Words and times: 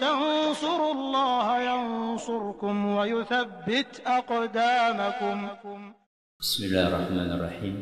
تنصروا 0.00 0.92
الله 0.92 1.46
ينصركم 1.70 2.76
ويثبت 2.96 3.92
أقدامكم. 4.06 5.36
بسم 6.40 6.64
الله 6.64 6.84
الرحمن 6.88 7.30
الرحيم. 7.36 7.76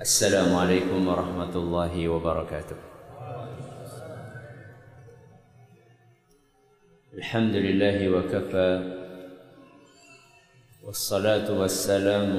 السلام 0.00 0.56
عليكم 0.56 1.08
ورحمة 1.08 1.54
الله 1.56 2.08
وبركاته. 2.08 2.76
الحمد 7.12 7.54
لله 7.54 7.98
وكفى 8.08 8.70
والصلاة 10.84 11.48
والسلام 11.60 12.32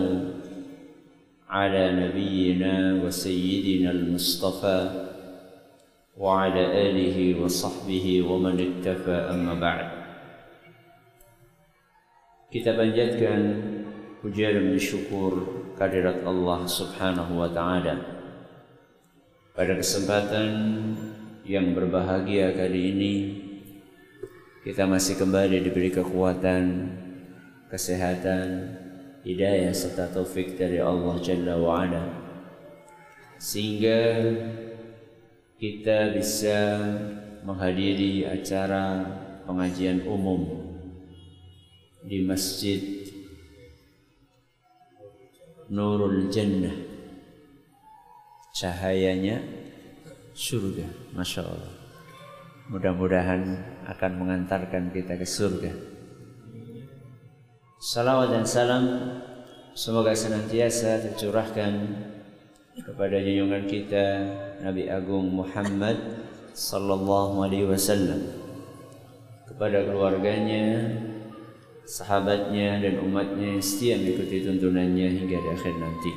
على 1.49 1.83
نبينا 2.01 3.03
وسيدنا 3.03 3.91
المصطفى 3.91 5.12
وعلى 6.18 6.62
آله 6.90 7.18
وصحبه 7.42 8.06
ومن 8.26 8.54
اكتفى 8.58 9.16
أما 9.34 9.54
بعد 9.54 9.86
Kita 12.48 12.72
panjatkan 12.72 13.40
puja 14.24 14.48
dan 14.48 14.72
syukur 14.80 15.44
kehadirat 15.76 16.24
Allah 16.24 16.64
Subhanahu 16.64 17.44
wa 17.44 17.52
taala. 17.52 18.00
Pada 19.52 19.76
kesempatan 19.76 20.48
yang 21.44 21.76
berbahagia 21.76 22.56
kali 22.56 22.96
ini 22.96 23.14
kita 24.64 24.88
masih 24.88 25.20
kembali 25.20 25.60
diberi 25.60 25.92
kekuatan, 25.92 26.88
kesehatan, 27.68 28.80
hidayah 29.28 29.76
serta 29.76 30.08
taufik 30.08 30.56
dari 30.56 30.80
Allah 30.80 31.20
Jalla 31.20 31.60
wa 31.60 31.84
ala. 31.84 32.04
Sehingga 33.36 34.00
kita 35.63 36.11
bisa 36.11 36.75
menghadiri 37.47 38.27
acara 38.27 38.99
pengajian 39.47 40.03
umum 40.03 40.43
di 42.03 42.19
Masjid 42.27 43.07
Nurul 45.71 46.27
Jannah. 46.27 46.75
Cahayanya 48.51 49.39
surga 50.35 51.15
Masya 51.15 51.47
Allah. 51.47 51.75
Mudah-mudahan 52.67 53.55
akan 53.87 54.11
mengantarkan 54.19 54.91
kita 54.91 55.15
ke 55.15 55.23
surga. 55.23 55.71
Salawat 57.79 58.35
dan 58.35 58.43
salam 58.43 58.83
semoga 59.71 60.11
senantiasa 60.11 61.07
tercurahkan 61.07 62.11
kepada 62.81 63.21
junjungan 63.21 63.69
kita 63.69 64.05
Nabi 64.65 64.89
Agung 64.89 65.29
Muhammad 65.29 66.25
sallallahu 66.57 67.45
alaihi 67.45 67.69
wasallam 67.69 68.33
kepada 69.45 69.85
keluarganya 69.85 70.89
sahabatnya 71.85 72.81
dan 72.81 72.97
umatnya 73.05 73.53
yang 73.53 73.61
setia 73.61 74.01
mengikuti 74.01 74.41
tuntunannya 74.41 75.07
hingga 75.21 75.37
di 75.37 75.49
akhir 75.53 75.75
nanti. 75.77 76.11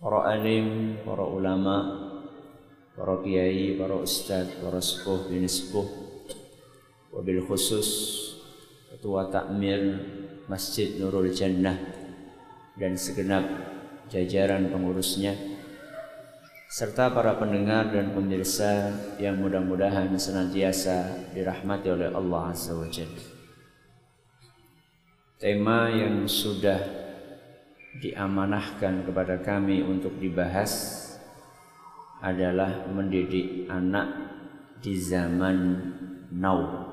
Para 0.00 0.32
alim, 0.32 0.96
para 1.04 1.22
ulama, 1.28 1.76
para 2.96 3.20
kiai, 3.22 3.76
para 3.76 4.00
ustadz, 4.00 4.58
para 4.58 4.80
sepuh, 4.80 5.28
bini 5.28 5.46
sepuh, 5.46 5.86
wabil 7.14 7.44
khusus 7.46 7.88
ketua 8.90 9.30
takmir 9.30 10.02
Masjid 10.50 10.98
Nurul 10.98 11.30
Jannah 11.30 11.78
dan 12.74 12.98
segenap 12.98 13.69
jajaran 14.10 14.68
pengurusnya 14.68 15.38
serta 16.70 17.10
para 17.10 17.34
pendengar 17.34 17.90
dan 17.90 18.14
pemirsa 18.14 18.94
yang 19.18 19.42
mudah-mudahan 19.42 20.14
senantiasa 20.14 21.30
dirahmati 21.34 21.90
oleh 21.90 22.14
Allah 22.14 22.54
Azza 22.54 22.78
wa 22.78 22.86
Jalla. 22.86 23.24
Tema 25.40 25.90
yang 25.90 26.30
sudah 26.30 26.78
diamanahkan 27.98 29.02
kepada 29.02 29.42
kami 29.42 29.82
untuk 29.82 30.14
dibahas 30.22 31.02
adalah 32.22 32.86
mendidik 32.86 33.66
anak 33.66 34.06
di 34.78 34.94
zaman 34.94 35.58
now. 36.30 36.86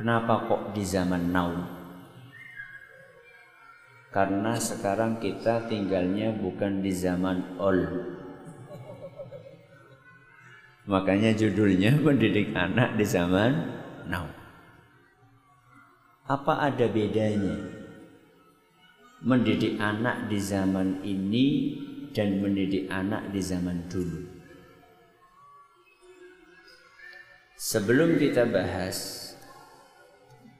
Kenapa 0.00 0.48
kok 0.48 0.62
di 0.72 0.80
zaman 0.80 1.28
now? 1.28 1.81
Karena 4.12 4.60
sekarang 4.60 5.16
kita 5.24 5.64
tinggalnya 5.72 6.36
bukan 6.36 6.84
di 6.84 6.92
zaman 6.92 7.56
old. 7.56 7.88
Makanya 10.84 11.32
judulnya 11.32 11.96
mendidik 12.04 12.52
anak 12.52 13.00
di 13.00 13.08
zaman 13.08 13.72
now. 14.04 14.28
Apa 16.28 16.68
ada 16.68 16.92
bedanya 16.92 17.56
mendidik 19.24 19.80
anak 19.80 20.28
di 20.28 20.36
zaman 20.36 21.00
ini 21.00 21.46
dan 22.12 22.36
mendidik 22.44 22.92
anak 22.92 23.32
di 23.32 23.40
zaman 23.40 23.88
dulu? 23.88 24.28
Sebelum 27.56 28.20
kita 28.20 28.44
bahas 28.44 29.32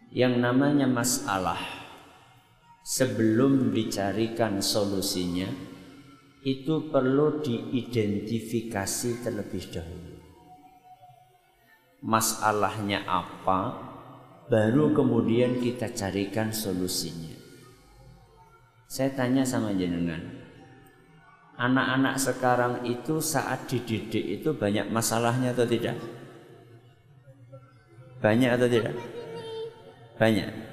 yang 0.09 0.41
namanya 0.41 0.89
masalah 0.89 1.82
sebelum 2.83 3.71
dicarikan 3.71 4.59
solusinya 4.59 5.49
itu 6.43 6.91
perlu 6.91 7.39
diidentifikasi 7.43 9.23
terlebih 9.23 9.65
dahulu. 9.71 10.19
Masalahnya 12.03 13.07
apa? 13.07 13.93
baru 14.53 14.93
kemudian 14.93 15.65
kita 15.65 15.89
carikan 15.97 16.53
solusinya. 16.53 17.33
Saya 18.85 19.09
tanya 19.17 19.49
sama 19.49 19.73
jenengan, 19.73 20.21
anak-anak 21.57 22.21
sekarang 22.21 22.75
itu 22.85 23.17
saat 23.25 23.65
dididik 23.65 24.21
itu 24.21 24.53
banyak 24.53 24.93
masalahnya 24.93 25.57
atau 25.57 25.65
tidak? 25.65 25.97
Banyak 28.21 28.51
atau 28.53 28.69
tidak? 28.69 28.95
Banyak. 30.21 30.72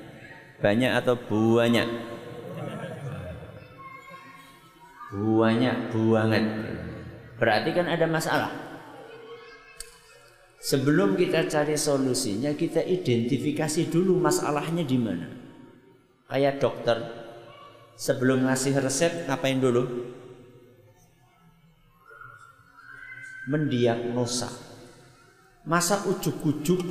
Banyak 0.60 0.92
atau 0.92 1.16
banyak? 1.16 1.88
Banyak, 5.10 5.78
banget. 5.96 6.44
Berarti 7.40 7.70
kan 7.72 7.88
ada 7.88 8.06
masalah. 8.06 8.52
Sebelum 10.60 11.16
kita 11.16 11.48
cari 11.48 11.80
solusinya, 11.80 12.52
kita 12.52 12.84
identifikasi 12.84 13.88
dulu 13.88 14.20
masalahnya 14.20 14.84
di 14.84 15.00
mana. 15.00 15.28
Kayak 16.28 16.60
dokter, 16.60 16.98
sebelum 17.96 18.44
ngasih 18.44 18.76
resep 18.84 19.26
ngapain 19.26 19.58
dulu? 19.58 20.12
Mendiagnosa. 23.48 24.52
Masa 25.64 26.04
ujuk-ujuk 26.06 26.84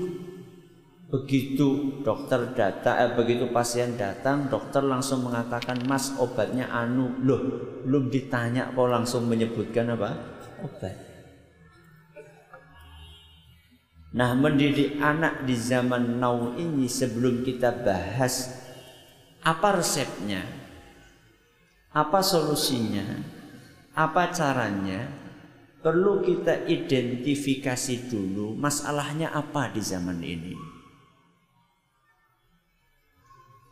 begitu 1.09 2.01
dokter 2.05 2.53
datang, 2.53 2.97
eh, 3.01 3.11
begitu 3.17 3.49
pasien 3.49 3.97
datang, 3.97 4.53
dokter 4.53 4.85
langsung 4.85 5.25
mengatakan 5.25 5.81
mas 5.89 6.13
obatnya 6.21 6.69
anu 6.69 7.17
loh, 7.25 7.41
belum 7.89 8.13
ditanya 8.13 8.69
kok 8.77 8.89
langsung 8.93 9.25
menyebutkan 9.25 9.89
apa 9.89 10.11
obat. 10.61 10.97
Nah 14.13 14.37
mendidik 14.37 15.01
anak 15.01 15.49
di 15.49 15.57
zaman 15.57 16.21
now 16.21 16.53
ini 16.57 16.89
sebelum 16.89 17.41
kita 17.41 17.73
bahas 17.85 18.53
apa 19.41 19.81
resepnya, 19.81 20.45
apa 21.93 22.21
solusinya, 22.21 23.05
apa 23.97 24.29
caranya, 24.33 25.09
perlu 25.81 26.21
kita 26.21 26.69
identifikasi 26.69 28.13
dulu 28.13 28.53
masalahnya 28.61 29.33
apa 29.33 29.73
di 29.73 29.81
zaman 29.81 30.21
ini. 30.21 30.68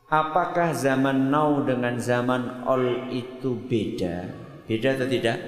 Apakah 0.07 0.71
zaman 0.71 1.35
now 1.35 1.67
dengan 1.67 1.99
zaman 1.99 2.63
all 2.63 3.11
itu 3.11 3.59
beda? 3.59 4.31
Beda 4.71 4.95
atau 4.95 5.09
tidak? 5.11 5.39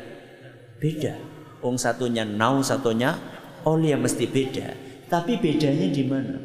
Beda. 0.83 1.15
Ung 1.63 1.79
satunya 1.79 2.27
now, 2.27 2.59
satunya 2.63 3.15
all 3.63 3.79
yang 3.79 4.03
mesti 4.03 4.27
beda. 4.27 4.75
Tapi 5.07 5.39
bedanya 5.39 5.87
di 5.91 6.05
mana? 6.07 6.37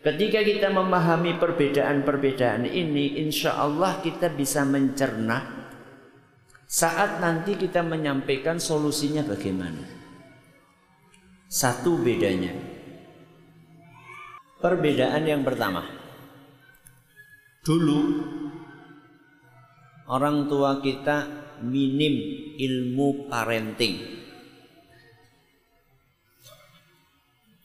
Ketika 0.00 0.40
kita 0.40 0.72
memahami 0.72 1.36
perbedaan-perbedaan 1.36 2.64
ini, 2.64 3.20
insya 3.20 3.58
Allah 3.58 4.00
kita 4.00 4.32
bisa 4.32 4.64
mencerna 4.64 5.60
saat 6.64 7.18
nanti 7.18 7.58
kita 7.58 7.82
menyampaikan 7.82 8.56
solusinya 8.56 9.26
bagaimana. 9.26 9.82
Satu 11.50 11.98
bedanya. 11.98 12.79
Perbedaan 14.60 15.24
yang 15.24 15.40
pertama. 15.40 15.88
Dulu 17.64 18.00
orang 20.04 20.52
tua 20.52 20.84
kita 20.84 21.24
minim 21.64 22.12
ilmu 22.60 23.24
parenting. 23.32 24.20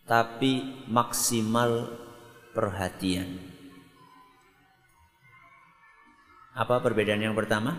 Tapi 0.07 0.85
maksimal 0.87 1.91
perhatian. 2.55 3.43
Apa 6.55 6.79
perbedaan 6.79 7.19
yang 7.19 7.35
pertama? 7.35 7.75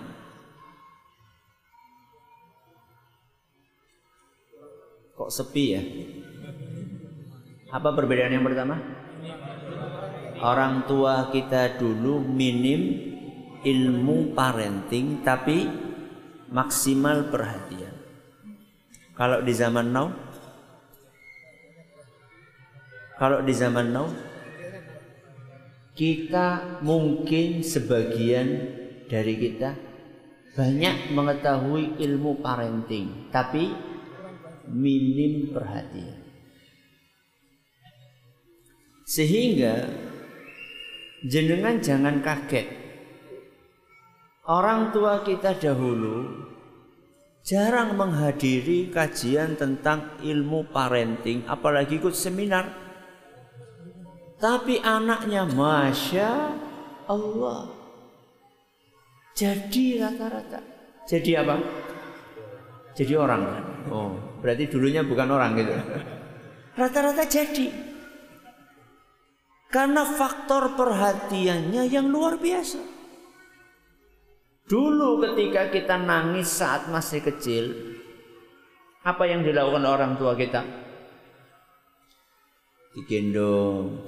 Kok 5.17 5.33
sepi 5.33 5.65
ya? 5.73 5.81
Apa 7.73 7.97
perbedaan 7.97 8.37
yang 8.37 8.45
pertama? 8.45 9.06
Orang 10.37 10.85
tua 10.85 11.33
kita 11.33 11.81
dulu 11.81 12.21
minim 12.21 13.15
ilmu 13.65 14.37
parenting 14.37 15.25
tapi 15.25 15.67
maksimal 16.53 17.33
perhatian. 17.33 17.95
Kalau 19.17 19.41
di 19.41 19.53
zaman 19.57 19.91
now 19.91 20.09
Kalau 23.17 23.41
di 23.41 23.57
zaman 23.57 23.97
now 23.97 24.13
kita 25.97 26.77
mungkin 26.85 27.65
sebagian 27.65 28.77
dari 29.09 29.41
kita 29.41 29.73
banyak 30.53 31.17
mengetahui 31.17 31.97
ilmu 31.97 32.45
parenting 32.45 33.33
tapi 33.33 33.73
minim 34.69 35.49
perhatian. 35.49 36.26
Sehingga 39.07 39.87
jenengan 41.23 41.79
jangan 41.79 42.19
kaget. 42.27 42.67
Orang 44.51 44.91
tua 44.91 45.23
kita 45.23 45.55
dahulu 45.55 46.27
jarang 47.47 47.95
menghadiri 47.95 48.91
kajian 48.91 49.55
tentang 49.55 50.19
ilmu 50.27 50.67
parenting, 50.75 51.47
apalagi 51.47 52.03
ikut 52.03 52.19
seminar. 52.19 52.67
Tapi 54.43 54.83
anaknya 54.83 55.47
Masya 55.55 56.31
Allah. 57.07 57.71
Jadi 59.39 60.03
rata-rata. 60.03 60.61
Jadi 61.07 61.31
apa? 61.39 61.55
Jadi 62.99 63.15
orang. 63.15 63.43
Oh, 63.87 64.19
berarti 64.43 64.67
dulunya 64.67 65.07
bukan 65.07 65.31
orang 65.31 65.55
gitu. 65.55 65.73
Rata-rata 66.75 67.23
jadi. 67.23 67.96
Karena 69.67 70.07
faktor 70.07 70.79
perhatiannya 70.79 71.91
yang 71.91 72.07
luar 72.09 72.39
biasa. 72.39 72.81
Dulu 74.67 75.23
ketika 75.23 75.71
kita 75.71 75.95
nangis 75.95 76.51
saat 76.51 76.91
masih 76.91 77.23
kecil, 77.23 77.71
apa 79.07 79.23
yang 79.31 79.47
dilakukan 79.47 79.87
orang 79.87 80.13
tua 80.19 80.35
kita? 80.35 80.67
Digendong. 82.99 84.03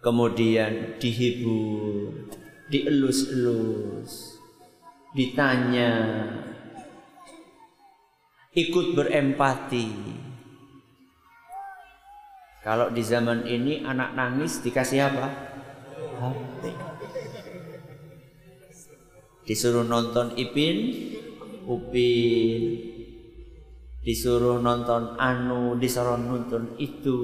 Kemudian 0.00 0.96
dihibur, 0.96 2.32
dielus-elus, 2.72 4.40
ditanya, 5.12 5.92
ikut 8.56 8.96
berempati. 8.96 9.88
Kalau 12.60 12.92
di 12.92 13.00
zaman 13.00 13.48
ini 13.48 13.80
anak 13.80 14.12
nangis 14.12 14.60
dikasih 14.60 15.08
apa? 15.08 15.26
HP 16.20 16.90
disuruh 19.50 19.82
nonton 19.82 20.38
Ipin 20.38 20.78
Upin 21.66 22.62
disuruh 24.00 24.62
nonton 24.62 25.18
anu 25.18 25.74
disuruh 25.74 26.14
nonton 26.14 26.78
itu 26.78 27.18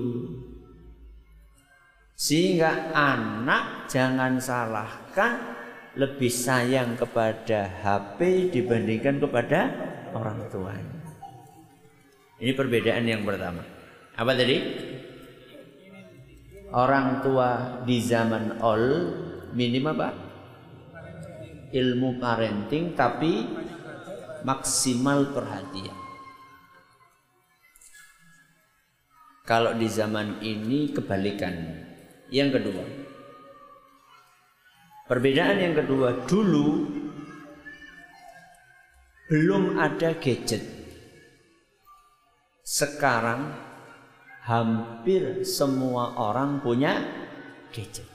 sehingga 2.17 2.91
anak 2.97 3.87
jangan 3.87 4.41
salahkan 4.41 5.57
lebih 5.97 6.29
sayang 6.29 6.97
kepada 6.97 7.69
HP 7.81 8.53
dibandingkan 8.53 9.17
kepada 9.21 9.61
orang 10.13 10.45
tuanya. 10.53 11.01
Ini 12.37 12.53
perbedaan 12.53 13.05
yang 13.09 13.25
pertama. 13.25 13.65
Apa 14.17 14.33
tadi? 14.37 14.57
Orang 16.77 17.25
tua 17.25 17.81
di 17.89 18.05
zaman 18.05 18.61
all 18.61 18.85
minim 19.57 19.89
apa? 19.89 20.27
ilmu 21.73 22.23
parenting 22.23 22.95
tapi 22.95 23.43
maksimal 24.47 25.35
perhatian. 25.35 25.99
Kalau 29.47 29.75
di 29.79 29.87
zaman 29.87 30.43
ini 30.43 30.91
kebalikan. 30.91 31.87
Yang 32.27 32.59
kedua, 32.59 32.85
perbedaan 35.07 35.63
yang 35.63 35.79
kedua 35.79 36.27
dulu 36.27 36.91
belum 39.31 39.79
ada 39.79 40.19
gadget. 40.19 40.67
Sekarang 42.67 43.55
hampir 44.47 45.43
semua 45.43 46.15
orang 46.15 46.63
punya 46.63 47.03
gadget. 47.75 48.07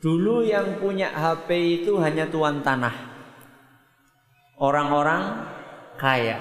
Dulu 0.00 0.42
yang 0.42 0.82
punya 0.82 1.12
HP 1.12 1.84
itu 1.84 2.00
hanya 2.00 2.26
tuan 2.26 2.64
tanah. 2.64 3.12
Orang-orang 4.58 5.46
kaya. 6.00 6.40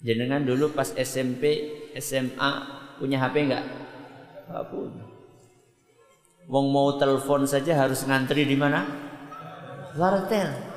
Jenengan 0.00 0.46
dulu 0.46 0.72
pas 0.72 0.88
SMP, 0.96 1.74
SMA 2.00 2.52
punya 2.96 3.20
HP 3.20 3.50
enggak? 3.50 3.64
Enggak 4.48 4.64
punya. 4.72 5.04
Wong 6.48 6.66
mau 6.72 6.96
telepon 6.96 7.44
saja 7.44 7.76
harus 7.76 8.04
ngantri 8.08 8.48
di 8.48 8.56
mana? 8.56 8.84
Wartel. 9.96 10.73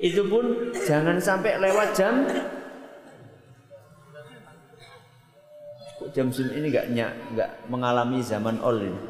Itu 0.00 0.24
pun 0.32 0.72
jangan 0.88 1.20
sampai 1.20 1.60
lewat 1.60 1.92
jam 1.92 2.24
jam 6.10 6.26
sum 6.32 6.50
ini 6.50 6.72
nggak 6.72 6.86
nggak 7.36 7.50
mengalami 7.70 8.18
zaman 8.24 8.58
all 8.64 8.80
ini. 8.80 9.00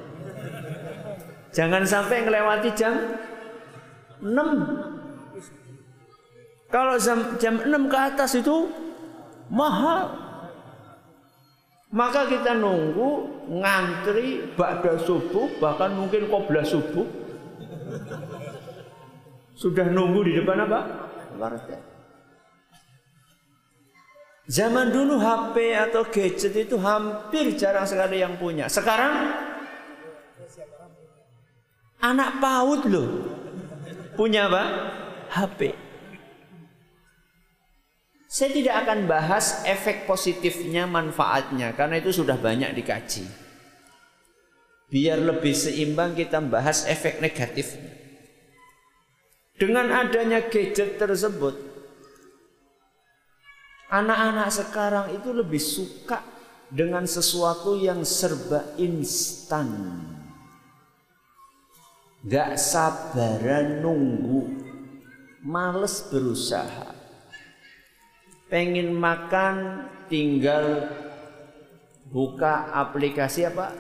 Jangan 1.51 1.83
sampai 1.83 2.23
melewati 2.23 2.71
jam 2.79 2.95
6. 4.23 4.31
Kalau 6.71 6.95
jam, 7.03 7.19
jam 7.43 7.59
6 7.67 7.91
ke 7.91 7.99
atas 7.99 8.39
itu 8.39 8.71
mahal. 9.51 10.15
Maka 11.91 12.31
kita 12.31 12.55
nunggu 12.55 13.27
ngantri 13.51 14.47
ba'da 14.55 14.95
subuh 15.03 15.51
bahkan 15.59 15.91
mungkin 15.91 16.31
qobla 16.31 16.63
subuh. 16.63 17.03
Sudah 19.61 19.85
nunggu 19.93 20.25
di 20.25 20.33
depan 20.41 20.65
apa? 20.65 20.81
Warga. 21.37 21.77
Zaman 24.49 24.89
dulu 24.89 25.21
HP 25.21 25.77
atau 25.77 26.03
gadget 26.09 26.57
itu 26.57 26.81
hampir 26.81 27.55
jarang 27.61 27.85
sekali 27.85 28.25
yang 28.25 28.41
punya. 28.41 28.73
Sekarang 28.73 29.37
anak 32.01 32.41
PAUD 32.41 32.83
loh 32.89 33.09
punya 34.17 34.49
apa? 34.49 34.65
HP. 35.29 35.77
Saya 38.33 38.51
tidak 38.57 38.75
akan 38.89 39.05
bahas 39.05 39.61
efek 39.69 40.09
positifnya, 40.09 40.89
manfaatnya 40.89 41.77
karena 41.77 42.01
itu 42.01 42.17
sudah 42.17 42.41
banyak 42.41 42.73
dikaji. 42.73 43.29
Biar 44.89 45.21
lebih 45.21 45.53
seimbang 45.53 46.17
kita 46.17 46.41
bahas 46.41 46.89
efek 46.89 47.21
negatifnya. 47.21 48.00
Dengan 49.61 49.93
adanya 49.93 50.41
gadget 50.49 50.97
tersebut, 50.97 51.71
Anak-anak 53.91 54.55
sekarang 54.55 55.07
itu 55.19 55.35
lebih 55.35 55.59
suka 55.59 56.23
dengan 56.71 57.03
sesuatu 57.11 57.75
yang 57.75 58.07
serba 58.07 58.63
instan. 58.79 59.67
Gak 62.23 62.55
sabaran 62.55 63.83
nunggu, 63.83 64.63
males 65.43 66.07
berusaha. 66.07 66.95
Pengen 68.47 68.95
makan 68.95 69.91
tinggal 70.07 70.87
buka 72.15 72.71
aplikasi 72.71 73.51
apa? 73.51 73.75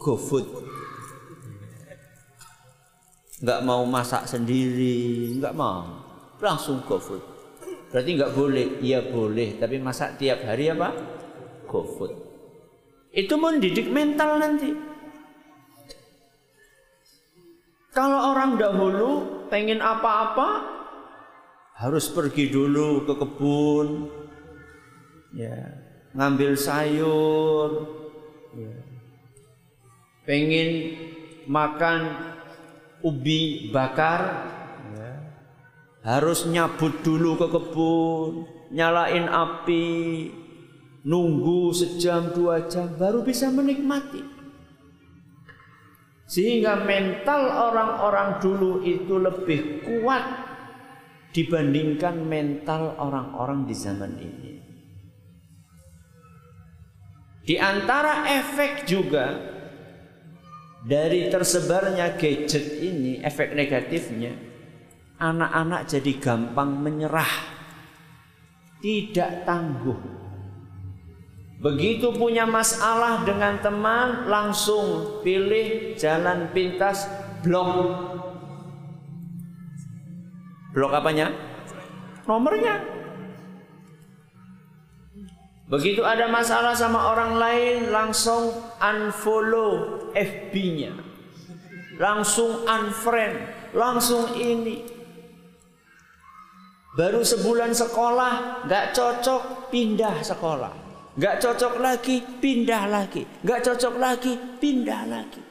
GoFood. 0.00 0.77
Gak 3.38 3.62
mau 3.62 3.86
masak 3.86 4.26
sendiri, 4.26 5.38
gak 5.38 5.54
mau. 5.54 5.86
Langsung 6.42 6.82
GoFood. 6.82 7.38
Berarti 7.88 8.10
nggak 8.20 8.34
boleh? 8.36 8.66
Iya 8.84 9.00
boleh, 9.08 9.56
tapi 9.56 9.80
masa 9.80 10.12
tiap 10.12 10.44
hari 10.44 10.68
apa? 10.68 10.92
GoFood. 11.64 12.12
Itu 13.12 13.40
mendidik 13.40 13.88
mental 13.88 14.36
nanti. 14.36 14.70
Kalau 17.96 18.30
orang 18.30 18.60
dahulu 18.60 19.10
pengen 19.48 19.80
apa-apa, 19.80 20.78
harus 21.80 22.06
pergi 22.12 22.52
dulu 22.52 23.08
ke 23.08 23.14
kebun, 23.16 23.88
ya, 25.34 25.56
ngambil 26.14 26.54
sayur, 26.54 27.70
ya. 28.54 28.76
pengen 30.28 30.70
makan 31.48 32.00
ubi 33.04 33.70
bakar, 33.70 34.48
ya. 34.94 35.12
harus 36.02 36.46
nyabut 36.46 37.02
dulu 37.02 37.38
ke 37.38 37.46
kebun, 37.50 38.32
nyalain 38.74 39.26
api, 39.28 40.28
nunggu 41.06 41.72
sejam 41.72 42.34
dua 42.36 42.66
jam 42.68 42.92
baru 42.98 43.24
bisa 43.24 43.48
menikmati. 43.48 44.20
Sehingga 46.28 46.84
mental 46.84 47.72
orang-orang 47.72 48.36
dulu 48.36 48.84
itu 48.84 49.16
lebih 49.16 49.80
kuat 49.80 50.24
dibandingkan 51.32 52.20
mental 52.20 53.00
orang-orang 53.00 53.64
di 53.64 53.72
zaman 53.72 54.12
ini. 54.20 54.52
Di 57.48 57.56
antara 57.56 58.28
efek 58.28 58.84
juga 58.84 59.56
dari 60.86 61.26
tersebarnya 61.26 62.14
gadget 62.14 62.78
ini, 62.78 63.18
efek 63.18 63.54
negatifnya, 63.54 64.34
anak-anak 65.18 65.90
jadi 65.90 66.12
gampang 66.22 66.78
menyerah, 66.78 67.34
tidak 68.78 69.42
tangguh. 69.42 69.98
Begitu 71.58 72.14
punya 72.14 72.46
masalah 72.46 73.26
dengan 73.26 73.58
teman, 73.58 74.30
langsung 74.30 75.18
pilih 75.26 75.98
jalan 75.98 76.54
pintas 76.54 77.10
blok. 77.42 77.98
Blok 80.70 80.94
apanya? 80.94 81.34
Nomornya. 82.30 82.97
Begitu 85.68 86.00
ada 86.00 86.32
masalah 86.32 86.72
sama 86.72 87.12
orang 87.12 87.36
lain, 87.36 87.92
langsung 87.92 88.56
unfollow 88.80 90.00
FB-nya. 90.16 90.96
Langsung 92.00 92.64
unfriend, 92.64 93.36
langsung 93.76 94.32
ini. 94.40 94.80
Baru 96.96 97.20
sebulan 97.20 97.76
sekolah, 97.76 98.64
nggak 98.64 98.96
cocok, 98.96 99.68
pindah 99.68 100.24
sekolah. 100.24 100.88
Gak 101.18 101.42
cocok 101.42 101.82
lagi, 101.82 102.22
pindah 102.22 102.86
lagi. 102.86 103.26
Gak 103.42 103.66
cocok 103.66 103.94
lagi, 103.98 104.38
pindah 104.62 105.02
lagi. 105.10 105.42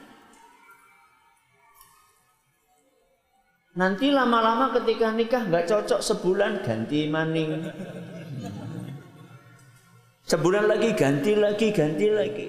Nanti 3.75 4.07
lama-lama 4.09 4.71
ketika 4.79 5.11
nikah 5.11 5.43
gak 5.51 5.67
cocok 5.67 5.99
sebulan 5.99 6.63
ganti 6.63 7.11
maning. 7.11 7.67
Sebulan 10.27 10.67
lagi 10.67 10.91
ganti 10.91 11.39
lagi, 11.39 11.71
ganti 11.71 12.07
lagi. 12.11 12.47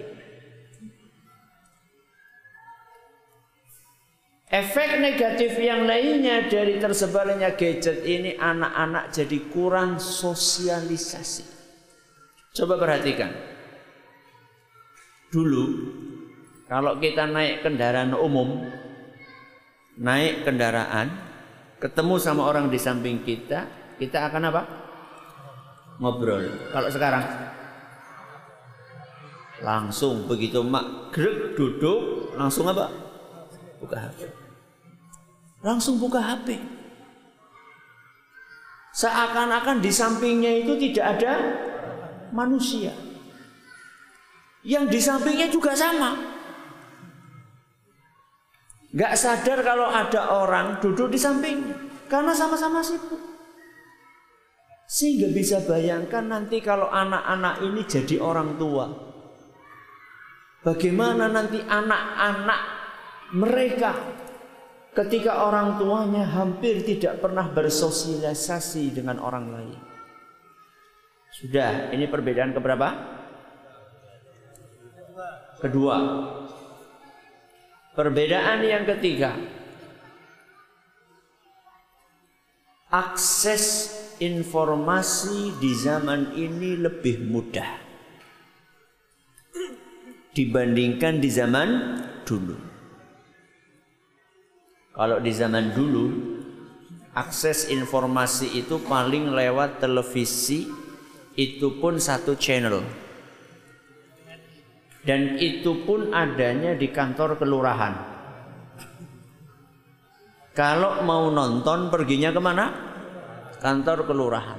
Efek 4.48 4.98
negatif 4.98 5.54
yang 5.60 5.86
lainnya 5.86 6.50
dari 6.50 6.82
tersebarnya 6.82 7.54
gadget 7.54 8.02
ini 8.02 8.34
anak-anak 8.34 9.14
jadi 9.14 9.38
kurang 9.54 10.02
sosialisasi. 10.02 11.46
Coba 12.58 12.80
perhatikan. 12.80 13.30
Dulu 15.30 15.64
kalau 16.66 16.98
kita 16.98 17.30
naik 17.30 17.62
kendaraan 17.62 18.16
umum, 18.16 18.66
naik 20.00 20.42
kendaraan, 20.42 21.14
ketemu 21.78 22.14
sama 22.18 22.42
orang 22.48 22.72
di 22.72 22.80
samping 22.80 23.22
kita, 23.22 23.68
kita 24.02 24.32
akan 24.32 24.42
apa? 24.50 24.62
Ngobrol. 26.00 26.72
Kalau 26.72 26.88
sekarang 26.88 27.22
langsung 29.64 30.30
begitu 30.30 30.62
mak 30.62 31.10
grek 31.10 31.58
duduk 31.58 32.32
langsung 32.38 32.70
apa? 32.70 32.86
Buka 33.82 33.96
HP. 33.98 34.18
Langsung 35.62 35.98
buka 35.98 36.22
HP. 36.22 36.58
Seakan-akan 38.94 39.78
di 39.78 39.90
sampingnya 39.94 40.62
itu 40.62 40.74
tidak 40.78 41.18
ada 41.18 41.32
manusia. 42.34 42.90
Yang 44.66 44.84
di 44.90 45.00
sampingnya 45.02 45.46
juga 45.50 45.74
sama. 45.78 46.18
Gak 48.90 49.14
sadar 49.14 49.62
kalau 49.62 49.86
ada 49.86 50.42
orang 50.42 50.82
duduk 50.82 51.14
di 51.14 51.18
sampingnya. 51.20 51.78
Karena 52.10 52.34
sama-sama 52.34 52.82
sibuk. 52.82 53.20
Sehingga 54.88 55.28
bisa 55.30 55.60
bayangkan 55.68 56.24
nanti 56.24 56.64
kalau 56.64 56.88
anak-anak 56.88 57.60
ini 57.62 57.84
jadi 57.84 58.18
orang 58.18 58.56
tua. 58.56 59.07
Bagaimana 60.68 61.32
nanti 61.32 61.64
anak-anak 61.64 62.62
mereka 63.40 63.96
ketika 64.92 65.48
orang 65.48 65.80
tuanya 65.80 66.28
hampir 66.28 66.84
tidak 66.84 67.24
pernah 67.24 67.48
bersosialisasi 67.48 68.92
dengan 68.92 69.16
orang 69.16 69.48
lain. 69.48 69.80
Sudah, 71.32 71.88
ini 71.88 72.04
perbedaan 72.04 72.52
keberapa? 72.52 72.88
Kedua. 75.64 75.96
Perbedaan 77.96 78.60
yang 78.60 78.84
ketiga. 78.84 79.40
Akses 82.92 83.96
informasi 84.20 85.56
di 85.56 85.72
zaman 85.72 86.36
ini 86.36 86.76
lebih 86.76 87.24
mudah 87.24 87.87
dibandingkan 90.38 91.18
di 91.18 91.26
zaman 91.26 91.68
dulu. 92.22 92.54
Kalau 94.94 95.18
di 95.18 95.34
zaman 95.34 95.74
dulu 95.74 96.06
akses 97.18 97.66
informasi 97.66 98.54
itu 98.54 98.78
paling 98.86 99.34
lewat 99.34 99.82
televisi 99.82 100.70
itu 101.34 101.82
pun 101.82 101.98
satu 101.98 102.38
channel. 102.38 102.86
Dan 105.02 105.42
itu 105.42 105.82
pun 105.82 106.14
adanya 106.14 106.78
di 106.78 106.86
kantor 106.94 107.34
kelurahan. 107.34 107.94
Kalau 110.54 111.02
mau 111.02 111.30
nonton 111.30 111.90
perginya 111.90 112.30
ke 112.30 112.40
mana? 112.42 112.66
Kantor 113.58 114.06
kelurahan. 114.06 114.58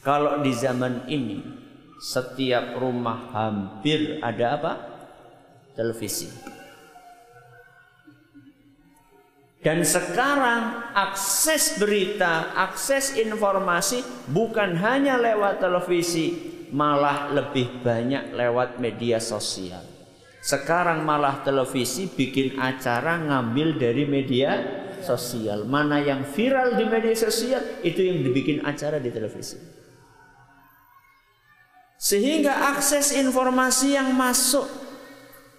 Kalau 0.00 0.40
di 0.40 0.52
zaman 0.56 1.08
ini 1.08 1.68
setiap 2.00 2.80
rumah 2.80 3.28
hampir 3.36 4.18
ada 4.24 4.56
apa 4.56 4.72
televisi 5.76 6.32
dan 9.60 9.84
sekarang 9.84 10.88
akses 10.96 11.76
berita, 11.76 12.56
akses 12.56 13.12
informasi 13.20 14.00
bukan 14.32 14.72
hanya 14.80 15.20
lewat 15.20 15.60
televisi, 15.60 16.32
malah 16.72 17.28
lebih 17.28 17.84
banyak 17.84 18.32
lewat 18.32 18.80
media 18.80 19.20
sosial. 19.20 19.84
Sekarang 20.40 21.04
malah 21.04 21.44
televisi 21.44 22.08
bikin 22.08 22.56
acara 22.56 23.20
ngambil 23.20 23.76
dari 23.76 24.08
media 24.08 24.64
sosial. 25.04 25.68
Mana 25.68 26.00
yang 26.00 26.24
viral 26.24 26.80
di 26.80 26.88
media 26.88 27.12
sosial 27.12 27.84
itu 27.84 28.00
yang 28.00 28.24
dibikin 28.24 28.64
acara 28.64 28.96
di 28.96 29.12
televisi. 29.12 29.79
Sehingga 32.00 32.72
akses 32.72 33.12
informasi 33.12 33.92
yang 33.92 34.16
masuk 34.16 34.64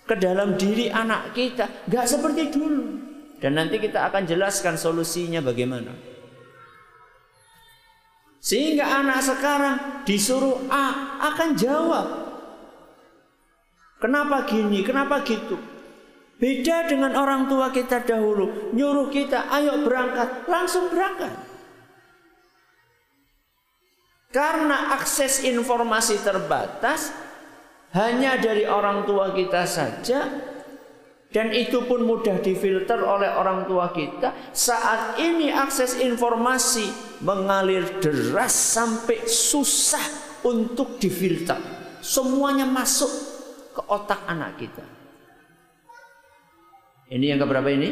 ke 0.10 0.17
dalam 0.17 0.57
diri 0.57 0.89
anak 0.89 1.38
kita 1.38 1.86
gak 1.86 2.10
seperti 2.10 2.50
dulu. 2.50 2.98
Dan 3.38 3.62
nanti 3.62 3.77
kita 3.77 4.10
akan 4.10 4.25
jelaskan 4.25 4.74
solusinya 4.74 5.38
bagaimana. 5.45 5.93
Sehingga 8.41 8.89
anak 8.89 9.21
sekarang 9.21 9.75
disuruh 10.01 10.65
A 10.74 11.21
akan 11.29 11.50
jawab. 11.53 12.07
Kenapa 14.01 14.50
gini, 14.50 14.81
kenapa 14.81 15.21
gitu. 15.21 15.62
Beda 16.41 16.89
dengan 16.89 17.13
orang 17.13 17.45
tua 17.45 17.69
kita 17.69 18.01
dahulu. 18.01 18.74
Nyuruh 18.74 19.13
kita, 19.13 19.45
ayo 19.53 19.86
berangkat. 19.86 20.50
Langsung 20.50 20.89
berangkat. 20.89 21.50
Karena 24.31 24.95
akses 24.95 25.43
informasi 25.43 26.23
terbatas. 26.23 27.11
Hanya 27.91 28.39
dari 28.39 28.63
orang 28.63 29.03
tua 29.03 29.35
kita 29.35 29.67
saja 29.67 30.31
dan 31.31 31.55
itu 31.55 31.88
pun 31.88 32.03
mudah 32.03 32.43
difilter 32.43 33.00
oleh 33.00 33.31
orang 33.31 33.63
tua 33.63 33.95
kita. 33.95 34.51
Saat 34.51 35.15
ini 35.15 35.47
akses 35.47 35.95
informasi 35.95 36.91
mengalir 37.23 38.03
deras 38.03 38.51
sampai 38.51 39.23
susah 39.23 40.03
untuk 40.43 41.00
difilter. 41.00 41.55
Semuanya 42.03 42.67
masuk 42.67 43.07
ke 43.71 43.81
otak 43.88 44.27
anak 44.27 44.59
kita. 44.59 44.83
Ini 47.11 47.35
yang 47.35 47.39
keberapa 47.39 47.67
ini? 47.71 47.89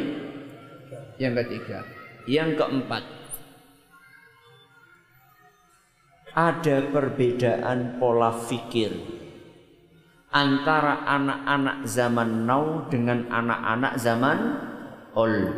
Yang 1.16 1.44
ketiga. 1.44 1.84
Yang 2.28 2.60
keempat. 2.60 3.19
Ada 6.34 6.86
perbedaan 6.90 7.98
pola 7.98 8.30
fikir 8.34 8.94
antara 10.30 11.02
anak-anak 11.06 11.86
zaman 11.90 12.46
now 12.46 12.86
dengan 12.86 13.26
anak-anak 13.26 13.92
zaman 13.98 14.38
old. 15.18 15.50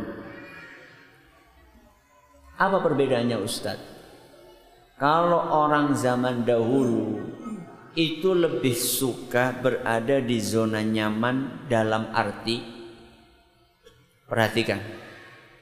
Apa 2.56 2.78
perbedaannya 2.80 3.36
Ustadz? 3.42 3.90
Kalau 4.96 5.66
orang 5.66 5.98
zaman 5.98 6.46
dahulu 6.46 7.18
itu 7.92 8.32
lebih 8.32 8.72
suka 8.72 9.52
berada 9.52 10.22
di 10.22 10.40
zona 10.40 10.80
nyaman 10.80 11.68
dalam 11.68 12.08
arti 12.16 12.64
perhatikan 14.24 14.80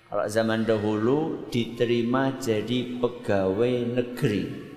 kalau 0.07 0.31
zaman 0.31 0.63
dahulu 0.63 1.51
diterima 1.51 2.39
jadi 2.39 3.03
pegawai 3.03 3.75
negeri 3.99 4.70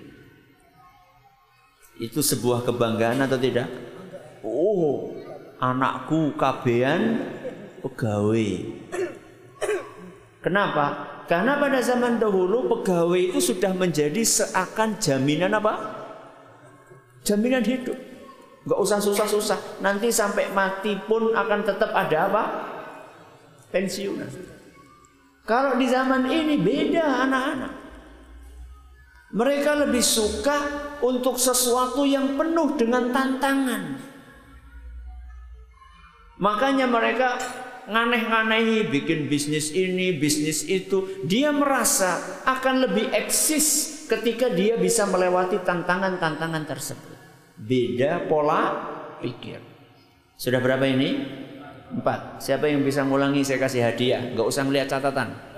itu 1.98 2.18
sebuah 2.18 2.66
kebanggaan 2.66 3.22
atau 3.22 3.38
tidak? 3.38 3.70
Oh, 4.42 5.14
anakku 5.62 6.34
kabean 6.34 7.22
pegawai. 7.80 8.50
Kenapa? 10.44 10.86
Karena 11.24 11.56
pada 11.56 11.80
zaman 11.80 12.20
dahulu 12.20 12.68
pegawai 12.68 13.32
itu 13.32 13.40
sudah 13.40 13.72
menjadi 13.72 14.20
seakan 14.20 15.00
jaminan 15.00 15.56
apa? 15.56 16.04
Jaminan 17.24 17.64
hidup. 17.64 17.96
Gak 18.64 18.80
usah 18.80 19.00
susah-susah. 19.00 19.80
Nanti 19.80 20.12
sampai 20.12 20.52
mati 20.52 21.00
pun 21.08 21.32
akan 21.32 21.60
tetap 21.64 21.92
ada 21.96 22.18
apa? 22.28 22.44
Pensiunan. 23.72 24.28
Kalau 25.48 25.76
di 25.80 25.88
zaman 25.88 26.28
ini 26.28 26.60
beda 26.60 27.28
anak-anak. 27.28 27.72
Mereka 29.34 29.82
lebih 29.86 30.02
suka 30.02 30.56
untuk 31.02 31.42
sesuatu 31.42 32.06
yang 32.06 32.38
penuh 32.38 32.78
dengan 32.78 33.10
tantangan. 33.10 33.98
Makanya 36.38 36.86
mereka 36.86 37.38
nganeh-nganehi 37.90 38.88
bikin 38.88 39.26
bisnis 39.26 39.74
ini, 39.74 40.14
bisnis 40.16 40.62
itu. 40.70 41.20
Dia 41.26 41.50
merasa 41.50 42.42
akan 42.46 42.88
lebih 42.88 43.10
eksis 43.10 44.06
ketika 44.06 44.50
dia 44.54 44.78
bisa 44.78 45.02
melewati 45.10 45.60
tantangan-tantangan 45.66 46.64
tersebut. 46.64 47.16
Beda 47.58 48.26
pola 48.30 48.62
pikir. 49.18 49.58
Sudah 50.34 50.58
berapa 50.58 50.82
ini? 50.86 51.42
Empat. 51.94 52.42
Siapa 52.42 52.66
yang 52.66 52.82
bisa 52.82 53.06
ngulangi 53.06 53.46
saya 53.46 53.62
kasih 53.62 53.82
hadiah. 53.86 54.22
Gak 54.34 54.46
usah 54.46 54.66
ngeliat 54.66 54.90
catatan. 54.90 55.53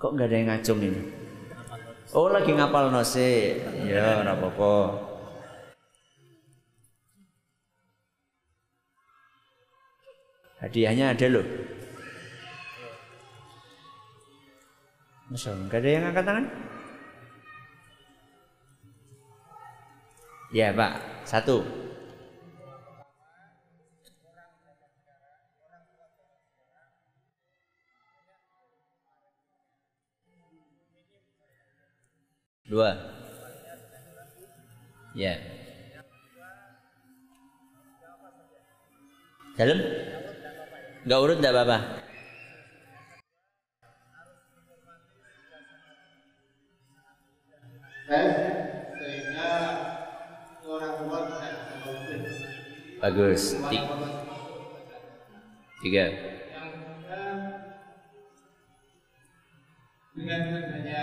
Kok 0.00 0.16
nggak 0.16 0.28
ada 0.32 0.36
yang 0.40 0.48
ngacung 0.48 0.80
ini? 0.80 1.02
Oh 2.16 2.32
lagi 2.32 2.56
ngapal 2.56 2.88
nasi. 2.88 3.60
Ya 3.84 4.24
ora 4.24 4.32
apa-apa. 4.32 4.72
Hadiahnya 10.64 11.12
ada 11.12 11.26
loh. 11.28 11.46
Masya 15.28 15.52
Allah, 15.52 15.68
ada 15.68 15.88
yang 15.88 16.04
angkat 16.08 16.24
tangan? 16.26 16.46
Ya 20.50 20.68
Pak, 20.74 20.92
satu. 21.28 21.62
Dua. 32.70 32.94
Ya. 35.18 35.34
Dalam? 39.58 39.82
Enggak 41.02 41.18
urut 41.18 41.36
enggak 41.42 41.50
apa-apa. 41.50 41.78
Bagus. 53.02 53.58
Tiga. 55.82 56.04
Dengan 60.14 60.40
adanya 60.54 61.02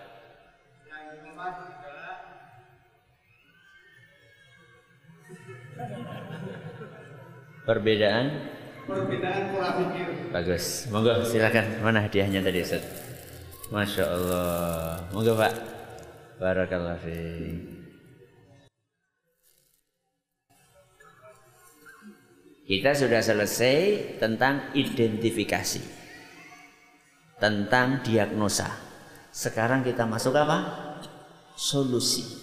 Perbedaan? 7.61 8.25
Perbedaan 8.89 9.53
pola 9.53 9.69
pikir. 9.77 10.33
Bagus. 10.33 10.89
Monggo 10.89 11.21
silakan. 11.21 11.85
Mana 11.85 12.01
hadiahnya 12.01 12.41
tadi 12.41 12.65
Ustaz? 12.65 12.81
Masya 13.69 14.03
Allah. 14.09 15.05
Monggo 15.13 15.37
Pak. 15.37 15.53
Barakallah 16.41 16.97
Kita 22.65 22.97
sudah 22.97 23.21
selesai 23.21 23.77
tentang 24.17 24.73
identifikasi. 24.73 25.81
Tentang 27.37 28.01
diagnosa. 28.01 28.73
Sekarang 29.29 29.85
kita 29.85 30.09
masuk 30.09 30.33
apa? 30.33 30.57
Solusi. 31.53 32.40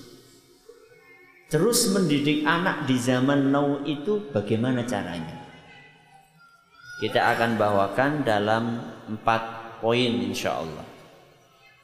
Terus 1.48 1.88
mendidik 1.96 2.44
anak 2.44 2.84
di 2.84 3.00
zaman 3.00 3.48
now 3.48 3.80
itu 3.88 4.20
bagaimana 4.36 4.84
caranya? 4.84 5.48
Kita 7.00 7.24
akan 7.32 7.56
bawakan 7.56 8.20
dalam 8.20 8.84
empat 9.08 9.72
poin 9.80 10.12
insya 10.28 10.60
Allah. 10.60 10.84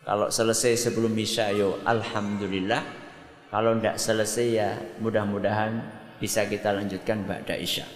Kalau 0.04 0.28
selesai 0.28 0.76
sebelum 0.76 1.16
Isya 1.16 1.56
yo 1.56 1.80
Alhamdulillah. 1.80 2.82
Kalau 3.48 3.78
tidak 3.78 3.96
selesai 3.96 4.46
ya 4.52 4.68
mudah-mudahan 5.00 5.80
bisa 6.20 6.44
kita 6.44 6.74
lanjutkan 6.74 7.24
Ba'da 7.24 7.56
Isya. 7.56 7.88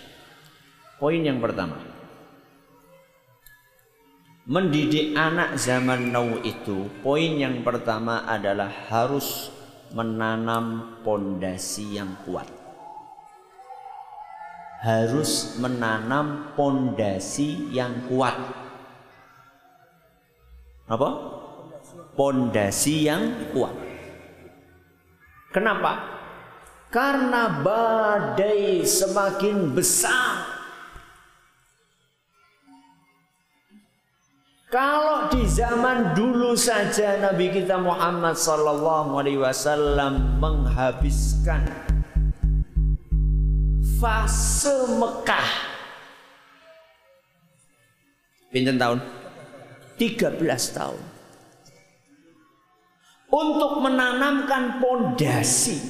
Poin 0.97 1.21
yang 1.21 1.37
pertama. 1.37 1.77
Mendidik 4.49 5.13
anak 5.13 5.61
zaman 5.61 6.09
now 6.09 6.41
itu 6.41 6.89
poin 7.05 7.37
yang 7.37 7.61
pertama 7.61 8.25
adalah 8.25 8.73
harus 8.89 9.53
menanam 9.95 10.99
pondasi 11.01 11.97
yang 11.97 12.13
kuat. 12.27 12.49
Harus 14.85 15.59
menanam 15.59 16.55
pondasi 16.55 17.73
yang 17.75 18.07
kuat. 18.07 18.37
Apa? 20.87 21.11
Pondasi 22.15 23.09
yang 23.09 23.53
kuat. 23.53 23.75
Kenapa? 25.51 26.21
Karena 26.89 27.61
badai 27.61 28.85
semakin 28.85 29.77
besar 29.77 30.58
Kalau 34.69 35.33
di 35.33 35.49
zaman 35.49 36.13
dulu 36.13 36.53
saja 36.53 37.17
Nabi 37.17 37.49
kita 37.49 37.81
Muhammad 37.81 38.37
sallallahu 38.37 39.17
alaihi 39.17 39.41
wasallam 39.41 40.37
menghabiskan 40.37 41.65
fase 43.97 44.93
Mekah 44.93 45.49
Pinten 48.53 48.77
tahun? 48.77 49.01
13 49.97 50.37
tahun. 50.77 51.03
Untuk 53.29 53.73
menanamkan 53.81 54.85
pondasi 54.85 55.81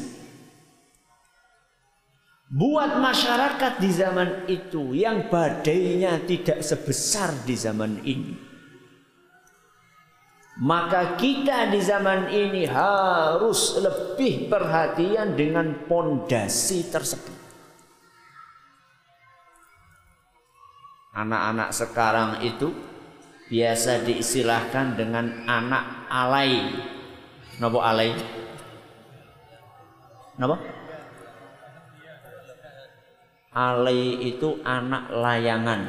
buat 2.46 3.02
masyarakat 3.02 3.82
di 3.82 3.90
zaman 3.90 4.46
itu 4.46 4.94
yang 4.94 5.26
badainya 5.26 6.22
tidak 6.26 6.62
sebesar 6.62 7.34
di 7.42 7.54
zaman 7.58 8.02
ini 8.06 8.47
Maka 10.58 11.14
kita 11.14 11.70
di 11.70 11.78
zaman 11.78 12.34
ini 12.34 12.66
harus 12.66 13.78
lebih 13.78 14.50
perhatian 14.50 15.38
dengan 15.38 15.86
pondasi 15.86 16.90
tersebut. 16.90 17.38
Anak-anak 21.14 21.70
sekarang 21.70 22.30
itu 22.42 22.74
biasa 23.46 24.02
diistilahkan 24.02 24.98
dengan 24.98 25.46
anak 25.46 26.10
alay. 26.10 26.74
Napa 27.62 27.78
alay? 27.78 28.10
Napa? 30.42 30.56
Alay 33.54 34.26
itu 34.26 34.58
anak 34.66 35.06
layangan. 35.10 35.80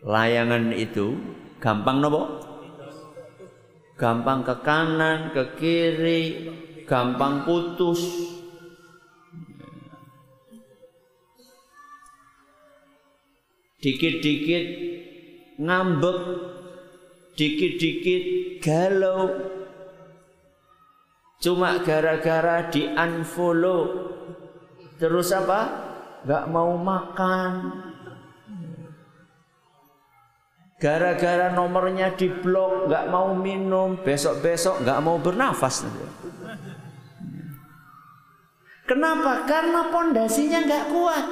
Layangan 0.00 0.72
itu 0.72 1.20
gampang 1.60 2.00
nopo? 2.00 2.40
Gampang 4.00 4.40
ke 4.40 4.56
kanan, 4.64 5.36
ke 5.36 5.60
kiri, 5.60 6.22
gampang 6.88 7.44
putus. 7.44 8.00
Dikit-dikit 13.80 14.64
ngambek, 15.60 16.20
dikit-dikit 17.36 18.24
galau. 18.64 19.28
Cuma 21.40 21.80
gara-gara 21.80 22.68
di 22.68 22.88
unfollow 22.88 23.84
terus 24.96 25.32
apa? 25.32 25.88
Gak 26.28 26.52
mau 26.52 26.76
makan, 26.76 27.52
Gara-gara 30.80 31.52
nomornya 31.52 32.16
diblok, 32.16 32.88
nggak 32.88 33.12
mau 33.12 33.36
minum, 33.36 34.00
besok-besok 34.00 34.80
nggak 34.80 35.00
mau 35.04 35.20
bernafas. 35.20 35.84
Kenapa? 38.88 39.44
Karena 39.44 39.92
pondasinya 39.92 40.64
nggak 40.64 40.84
kuat. 40.88 41.26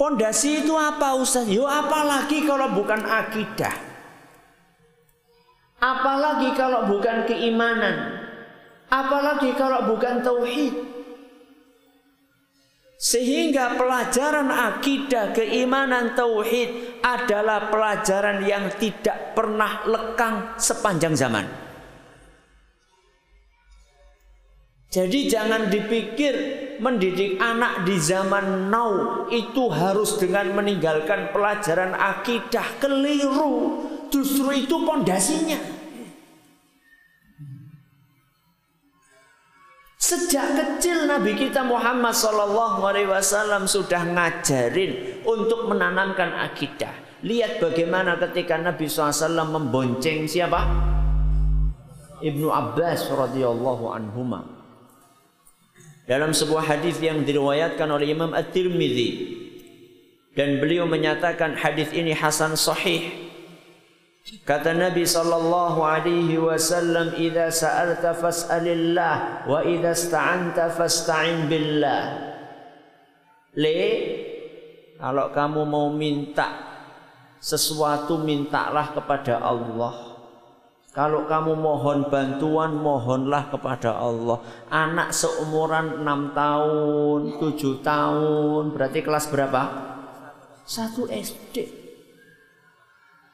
Pondasi 0.00 0.66
itu 0.66 0.74
apa 0.74 1.14
Ustaz? 1.14 1.46
Yo 1.46 1.68
apalagi 1.68 2.42
kalau 2.42 2.74
bukan 2.74 3.04
akidah. 3.04 3.70
Apalagi 5.78 6.56
kalau 6.58 6.90
bukan 6.90 7.28
keimanan. 7.28 8.26
Apalagi 8.90 9.54
kalau 9.54 9.86
bukan 9.92 10.24
tauhid. 10.24 10.91
Sehingga 13.02 13.74
pelajaran 13.74 14.46
akidah, 14.46 15.34
keimanan, 15.34 16.14
tauhid 16.14 17.02
adalah 17.02 17.66
pelajaran 17.66 18.46
yang 18.46 18.70
tidak 18.78 19.34
pernah 19.34 19.82
lekang 19.90 20.54
sepanjang 20.54 21.18
zaman. 21.18 21.42
Jadi 24.86 25.26
jangan 25.26 25.66
dipikir 25.66 26.34
mendidik 26.78 27.42
anak 27.42 27.82
di 27.82 27.98
zaman 27.98 28.70
now 28.70 29.26
itu 29.34 29.66
harus 29.66 30.22
dengan 30.22 30.54
meninggalkan 30.54 31.34
pelajaran 31.34 31.98
akidah 31.98 32.78
keliru. 32.78 33.82
Justru 34.14 34.62
itu 34.62 34.78
pondasinya. 34.86 35.81
Sejak 40.02 40.58
kecil 40.58 41.06
Nabi 41.06 41.38
kita 41.38 41.62
Muhammad 41.62 42.10
Sallallahu 42.10 42.82
Alaihi 42.82 43.06
Wasallam 43.06 43.70
sudah 43.70 44.02
ngajarin 44.02 45.22
untuk 45.22 45.70
menanamkan 45.70 46.42
akidah. 46.42 46.90
Lihat 47.22 47.62
bagaimana 47.62 48.18
ketika 48.18 48.58
Nabi 48.58 48.90
SAW 48.90 49.14
membonceng 49.46 50.26
siapa? 50.26 50.66
Ibnu 52.18 52.50
Abbas 52.50 53.14
radhiyallahu 53.14 53.94
anhuma. 53.94 54.42
Dalam 56.10 56.34
sebuah 56.34 56.66
hadis 56.66 56.98
yang 56.98 57.22
diriwayatkan 57.22 57.86
oleh 57.86 58.10
Imam 58.10 58.34
At-Tirmidzi 58.34 59.38
dan 60.34 60.58
beliau 60.58 60.82
menyatakan 60.82 61.54
hadis 61.54 61.94
ini 61.94 62.10
hasan 62.10 62.58
sahih 62.58 63.21
Kata 64.22 64.70
Nabi 64.70 65.02
sallallahu 65.02 65.82
alaihi 65.82 66.38
wasallam, 66.38 67.10
"Idza 67.18 67.50
sa'alta 67.50 68.14
fas'alillah 68.14 69.50
wa 69.50 69.66
idza 69.66 69.98
ista'anta 69.98 70.70
fasta'in 70.70 71.50
billah." 71.50 72.02
Le, 73.58 73.82
kalau 75.02 75.34
kamu 75.34 75.66
mau 75.66 75.90
minta 75.90 76.54
sesuatu 77.42 78.22
mintalah 78.22 78.94
kepada 78.94 79.42
Allah. 79.42 80.14
Kalau 80.94 81.26
kamu 81.26 81.58
mohon 81.58 82.06
bantuan, 82.06 82.78
mohonlah 82.78 83.50
kepada 83.50 83.98
Allah. 83.98 84.38
Anak 84.70 85.10
seumuran 85.10 85.98
6 85.98 86.30
tahun, 86.36 87.20
7 87.42 87.82
tahun, 87.82 88.62
berarti 88.70 89.00
kelas 89.02 89.26
berapa? 89.34 89.62
Satu 90.62 91.10
SD 91.10 91.81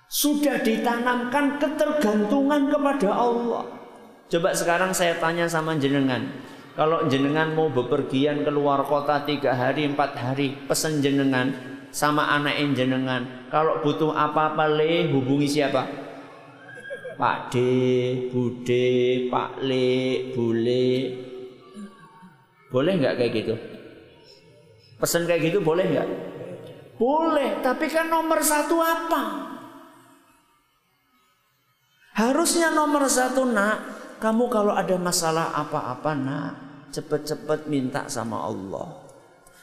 sudah 0.08 0.64
ditanamkan 0.64 1.60
ketergantungan 1.60 2.72
kepada 2.72 3.12
Allah. 3.12 3.64
Coba 4.28 4.56
sekarang 4.56 4.92
saya 4.96 5.20
tanya 5.20 5.44
sama 5.44 5.76
jenengan. 5.76 6.32
Kalau 6.76 7.04
jenengan 7.12 7.52
mau 7.52 7.68
bepergian 7.68 8.44
keluar 8.44 8.84
kota 8.88 9.24
tiga 9.28 9.52
hari, 9.52 9.84
empat 9.84 10.16
hari, 10.16 10.56
pesen 10.64 11.04
jenengan 11.04 11.52
sama 11.92 12.24
anak 12.36 12.56
jenengan. 12.72 13.48
Kalau 13.52 13.84
butuh 13.84 14.12
apa-apa 14.16 14.68
le, 14.68 15.12
hubungi 15.12 15.48
siapa? 15.48 15.84
Pak 17.18 17.50
D, 17.50 17.56
Bude, 18.30 19.26
Pak 19.26 19.58
Le, 19.66 19.90
Bule. 20.38 20.88
Boleh 22.70 22.92
nggak 22.94 23.16
kayak 23.18 23.32
gitu? 23.42 23.54
Pesen 25.02 25.26
kayak 25.26 25.50
gitu 25.50 25.58
boleh 25.58 25.82
nggak? 25.82 26.08
Boleh, 26.94 27.58
tapi 27.58 27.90
kan 27.90 28.06
nomor 28.06 28.38
satu 28.38 28.78
apa? 28.78 29.22
Harusnya 32.18 32.74
nomor 32.74 33.06
satu 33.06 33.46
nak, 33.46 33.78
kamu 34.18 34.50
kalau 34.50 34.74
ada 34.74 34.98
masalah 34.98 35.54
apa-apa 35.54 36.18
nak, 36.18 36.50
cepet-cepet 36.90 37.70
minta 37.70 38.10
sama 38.10 38.42
Allah. 38.42 39.06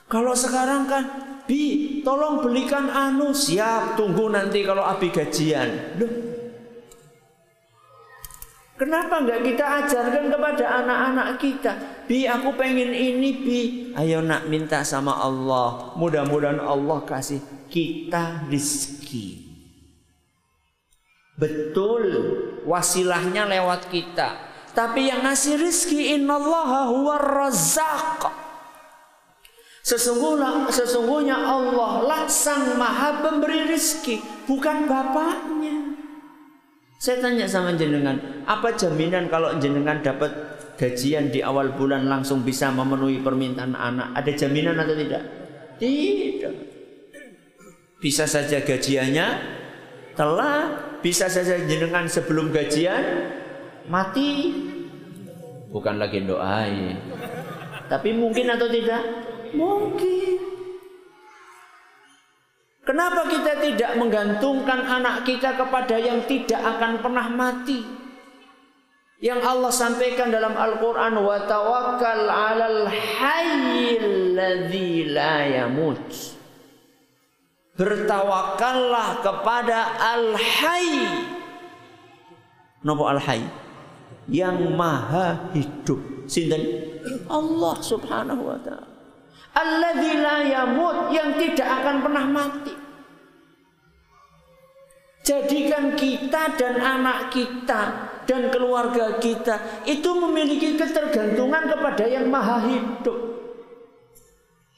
Kalau 0.08 0.32
sekarang 0.32 0.88
kan, 0.88 1.04
bi, 1.44 2.00
tolong 2.00 2.40
belikan 2.40 2.88
anu, 2.88 3.36
siap, 3.36 4.00
tunggu 4.00 4.32
nanti 4.32 4.64
kalau 4.64 4.88
abi 4.88 5.12
gajian. 5.12 6.00
Loh, 6.00 6.14
Kenapa 8.76 9.24
nggak 9.24 9.40
kita 9.40 9.66
ajarkan 9.88 10.36
kepada 10.36 10.84
anak-anak 10.84 11.30
kita? 11.40 11.72
Bi, 12.12 12.28
aku 12.28 12.60
pengen 12.60 12.92
ini, 12.92 13.32
bi. 13.40 13.62
Ayo 13.96 14.20
nak 14.20 14.52
minta 14.52 14.84
sama 14.84 15.16
Allah. 15.16 15.96
Mudah-mudahan 15.96 16.60
Allah 16.60 17.00
kasih 17.08 17.40
kita 17.72 18.44
rizki. 18.52 19.45
Betul 21.36 22.04
wasilahnya 22.64 23.44
lewat 23.48 23.92
kita. 23.92 24.56
Tapi 24.76 25.08
yang 25.08 25.24
ngasih 25.24 25.56
rizki 25.56 26.16
innallaha 26.16 26.92
huwa 26.92 27.16
razaq. 27.16 28.28
Sesungguhnya, 29.86 30.68
sesungguhnya 30.68 31.38
Allah 31.38 32.04
lah 32.04 32.24
sang 32.28 32.76
maha 32.76 33.24
pemberi 33.24 33.70
rizki. 33.72 34.20
Bukan 34.50 34.90
bapaknya. 34.90 35.96
Saya 37.00 37.22
tanya 37.22 37.46
sama 37.46 37.78
jenengan, 37.78 38.18
apa 38.50 38.74
jaminan 38.74 39.30
kalau 39.30 39.54
jenengan 39.62 40.02
dapat 40.02 40.32
gajian 40.74 41.30
di 41.30 41.44
awal 41.44 41.76
bulan 41.78 42.10
langsung 42.10 42.42
bisa 42.42 42.74
memenuhi 42.74 43.22
permintaan 43.22 43.78
anak? 43.78 44.16
Ada 44.18 44.32
jaminan 44.34 44.80
atau 44.80 44.96
tidak? 44.98 45.24
Tidak. 45.78 46.56
Bisa 48.02 48.26
saja 48.26 48.64
gajiannya 48.64 49.28
telah 50.16 50.80
bisa 51.04 51.28
saja 51.28 51.60
jenengan 51.68 52.08
sebelum 52.08 52.50
gajian 52.50 53.30
mati. 53.92 54.56
Bukan 55.70 56.00
lagi 56.00 56.24
doain. 56.24 56.96
Tapi 57.92 58.16
mungkin 58.16 58.50
atau 58.50 58.72
tidak? 58.72 59.04
Mungkin. 59.54 60.40
Kenapa 62.86 63.28
kita 63.28 63.60
tidak 63.66 63.92
menggantungkan 63.98 64.88
anak 64.88 65.26
kita 65.26 65.58
kepada 65.58 65.98
yang 65.98 66.24
tidak 66.30 66.62
akan 66.64 67.02
pernah 67.02 67.28
mati? 67.28 67.82
Yang 69.20 69.42
Allah 69.42 69.74
sampaikan 69.74 70.30
dalam 70.30 70.54
Al-Quran 70.54 71.18
wa 71.18 71.38
tawakkal 71.50 72.30
'alal 72.30 72.86
hayyil 72.88 74.38
ladzi 74.38 75.10
la 75.10 75.38
yamut. 75.50 76.35
Bertawakallah 77.76 79.20
kepada 79.20 80.00
Al-Hayy. 80.00 81.28
Napa 82.88 83.04
Al-Hayy? 83.20 83.44
Yang 84.32 84.72
maha 84.72 85.52
hidup. 85.52 86.00
Sinten? 86.26 86.64
Allah 87.28 87.76
Subhanahu 87.84 88.48
wa 88.48 88.58
taala. 88.64 88.88
Alladzi 89.56 90.14
la 90.20 90.38
yamut 90.44 91.12
yang 91.12 91.36
tidak 91.36 91.68
akan 91.68 91.96
pernah 92.00 92.26
mati. 92.28 92.74
Jadikan 95.26 96.00
kita 96.00 96.56
dan 96.56 96.80
anak 96.80 97.34
kita 97.34 97.82
dan 98.24 98.54
keluarga 98.54 99.18
kita 99.20 99.84
itu 99.84 100.10
memiliki 100.16 100.80
ketergantungan 100.80 101.66
kepada 101.66 102.04
yang 102.08 102.32
maha 102.32 102.62
hidup. 102.72 103.35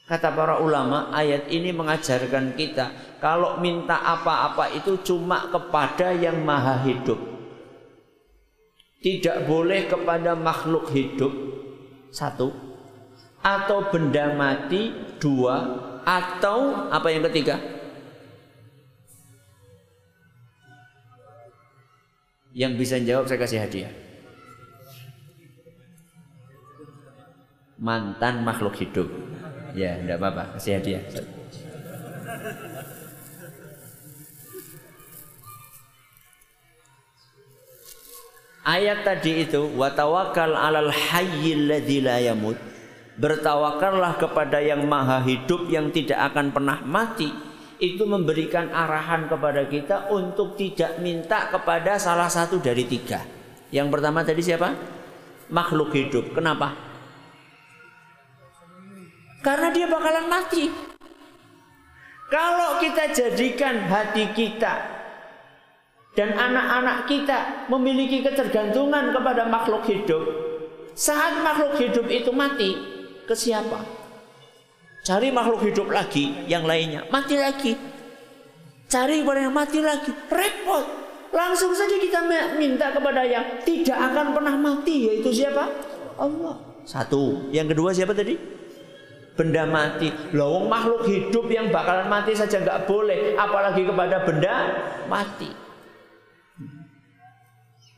Kata 0.08 0.32
para 0.32 0.56
ulama, 0.64 1.12
ayat 1.12 1.52
ini 1.52 1.68
mengajarkan 1.68 2.56
kita 2.56 3.20
kalau 3.20 3.60
minta 3.60 4.00
apa-apa 4.00 4.72
itu 4.72 4.96
cuma 5.04 5.52
kepada 5.52 6.16
yang 6.16 6.40
maha 6.40 6.80
hidup. 6.80 7.20
Tidak 9.04 9.44
boleh 9.44 9.84
kepada 9.84 10.32
makhluk 10.32 10.88
hidup 10.96 11.30
satu 12.08 12.50
atau 13.44 13.92
benda 13.92 14.32
mati 14.32 14.90
dua 15.20 15.76
atau 16.02 16.88
apa 16.88 17.12
yang 17.12 17.28
ketiga? 17.28 17.60
Yang 22.56 22.72
bisa 22.80 22.96
jawab 23.04 23.28
saya 23.28 23.38
kasih 23.44 23.60
hadiah. 23.60 23.92
Mantan 27.76 28.42
makhluk 28.42 28.74
hidup. 28.80 29.06
Ya, 29.76 30.00
tidak 30.00 30.16
apa-apa, 30.20 30.56
kasih 30.56 30.80
hadiah. 30.80 31.02
Ayat 38.68 39.00
tadi 39.00 39.48
itu 39.48 39.64
watawakal 39.80 40.52
alal 40.52 40.92
hayyil 40.92 41.72
la 41.72 42.20
yamut. 42.20 42.60
Bertawakallah 43.18 44.20
kepada 44.20 44.60
yang 44.60 44.84
maha 44.84 45.24
hidup 45.24 45.72
yang 45.72 45.90
tidak 45.90 46.20
akan 46.30 46.52
pernah 46.52 46.78
mati 46.84 47.32
itu 47.80 48.04
memberikan 48.04 48.68
arahan 48.70 49.26
kepada 49.26 49.66
kita 49.66 50.12
untuk 50.12 50.54
tidak 50.54 51.00
minta 51.02 51.48
kepada 51.50 51.96
salah 51.96 52.28
satu 52.28 52.62
dari 52.62 52.86
tiga. 52.86 53.24
Yang 53.72 53.88
pertama 53.88 54.22
tadi 54.22 54.42
siapa? 54.44 54.68
Makhluk 55.48 55.94
hidup. 55.96 56.36
Kenapa? 56.36 56.87
Karena 59.38 59.70
dia 59.70 59.86
bakalan 59.86 60.26
mati. 60.26 60.66
Kalau 62.28 62.76
kita 62.82 63.08
jadikan 63.14 63.88
hati 63.88 64.36
kita 64.36 64.74
dan 66.12 66.36
anak-anak 66.36 67.08
kita 67.08 67.38
memiliki 67.72 68.20
ketergantungan 68.20 69.16
kepada 69.16 69.48
makhluk 69.48 69.86
hidup, 69.88 70.22
saat 70.92 71.40
makhluk 71.40 71.80
hidup 71.80 72.04
itu 72.10 72.28
mati, 72.34 72.76
ke 73.24 73.32
siapa? 73.32 73.80
Cari 75.06 75.32
makhluk 75.32 75.64
hidup 75.64 75.88
lagi 75.88 76.44
yang 76.44 76.68
lainnya, 76.68 77.08
mati 77.08 77.38
lagi. 77.38 77.72
Cari 78.92 79.24
kepada 79.24 79.40
yang 79.48 79.56
mati 79.56 79.78
lagi, 79.80 80.12
repot. 80.28 80.84
Langsung 81.32 81.72
saja 81.76 81.96
kita 81.96 82.24
minta 82.56 82.92
kepada 82.92 83.20
yang 83.24 83.60
tidak 83.64 83.96
akan 83.96 84.36
pernah 84.36 84.56
mati, 84.56 85.12
yaitu 85.12 85.32
siapa? 85.32 85.64
Allah. 86.20 86.56
Satu. 86.88 87.52
Yang 87.52 87.76
kedua 87.76 87.92
siapa 87.92 88.16
tadi? 88.16 88.57
Benda 89.38 89.62
mati. 89.70 90.10
Lawang 90.34 90.66
makhluk 90.66 91.06
hidup 91.06 91.46
yang 91.46 91.70
bakalan 91.70 92.10
mati 92.10 92.34
saja 92.34 92.58
nggak 92.58 92.90
boleh, 92.90 93.38
apalagi 93.38 93.86
kepada 93.86 94.26
benda 94.26 94.54
mati. 95.06 95.54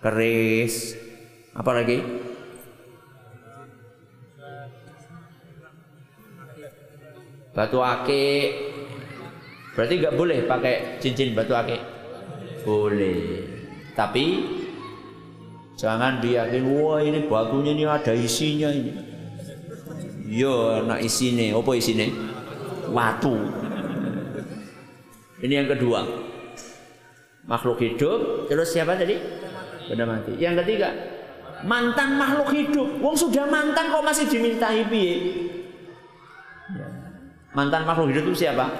Keris. 0.05 1.00
Apalagi? 1.57 2.29
batu 7.50 7.83
akik 7.83 8.48
berarti 9.74 9.94
nggak 9.98 10.16
boleh 10.16 10.38
pakai 10.46 11.03
cincin 11.03 11.35
batu 11.35 11.53
akik 11.53 11.83
boleh 12.62 13.42
tapi 13.98 14.46
jangan 15.74 16.22
diyakin 16.22 16.64
wah 16.70 17.03
ini 17.03 17.26
batunya 17.26 17.74
ini 17.74 17.85
ada 17.85 18.14
isinya 18.14 18.70
ini 18.70 19.10
yo 20.31 20.87
nak 20.87 21.03
isine 21.03 21.51
apa 21.51 21.71
isine? 21.75 22.07
Watu. 22.95 23.35
Ini 25.43 25.66
yang 25.66 25.69
kedua. 25.75 26.07
Makhluk 27.51 27.83
hidup. 27.83 28.47
Terus 28.47 28.71
siapa 28.71 28.95
tadi? 28.95 29.19
Benda 29.90 30.07
mati. 30.07 30.38
Yang 30.38 30.62
ketiga. 30.62 30.95
Mantan 31.66 32.14
makhluk 32.14 32.55
hidup. 32.55 32.88
Wong 33.03 33.19
sudah 33.19 33.51
mantan 33.51 33.90
kok 33.90 34.07
masih 34.07 34.31
dimintai 34.31 34.87
piye? 34.87 35.14
Mantan 37.51 37.83
makhluk 37.83 38.14
hidup 38.14 38.31
itu 38.31 38.47
siapa? 38.47 38.71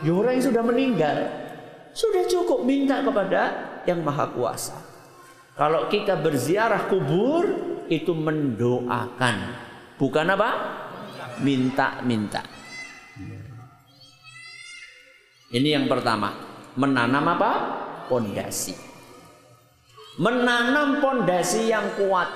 Ya 0.00 0.12
orang 0.16 0.40
yang 0.40 0.46
sudah 0.48 0.62
meninggal. 0.64 1.16
Sudah 1.92 2.24
cukup 2.24 2.64
minta 2.64 3.04
kepada 3.04 3.40
yang 3.84 4.00
maha 4.00 4.32
kuasa. 4.32 4.72
Kalau 5.52 5.92
kita 5.92 6.16
berziarah 6.16 6.88
kubur 6.88 7.44
itu 7.92 8.16
mendoakan. 8.16 9.68
Bukan 10.02 10.34
apa? 10.34 10.50
Minta-minta. 11.46 12.42
Ini 15.54 15.78
yang 15.78 15.86
pertama. 15.86 16.34
Menanam 16.74 17.22
apa? 17.38 17.50
Pondasi. 18.10 18.74
Menanam 20.18 20.98
pondasi 20.98 21.70
yang 21.70 21.94
kuat 21.94 22.26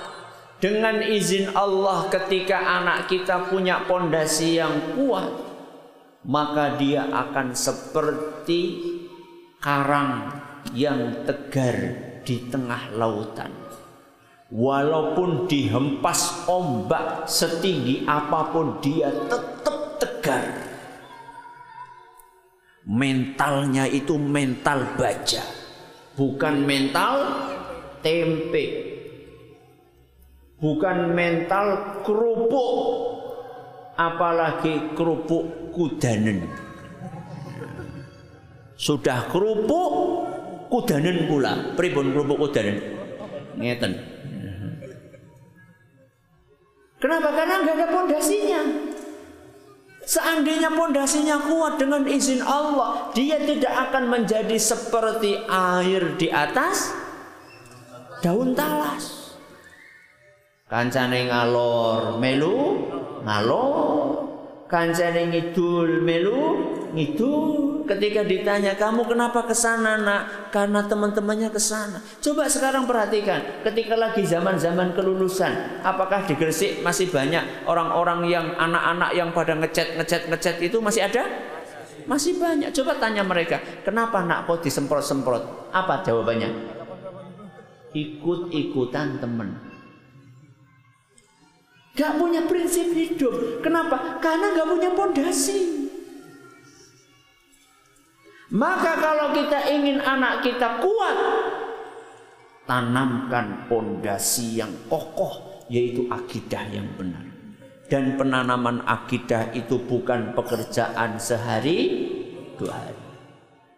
dengan 0.62 1.02
izin 1.02 1.58
Allah 1.58 2.06
ketika 2.06 2.78
anak 2.80 3.10
kita 3.10 3.50
punya 3.50 3.82
pondasi 3.84 4.56
yang 4.56 4.96
kuat 4.96 5.28
maka 6.24 6.80
dia 6.80 7.04
akan 7.12 7.52
seperti 7.52 8.60
karang 9.60 10.32
yang 10.72 11.28
tegar 11.28 11.76
di 12.24 12.48
tengah 12.48 12.88
lautan 12.96 13.65
walaupun 14.50 15.50
dihempas 15.50 16.46
ombak 16.46 17.26
setinggi 17.26 18.06
apa 18.06 18.54
pun 18.54 18.78
dia 18.78 19.10
tetap 19.10 19.98
tegar. 19.98 20.44
Mentalnya 22.86 23.90
itu 23.90 24.14
mental 24.14 24.94
baja. 24.94 25.42
Bukan 26.14 26.62
mental 26.62 27.14
tempe. 27.98 28.94
Bukan 30.62 31.10
mental 31.12 31.98
kerupuk. 32.06 32.74
Apalagi 33.98 34.94
kerupuk 34.94 35.74
kudanen. 35.74 36.46
Sudah 38.78 39.26
kerupuk 39.34 39.90
kudanen 40.70 41.26
pula. 41.26 41.74
Pribun 41.74 42.14
kerupuk 42.14 42.38
kudanen? 42.46 42.76
Ngeten 43.56 44.15
kenapa 47.06 47.30
karena 47.38 47.54
nggak 47.62 47.76
ada 47.78 47.88
pondasinya 47.94 48.62
Seandainya 50.06 50.70
pondasinya 50.70 51.50
kuat 51.50 51.82
dengan 51.82 52.06
izin 52.06 52.38
Allah, 52.38 53.10
dia 53.10 53.42
tidak 53.42 53.90
akan 53.90 54.06
menjadi 54.06 54.54
seperti 54.54 55.34
air 55.50 56.14
di 56.14 56.30
atas 56.30 56.94
daun 58.22 58.54
talas. 58.54 59.34
Kancane 60.70 61.26
ngalor 61.26 62.22
melu 62.22 62.86
ngalor. 63.26 64.30
Kancane 64.70 65.26
ngidul 65.26 66.06
melu 66.06 66.42
ngidul. 66.96 67.84
Ketika 67.84 68.24
ditanya 68.24 68.74
kamu 68.74 69.04
kenapa 69.04 69.44
ke 69.44 69.52
sana 69.52 70.00
nak? 70.00 70.50
Karena 70.50 70.82
teman-temannya 70.88 71.52
ke 71.52 71.60
sana. 71.60 72.00
Coba 72.24 72.48
sekarang 72.48 72.88
perhatikan, 72.88 73.62
ketika 73.62 73.94
lagi 73.94 74.24
zaman-zaman 74.24 74.96
kelulusan, 74.96 75.84
apakah 75.84 76.24
di 76.24 76.34
Gresik 76.34 76.80
masih 76.80 77.12
banyak 77.12 77.68
orang-orang 77.68 78.26
yang 78.26 78.46
anak-anak 78.56 79.10
yang 79.12 79.30
pada 79.30 79.54
ngecat 79.54 80.00
ngecat 80.00 80.22
ngecat 80.32 80.56
itu 80.64 80.80
masih 80.80 81.04
ada? 81.04 81.22
Masih 82.08 82.40
banyak. 82.40 82.72
Coba 82.72 82.96
tanya 82.96 83.22
mereka, 83.22 83.60
kenapa 83.84 84.24
nak 84.24 84.48
kok 84.48 84.64
disemprot-semprot? 84.64 85.70
Apa 85.70 86.00
jawabannya? 86.02 86.48
Ikut-ikutan 87.92 89.20
teman. 89.20 89.58
Gak 91.96 92.20
punya 92.20 92.44
prinsip 92.44 92.92
hidup. 92.92 93.64
Kenapa? 93.64 94.20
Karena 94.20 94.52
gak 94.52 94.68
punya 94.68 94.90
pondasi. 94.92 95.75
Maka 98.54 98.94
kalau 99.02 99.34
kita 99.34 99.66
ingin 99.74 99.98
anak 99.98 100.46
kita 100.46 100.78
kuat, 100.78 101.18
tanamkan 102.62 103.66
pondasi 103.66 104.62
yang 104.62 104.70
kokoh, 104.86 105.66
yaitu 105.66 106.06
akidah 106.06 106.62
yang 106.70 106.86
benar. 106.94 107.26
Dan 107.90 108.14
penanaman 108.14 108.86
akidah 108.86 109.50
itu 109.50 109.78
bukan 109.82 110.34
pekerjaan 110.34 111.18
sehari, 111.18 111.78
dua 112.54 112.74
hari. 112.74 113.02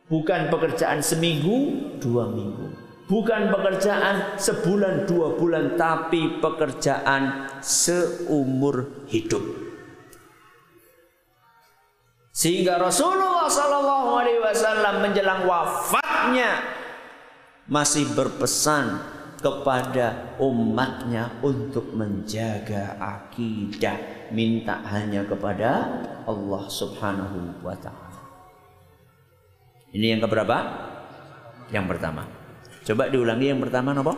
Bukan 0.08 0.48
pekerjaan 0.48 1.04
seminggu, 1.04 1.56
dua 2.00 2.32
minggu 2.32 2.88
Bukan 3.12 3.52
pekerjaan 3.52 4.40
sebulan 4.40 5.04
dua 5.04 5.36
bulan 5.36 5.76
Tapi 5.76 6.40
pekerjaan 6.40 7.44
seumur 7.60 9.04
hidup 9.04 9.67
Sehingga 12.38 12.78
Rasulullah 12.78 13.50
Sallallahu 13.50 14.14
Alaihi 14.14 14.38
Wasallam 14.38 15.02
menjelang 15.02 15.42
wafatnya 15.42 16.62
masih 17.66 18.06
berpesan 18.14 18.94
kepada 19.42 20.38
umatnya 20.38 21.34
untuk 21.42 21.90
menjaga 21.98 22.94
akidah, 23.02 24.30
minta 24.30 24.78
hanya 24.86 25.26
kepada 25.26 25.70
Allah 26.30 26.62
Subhanahu 26.70 27.58
wa 27.58 27.74
taala. 27.74 28.22
Ini 29.90 30.14
yang 30.14 30.22
keberapa? 30.22 30.56
Yang 31.74 31.86
pertama. 31.90 32.22
Coba 32.86 33.10
diulangi 33.10 33.50
yang 33.50 33.58
pertama 33.58 33.98
apa? 33.98 34.14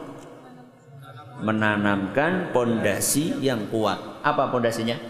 Menanamkan 1.40 2.52
pondasi 2.52 3.40
yang 3.40 3.64
kuat. 3.72 4.20
Apa 4.20 4.52
pondasinya? 4.52 5.00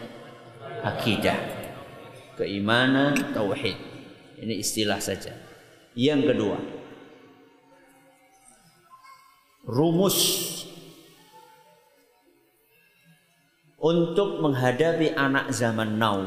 Akidah 0.87 1.60
keimanan, 2.41 3.37
tauhid. 3.37 3.77
Ini 4.41 4.57
istilah 4.57 4.97
saja. 4.97 5.37
Yang 5.93 6.33
kedua, 6.33 6.59
rumus 9.69 10.19
untuk 13.77 14.41
menghadapi 14.41 15.13
anak 15.13 15.53
zaman 15.53 16.01
now 16.01 16.25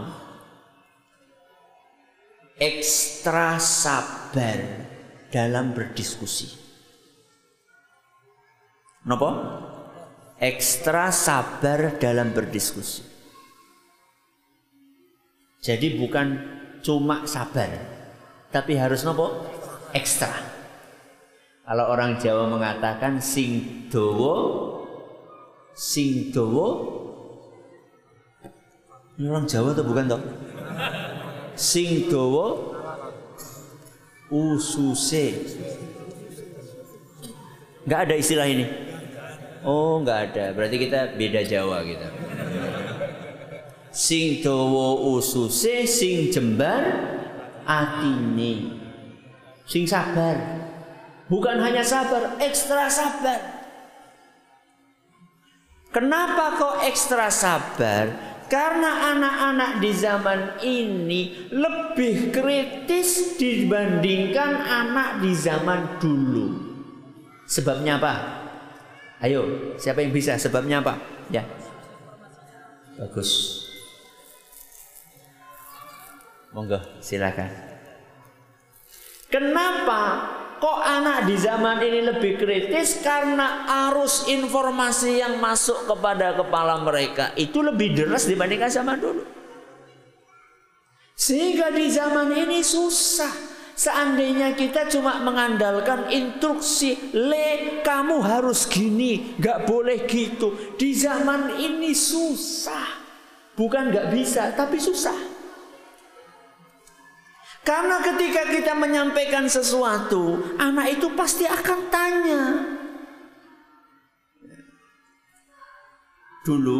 ekstra 2.62 3.58
sabar 3.58 4.62
dalam 5.34 5.74
berdiskusi. 5.74 6.54
Nopo? 9.10 9.30
Ekstra 10.40 11.12
sabar 11.12 11.98
dalam 11.98 12.32
berdiskusi. 12.36 13.13
Jadi 15.64 15.96
bukan 15.96 16.44
cuma 16.84 17.24
sabar, 17.24 17.72
tapi 18.52 18.76
harus 18.76 19.08
nopo 19.08 19.32
ekstra. 19.96 20.28
Kalau 21.64 21.88
orang 21.88 22.20
Jawa 22.20 22.52
mengatakan 22.52 23.24
sing 23.24 23.88
dowo, 23.88 24.36
sing 25.72 26.36
dowo, 26.36 26.68
ini 29.16 29.32
orang 29.32 29.48
Jawa 29.48 29.72
atau 29.72 29.88
bukan 29.88 30.12
toh? 30.12 30.22
Sing 31.56 32.12
dowo, 32.12 32.76
ususe. 34.28 35.48
Enggak 37.88 38.12
ada 38.12 38.16
istilah 38.20 38.52
ini. 38.52 38.68
Oh, 39.64 40.04
enggak 40.04 40.36
ada. 40.36 40.52
Berarti 40.52 40.76
kita 40.76 41.16
beda 41.16 41.40
Jawa 41.48 41.88
kita 41.88 42.24
sing 43.94 44.42
dawa 44.42 44.98
ususe 45.14 45.86
sing 45.86 46.34
jembar 46.34 46.82
atine. 47.64 48.82
Sing 49.70 49.88
sabar. 49.88 50.36
Bukan 51.30 51.62
hanya 51.62 51.86
sabar 51.86 52.36
ekstra 52.42 52.90
sabar. 52.92 53.40
Kenapa 55.94 56.58
kok 56.58 56.76
ekstra 56.90 57.30
sabar? 57.30 58.36
Karena 58.50 59.16
anak-anak 59.16 59.72
di 59.82 59.92
zaman 59.96 60.42
ini 60.62 61.22
lebih 61.50 62.30
kritis 62.30 63.40
dibandingkan 63.40 64.62
anak 64.68 65.24
di 65.24 65.32
zaman 65.32 65.98
dulu. 65.98 66.48
Sebabnya 67.50 67.98
apa? 67.98 68.14
Ayo 69.24 69.74
siapa 69.80 70.04
yang 70.04 70.12
bisa? 70.12 70.36
Sebabnya 70.36 70.84
apa? 70.84 71.00
Ya. 71.32 71.48
Bagus 73.00 73.63
Monggo, 76.54 76.78
silakan. 77.02 77.50
Kenapa 79.26 80.02
kok 80.62 80.80
anak 80.86 81.26
di 81.26 81.34
zaman 81.34 81.82
ini 81.82 82.06
lebih 82.06 82.38
kritis? 82.38 83.02
Karena 83.02 83.66
arus 83.90 84.30
informasi 84.30 85.18
yang 85.18 85.42
masuk 85.42 85.90
kepada 85.90 86.38
kepala 86.38 86.78
mereka 86.86 87.34
itu 87.34 87.66
lebih 87.66 87.98
deras 87.98 88.30
dibandingkan 88.30 88.70
zaman 88.70 89.02
dulu. 89.02 89.26
Sehingga 91.18 91.74
di 91.74 91.90
zaman 91.90 92.30
ini 92.38 92.62
susah. 92.62 93.52
Seandainya 93.74 94.54
kita 94.54 94.86
cuma 94.86 95.18
mengandalkan 95.26 96.06
instruksi, 96.14 97.10
le 97.18 97.82
kamu 97.82 98.22
harus 98.22 98.70
gini, 98.70 99.34
gak 99.42 99.66
boleh 99.66 100.06
gitu. 100.06 100.78
Di 100.78 100.94
zaman 100.94 101.58
ini 101.58 101.98
susah. 101.98 103.02
Bukan 103.58 103.90
gak 103.90 104.14
bisa, 104.14 104.54
tapi 104.54 104.78
susah. 104.78 105.33
Karena 107.64 108.04
ketika 108.04 108.44
kita 108.52 108.76
menyampaikan 108.76 109.48
sesuatu, 109.48 110.52
anak 110.60 111.00
itu 111.00 111.08
pasti 111.16 111.48
akan 111.48 111.80
tanya. 111.88 112.42
Dulu 116.44 116.80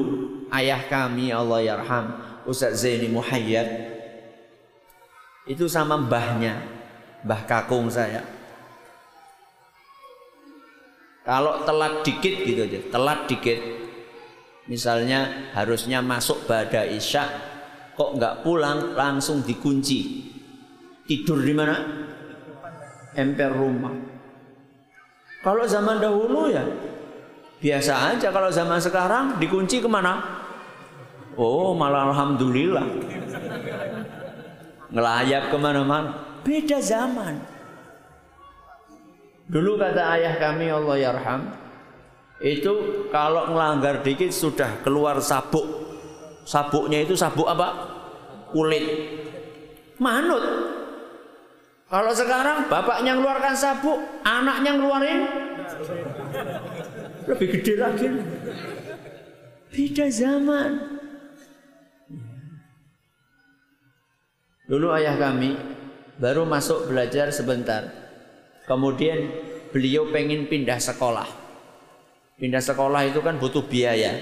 ayah 0.52 0.84
kami 0.92 1.32
Allah 1.32 1.64
yarham 1.64 2.20
Ustaz 2.44 2.84
Zaini 2.84 3.08
Muhayyad 3.08 3.96
itu 5.48 5.72
sama 5.72 5.96
mbahnya, 5.96 6.60
mbah 7.24 7.48
kakung 7.48 7.88
saya. 7.88 8.20
Kalau 11.24 11.64
telat 11.64 12.04
dikit 12.04 12.44
gitu 12.44 12.68
aja, 12.68 12.80
telat 12.92 13.24
dikit. 13.32 13.60
Misalnya 14.68 15.52
harusnya 15.56 16.04
masuk 16.04 16.44
pada 16.44 16.84
isya, 16.84 17.24
kok 17.96 18.20
nggak 18.20 18.44
pulang 18.44 18.96
langsung 18.96 19.44
dikunci 19.44 20.33
Tidur 21.04 21.44
di 21.44 21.52
mana? 21.52 21.76
Emper 23.14 23.52
rumah. 23.52 23.94
Kalau 25.44 25.68
zaman 25.68 26.00
dahulu 26.00 26.48
ya 26.48 26.64
biasa 27.60 28.16
aja. 28.16 28.32
Kalau 28.32 28.48
zaman 28.48 28.80
sekarang 28.80 29.26
dikunci 29.38 29.84
ke 29.84 29.90
mana? 29.92 30.24
Oh 31.36 31.76
malah 31.76 32.12
alhamdulillah. 32.12 32.88
Ngelayap 34.94 35.52
ke 35.52 35.58
mana-mana. 35.60 36.40
Beda 36.48 36.80
zaman. 36.80 37.40
Dulu 39.52 39.76
kata 39.76 40.02
ayah 40.16 40.40
kami 40.40 40.72
Allah 40.72 40.96
yarham. 40.96 41.42
Itu 42.40 43.06
kalau 43.12 43.52
melanggar 43.52 44.00
dikit 44.04 44.32
sudah 44.32 44.80
keluar 44.84 45.20
sabuk. 45.20 45.64
Sabuknya 46.48 47.04
itu 47.04 47.16
sabuk 47.16 47.48
apa? 47.48 47.92
Kulit. 48.52 48.84
Manut. 50.00 50.44
Kalau 51.94 52.10
sekarang 52.10 52.74
bapaknya 52.74 53.14
ngeluarkan 53.14 53.54
sabuk, 53.54 54.02
anaknya 54.26 54.82
ngeluarin 54.82 55.30
lebih 57.30 57.48
gede 57.54 57.74
lagi. 57.78 58.10
Beda 59.70 60.10
zaman. 60.10 60.70
Dulu 64.66 64.90
ayah 64.98 65.22
kami 65.22 65.54
baru 66.18 66.50
masuk 66.50 66.90
belajar 66.90 67.30
sebentar. 67.30 67.86
Kemudian 68.66 69.30
beliau 69.70 70.10
pengen 70.10 70.50
pindah 70.50 70.82
sekolah. 70.82 71.30
Pindah 72.42 72.64
sekolah 72.66 73.06
itu 73.06 73.22
kan 73.22 73.38
butuh 73.38 73.70
biaya. 73.70 74.18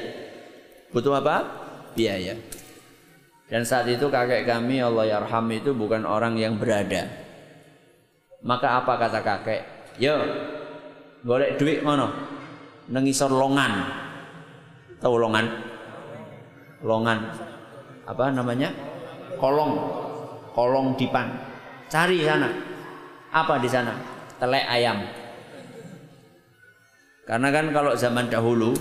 Butuh 0.92 1.24
apa? 1.24 1.48
Biaya. 1.96 2.36
Dan 3.48 3.64
saat 3.64 3.88
itu 3.88 4.12
kakek 4.12 4.44
kami 4.44 4.84
Allah 4.84 5.08
yarham 5.08 5.48
itu 5.56 5.72
bukan 5.72 6.04
orang 6.04 6.36
yang 6.36 6.60
berada. 6.60 7.31
Maka 8.42 8.82
apa 8.82 8.98
kata 8.98 9.20
kakek? 9.22 9.62
Yo, 10.02 10.18
golek 11.22 11.62
duit 11.62 11.86
ngono. 11.86 12.10
Nang 12.89 13.06
longan. 13.06 13.74
Tahu 14.98 15.16
longan? 15.22 15.46
Longan. 16.82 17.20
Apa 18.10 18.34
namanya? 18.34 18.74
Kolong. 19.38 19.78
Kolong 20.58 20.98
dipan. 20.98 21.30
Cari 21.88 22.26
sana. 22.26 22.50
Apa 23.30 23.62
di 23.62 23.70
sana? 23.70 23.94
Telek 24.42 24.66
ayam. 24.66 25.06
Karena 27.30 27.54
kan 27.54 27.70
kalau 27.70 27.94
zaman 27.94 28.28
dahulu 28.28 28.74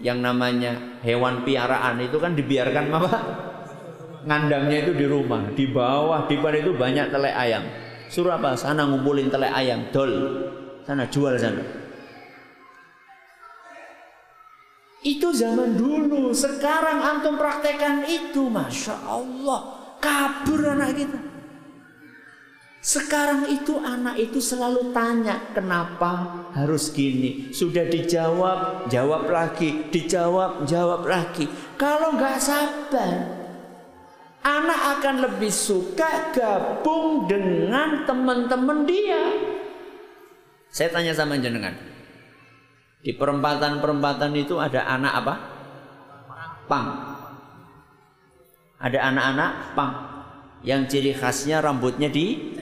yang 0.00 0.24
namanya 0.24 1.00
hewan 1.04 1.44
piaraan 1.44 2.00
itu 2.00 2.16
kan 2.16 2.32
dibiarkan 2.32 2.88
apa? 2.88 3.12
Ngandangnya 4.24 4.88
itu 4.88 4.92
di 4.96 5.04
rumah, 5.04 5.52
di 5.52 5.68
bawah 5.68 6.24
dipan 6.24 6.56
itu 6.56 6.72
banyak 6.72 7.12
telek 7.12 7.36
ayam. 7.36 7.83
Suruh 8.08 8.36
apa? 8.36 8.54
Sana 8.54 8.88
ngumpulin 8.88 9.28
telek 9.32 9.52
ayam, 9.52 9.90
dol. 9.90 10.12
Sana 10.84 11.08
jual 11.08 11.34
sana. 11.40 11.84
Itu 15.04 15.36
zaman 15.36 15.76
dulu. 15.76 16.32
Sekarang 16.32 17.04
antum 17.04 17.36
praktekan 17.36 18.08
itu, 18.08 18.48
masya 18.48 18.96
Allah, 19.04 19.60
kabur 20.00 20.64
anak 20.64 20.96
kita. 20.96 21.20
Sekarang 22.84 23.48
itu 23.48 23.80
anak 23.80 24.20
itu 24.20 24.44
selalu 24.44 24.92
tanya 24.92 25.40
kenapa 25.56 26.44
harus 26.52 26.92
gini. 26.92 27.48
Sudah 27.48 27.88
dijawab, 27.88 28.92
jawab 28.92 29.24
lagi, 29.32 29.88
dijawab, 29.88 30.68
jawab 30.68 31.08
lagi. 31.08 31.48
Kalau 31.80 32.12
nggak 32.12 32.36
sabar, 32.36 33.43
anak 34.44 34.80
akan 35.00 35.14
lebih 35.24 35.48
suka 35.48 36.36
gabung 36.36 37.24
dengan 37.24 38.04
teman-teman 38.04 38.84
dia. 38.84 39.24
Saya 40.68 40.92
tanya 40.92 41.16
sama 41.16 41.40
jenengan. 41.40 41.72
Di 43.00 43.16
perempatan-perempatan 43.16 44.32
itu 44.36 44.60
ada 44.60 44.84
anak 44.84 45.12
apa? 45.24 45.34
Pang. 46.68 46.88
Ada 48.80 48.98
anak-anak 49.12 49.52
pang. 49.72 49.92
Yang 50.64 50.80
ciri 50.92 51.12
khasnya 51.16 51.60
rambutnya 51.64 52.08
di 52.08 52.56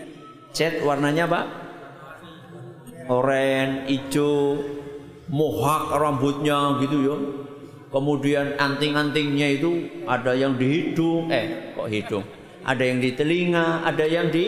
cat 0.54 0.82
warnanya 0.82 1.26
apa? 1.30 1.40
Oren, 3.10 3.90
hijau, 3.90 4.62
mohak 5.30 5.94
rambutnya 5.98 6.78
gitu 6.82 6.96
ya. 7.02 7.16
Kemudian 7.92 8.56
anting-antingnya 8.56 9.60
itu 9.60 9.84
ada 10.08 10.32
yang 10.32 10.56
di 10.56 10.64
hidung, 10.64 11.28
eh 11.28 11.76
kok 11.76 11.92
hidung? 11.92 12.24
Ada 12.64 12.88
yang 12.88 12.98
di 13.04 13.12
telinga, 13.12 13.84
ada 13.84 14.08
yang 14.08 14.32
di 14.32 14.46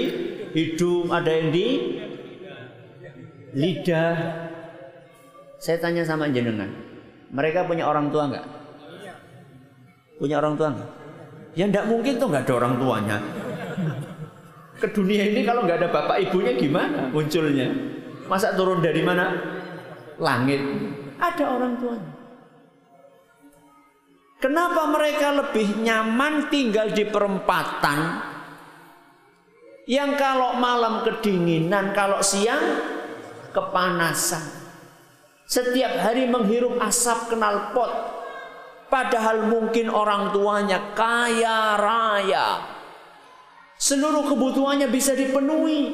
hidung, 0.57 1.13
ada 1.13 1.29
yang 1.29 1.53
di 1.53 1.67
lidah. 3.53 4.17
Saya 5.61 5.77
tanya 5.77 6.09
sama 6.09 6.33
jenengan, 6.33 6.73
mereka 7.29 7.69
punya 7.69 7.85
orang 7.85 8.09
tua 8.09 8.33
nggak? 8.33 8.47
Punya 10.17 10.41
orang 10.41 10.57
tua 10.57 10.69
nggak? 10.73 10.91
Ya 11.53 11.65
nggak 11.69 11.85
mungkin 11.85 12.17
tuh 12.17 12.33
nggak 12.33 12.49
ada 12.49 12.55
orang 12.65 12.75
tuanya. 12.81 13.17
Ke 14.81 14.89
dunia 14.89 15.21
ini 15.21 15.45
kalau 15.45 15.69
nggak 15.69 15.85
ada 15.85 15.89
bapak 15.93 16.17
ibunya 16.33 16.57
gimana 16.57 17.13
munculnya? 17.13 17.69
Masa 18.25 18.57
turun 18.57 18.81
dari 18.81 19.05
mana? 19.05 19.37
Langit. 20.17 20.65
Ada 21.21 21.45
orang 21.61 21.77
tuanya. 21.77 22.14
Kenapa 24.45 24.85
mereka 24.93 25.33
lebih 25.33 25.81
nyaman 25.81 26.53
tinggal 26.53 26.93
di 26.93 27.09
perempatan 27.09 28.21
yang 29.89 30.21
kalau 30.21 30.61
malam 30.61 31.01
kedinginan, 31.01 31.97
kalau 31.97 32.21
siang 32.21 32.61
kepanasan. 33.57 34.45
Setiap 35.49 35.97
hari 35.97 36.29
menghirup 36.29 36.77
asap 36.77 37.33
kenal 37.33 37.73
pot. 37.73 37.89
Padahal 38.93 39.49
mungkin 39.49 39.89
orang 39.89 40.29
tuanya 40.37 40.93
kaya 40.93 41.81
raya. 41.81 42.69
Seluruh 43.81 44.29
kebutuhannya 44.29 44.93
bisa 44.93 45.17
dipenuhi. 45.17 45.89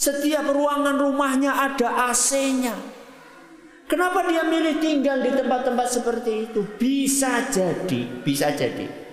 Setiap 0.00 0.48
ruangan 0.48 0.96
rumahnya 0.96 1.52
ada 1.52 2.08
AC-nya. 2.08 2.93
Kenapa 3.84 4.24
dia 4.24 4.40
milih 4.48 4.80
tinggal 4.80 5.20
di 5.20 5.28
tempat-tempat 5.28 5.88
seperti 5.92 6.48
itu? 6.48 6.60
Bisa 6.80 7.52
jadi, 7.52 8.24
bisa 8.24 8.48
jadi. 8.56 9.04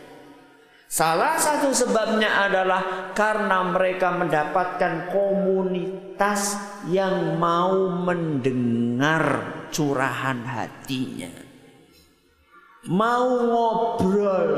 Salah 0.92 1.40
satu 1.40 1.72
sebabnya 1.72 2.44
adalah 2.52 3.12
karena 3.16 3.64
mereka 3.64 4.12
mendapatkan 4.12 5.08
komunitas 5.08 6.60
yang 6.92 7.40
mau 7.40 7.88
mendengar 7.88 9.24
curahan 9.72 10.44
hatinya. 10.44 11.32
Mau 12.92 13.28
ngobrol. 13.48 14.52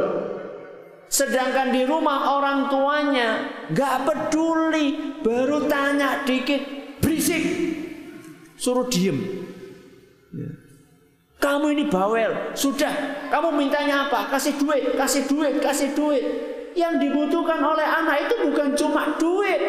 Sedangkan 1.06 1.70
di 1.70 1.86
rumah 1.86 2.42
orang 2.42 2.66
tuanya 2.66 3.30
gak 3.70 4.02
peduli, 4.02 5.22
baru 5.22 5.70
tanya 5.70 6.26
dikit, 6.26 6.98
berisik, 6.98 7.46
suruh 8.58 8.90
diem. 8.90 9.53
Ya. 10.34 10.50
Kamu 11.38 11.76
ini 11.76 11.92
bawel, 11.92 12.56
sudah. 12.56 13.28
Kamu 13.28 13.52
mintanya 13.54 14.08
apa? 14.08 14.32
Kasih 14.32 14.56
duit, 14.56 14.96
kasih 14.96 15.28
duit, 15.28 15.60
kasih 15.60 15.92
duit. 15.92 16.24
Yang 16.74 17.04
dibutuhkan 17.06 17.60
oleh 17.62 17.84
anak 17.84 18.26
itu 18.26 18.36
bukan 18.50 18.70
cuma 18.74 19.14
duit. 19.20 19.62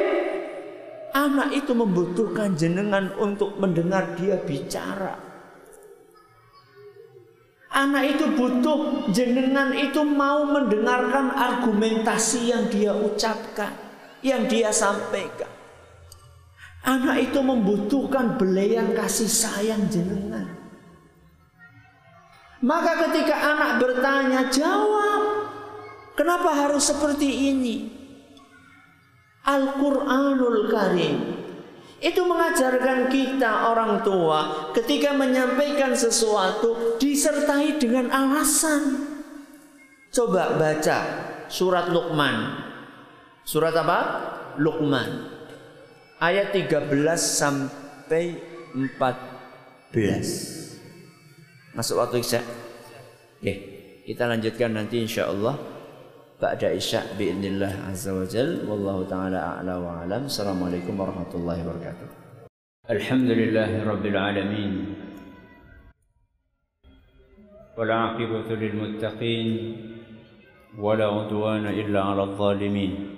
Anak 1.15 1.51
itu 1.55 1.75
membutuhkan 1.75 2.55
jenengan 2.55 3.11
untuk 3.19 3.59
mendengar 3.59 4.15
dia 4.19 4.39
bicara. 4.41 5.15
Anak 7.75 8.19
itu 8.19 8.25
butuh 8.39 9.11
jenengan 9.11 9.75
itu 9.75 9.99
mau 10.07 10.47
mendengarkan 10.47 11.35
argumentasi 11.35 12.55
yang 12.55 12.71
dia 12.71 12.95
ucapkan, 12.95 13.75
yang 14.23 14.47
dia 14.47 14.71
sampaikan. 14.71 15.54
Anak 16.85 17.33
itu 17.33 17.41
membutuhkan 17.41 18.37
belayan 18.37 18.93
kasih 18.93 19.25
sayang 19.25 19.89
jenengan. 19.89 20.45
Maka 22.61 23.09
ketika 23.09 23.33
anak 23.57 23.81
bertanya, 23.81 24.53
jawab. 24.53 25.49
Kenapa 26.13 26.53
harus 26.53 26.85
seperti 26.85 27.51
ini? 27.53 27.77
Al-Quranul 29.45 30.69
Karim 30.73 31.17
itu 32.05 32.21
mengajarkan 32.21 33.09
kita 33.09 33.73
orang 33.73 34.05
tua 34.05 34.73
ketika 34.77 35.17
menyampaikan 35.17 35.97
sesuatu 35.97 37.01
disertai 37.01 37.81
dengan 37.81 38.13
alasan. 38.13 39.09
Coba 40.13 40.57
baca 40.57 40.99
surat 41.49 41.89
Luqman. 41.93 42.61
Surat 43.45 43.77
apa? 43.77 44.01
Luqman 44.57 45.34
ayat 46.20 46.52
13 46.52 46.92
sampai 47.16 48.36
14. 48.76 50.68
Masuk 51.74 51.98
waktu 52.02 52.18
Isya. 52.20 52.42
Oke, 53.40 53.54
kita 54.04 54.28
lanjutkan 54.28 54.76
nanti 54.76 55.00
insyaallah 55.06 55.56
ba'da 56.40 56.72
Isya 56.76 57.16
biidznillah 57.16 57.88
azza 57.88 58.14
wa 58.16 58.26
jal. 58.28 58.68
Wallahu 58.68 59.08
taala 59.08 59.58
a'la 59.58 59.80
wa 59.80 60.04
alam. 60.04 60.26
Assalamualaikum 60.28 61.00
warahmatullahi 61.00 61.64
wabarakatuh. 61.64 62.08
Alhamdulillahi 62.90 63.86
rabbil 63.86 64.18
alamin. 64.18 64.74
والعاقبة 67.80 68.52
للمتقين 68.52 69.48
ولا 70.76 71.08
عدوان 71.08 71.66
إلا 71.68 72.02
على 72.04 72.24
الظالمين 72.24 73.13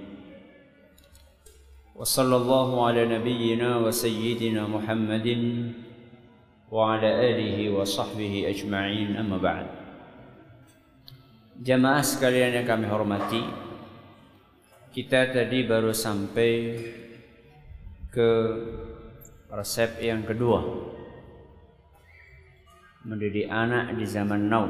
وصلى 2.01 2.35
الله 2.35 2.69
على 2.87 3.01
نبينا 3.05 3.77
وسيدنا 3.77 4.65
محمد 4.67 5.27
وعلى 6.71 7.09
آله 7.29 7.57
وصحبه 7.77 8.33
أجمعين 8.49 9.21
أما 9.21 9.37
بعد 9.37 9.67
Jamaah 11.61 12.01
sekalian 12.01 12.57
yang 12.57 12.65
kami 12.65 12.89
hormati 12.89 13.45
Kita 14.89 15.29
tadi 15.29 15.61
baru 15.61 15.93
sampai 15.93 16.51
ke 18.09 18.29
resep 19.53 20.01
yang 20.01 20.25
kedua 20.25 20.57
Mendidik 23.05 23.45
anak 23.45 23.93
di 23.93 24.09
zaman 24.09 24.49
now 24.49 24.65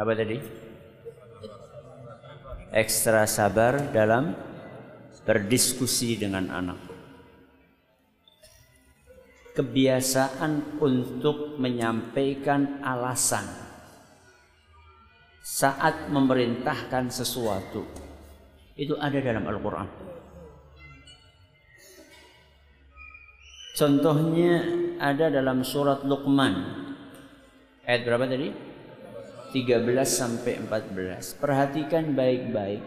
Apa 0.00 0.16
tadi? 0.16 0.40
Ekstra 2.72 3.28
sabar 3.28 3.92
dalam 3.92 4.49
berdiskusi 5.25 6.17
dengan 6.17 6.49
anak. 6.49 6.79
Kebiasaan 9.51 10.79
untuk 10.79 11.59
menyampaikan 11.59 12.79
alasan 12.79 13.43
saat 15.43 16.07
memerintahkan 16.07 17.11
sesuatu 17.11 17.83
itu 18.79 18.95
ada 18.95 19.19
dalam 19.19 19.43
Al-Quran. 19.43 19.89
Contohnya 23.75 24.61
ada 25.01 25.27
dalam 25.33 25.65
surat 25.65 26.05
Luqman. 26.05 26.53
Ayat 27.83 28.01
berapa 28.07 28.29
tadi? 28.29 28.53
13 29.51 29.83
sampai 30.07 30.63
14. 30.63 31.35
Perhatikan 31.41 32.15
baik-baik 32.15 32.83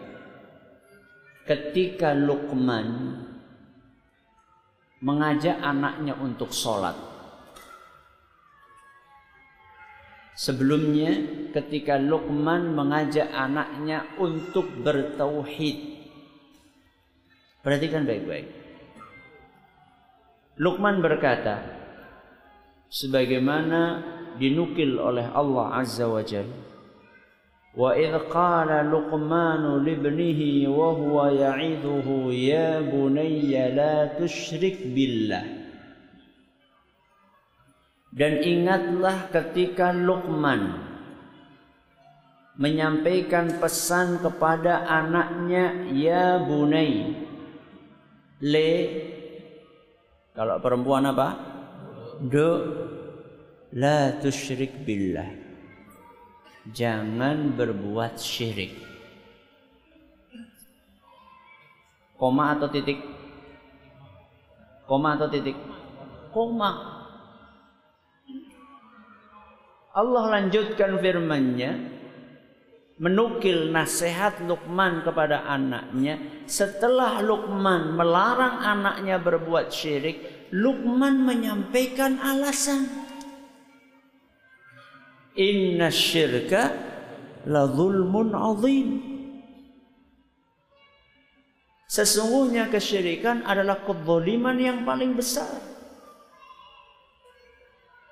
ketika 1.45 2.17
Luqman 2.17 3.21
mengajak 5.05 5.61
anaknya 5.61 6.17
untuk 6.17 6.49
sholat. 6.49 6.97
Sebelumnya 10.35 11.15
ketika 11.55 11.95
Luqman 11.95 12.75
mengajak 12.75 13.29
anaknya 13.31 14.03
untuk 14.19 14.67
bertauhid. 14.83 15.95
Perhatikan 17.63 18.03
baik-baik. 18.03 18.51
Luqman 20.59 20.99
berkata, 20.99 21.61
sebagaimana 22.91 24.03
dinukil 24.35 24.99
oleh 24.99 25.29
Allah 25.31 25.79
Azza 25.79 26.09
wa 26.09 26.19
Jalla 26.25 26.64
وإذ 27.74 28.34
قال 28.34 28.70
لقمان 28.90 29.84
لابنه 29.86 30.40
وهو 30.68 31.16
يعظه 31.26 32.08
يا 32.32 32.80
بني 32.82 33.54
لا 33.74 34.18
تشرك 34.18 34.90
بالله 34.90 35.44
Dan 38.10 38.42
ingatlah 38.42 39.30
ketika 39.30 39.94
Luqman 39.94 40.82
menyampaikan 42.58 43.62
pesan 43.62 44.18
kepada 44.18 44.82
anaknya 44.82 45.86
ya 45.94 46.42
bunai 46.42 47.14
le 48.42 48.72
kalau 50.34 50.58
perempuan 50.58 51.06
apa 51.06 51.28
do 52.18 52.50
la 53.78 54.18
tusyrik 54.18 54.82
billah 54.82 55.43
jangan 56.73 57.53
berbuat 57.53 58.17
syirik. 58.17 58.73
Koma 62.15 62.55
atau 62.55 62.71
titik? 62.71 62.97
Koma 64.87 65.19
atau 65.19 65.27
titik? 65.27 65.57
Koma. 66.31 66.95
Allah 69.95 70.23
lanjutkan 70.39 70.99
firman-Nya 70.99 71.71
menukil 72.99 73.71
nasihat 73.71 74.39
Luqman 74.43 75.03
kepada 75.03 75.43
anaknya. 75.43 76.19
Setelah 76.47 77.19
Luqman 77.19 77.95
melarang 77.95 78.63
anaknya 78.63 79.19
berbuat 79.19 79.71
syirik 79.71 80.47
Luqman 80.55 81.19
menyampaikan 81.23 82.19
alasan 82.23 83.04
inna 85.35 85.91
syirka 85.91 86.71
la 87.45 87.67
zulmun 87.69 88.31
azim 88.33 88.87
sesungguhnya 91.85 92.71
kesyirikan 92.73 93.45
adalah 93.45 93.83
kezaliman 93.85 94.57
yang 94.57 94.81
paling 94.83 95.13
besar 95.13 95.75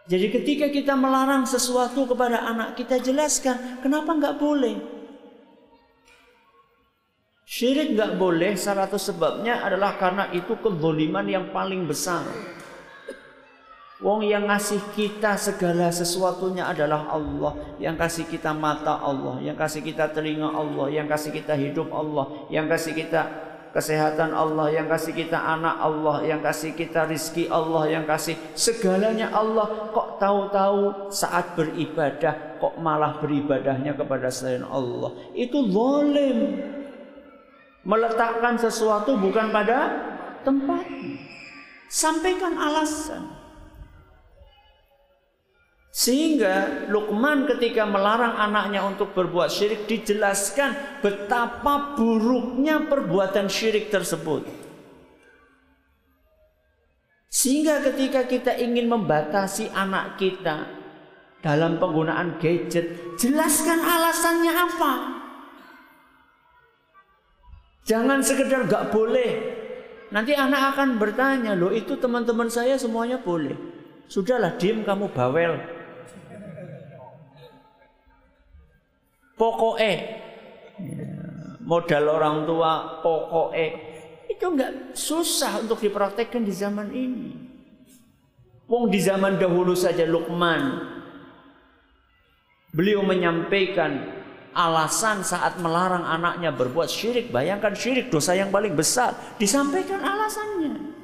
jadi 0.03 0.27
ketika 0.35 0.67
kita 0.67 0.99
melarang 0.99 1.47
sesuatu 1.47 2.03
kepada 2.03 2.43
anak 2.43 2.75
kita 2.75 2.99
jelaskan 2.99 3.79
kenapa 3.79 4.11
nggak 4.11 4.35
boleh. 4.35 4.75
Syirik 7.47 7.95
nggak 7.95 8.19
boleh 8.19 8.57
salah 8.59 8.89
satu 8.89 8.99
sebabnya 8.99 9.63
adalah 9.63 9.95
karena 9.95 10.27
itu 10.35 10.59
kezaliman 10.59 11.23
yang 11.23 11.45
paling 11.55 11.87
besar. 11.87 12.27
Wong 14.01 14.25
yang 14.25 14.49
ngasih 14.49 14.81
kita 14.97 15.37
segala 15.37 15.93
sesuatunya 15.93 16.65
adalah 16.65 17.13
Allah 17.13 17.53
Yang 17.77 17.95
kasih 18.01 18.25
kita 18.25 18.51
mata 18.51 18.97
Allah 18.97 19.37
Yang 19.37 19.57
kasih 19.61 19.81
kita 19.85 20.09
telinga 20.09 20.49
Allah 20.49 20.89
Yang 20.89 21.07
kasih 21.13 21.31
kita 21.37 21.53
hidup 21.53 21.93
Allah 21.93 22.25
Yang 22.49 22.65
kasih 22.73 22.93
kita 22.97 23.21
kesehatan 23.73 24.37
Allah, 24.37 24.69
yang 24.69 24.85
kasih 24.85 25.17
kita 25.17 25.33
anak 25.33 25.81
Allah, 25.81 26.21
yang 26.21 26.39
kasih 26.45 26.77
kita 26.77 27.09
rizki 27.09 27.49
Allah, 27.49 27.89
yang 27.89 28.05
kasih 28.05 28.37
segalanya 28.53 29.33
Allah. 29.33 29.89
Kok 29.89 30.21
tahu-tahu 30.21 31.09
saat 31.09 31.57
beribadah, 31.57 32.61
kok 32.61 32.77
malah 32.77 33.17
beribadahnya 33.17 33.97
kepada 33.97 34.29
selain 34.29 34.61
Allah. 34.69 35.09
Itu 35.33 35.73
zalim. 35.73 36.61
Meletakkan 37.83 38.61
sesuatu 38.61 39.17
bukan 39.17 39.49
pada 39.49 39.89
tempat. 40.45 40.85
Sampaikan 41.89 42.55
alasan. 42.55 43.42
Sehingga 45.93 46.89
Luqman 46.89 47.45
ketika 47.45 47.85
melarang 47.85 48.33
anaknya 48.33 48.81
untuk 48.81 49.13
berbuat 49.13 49.53
syirik 49.53 49.85
dijelaskan 49.85 50.73
betapa 51.05 51.93
buruknya 51.93 52.89
perbuatan 52.89 53.45
syirik 53.45 53.93
tersebut. 53.93 54.41
Sehingga 57.29 57.85
ketika 57.85 58.25
kita 58.25 58.57
ingin 58.57 58.89
membatasi 58.89 59.69
anak 59.69 60.17
kita 60.17 60.65
dalam 61.45 61.77
penggunaan 61.77 62.41
gadget, 62.41 63.17
jelaskan 63.21 63.77
alasannya 63.77 64.53
apa. 64.53 64.93
Jangan 67.85 68.25
sekedar 68.25 68.65
gak 68.65 68.89
boleh. 68.89 69.61
Nanti 70.09 70.33
anak 70.33 70.73
akan 70.73 70.97
bertanya, 70.97 71.53
loh 71.53 71.69
itu 71.69 72.01
teman-teman 72.01 72.49
saya 72.49 72.81
semuanya 72.81 73.21
boleh. 73.21 73.53
Sudahlah 74.09 74.53
diem 74.61 74.85
kamu 74.85 75.09
bawel. 75.09 75.72
Pokoknya 79.43 80.23
modal 81.67 82.03
orang 82.15 82.47
tua 82.47 83.03
pokoknya 83.03 83.67
itu 84.31 84.45
enggak 84.47 84.95
susah 84.95 85.59
untuk 85.59 85.83
dipraktekkan 85.83 86.47
di 86.47 86.53
zaman 86.55 86.87
ini. 86.95 87.31
Wong 88.71 88.87
di 88.87 89.03
zaman 89.03 89.35
dahulu 89.35 89.75
saja 89.75 90.07
Luqman 90.07 90.79
beliau 92.71 93.03
menyampaikan 93.03 94.23
alasan 94.55 95.27
saat 95.27 95.59
melarang 95.59 96.07
anaknya 96.07 96.55
berbuat 96.55 96.87
syirik. 96.87 97.27
Bayangkan 97.35 97.75
syirik 97.75 98.07
dosa 98.07 98.31
yang 98.31 98.47
paling 98.47 98.71
besar. 98.73 99.11
Disampaikan 99.35 99.99
alasannya. 99.99 100.95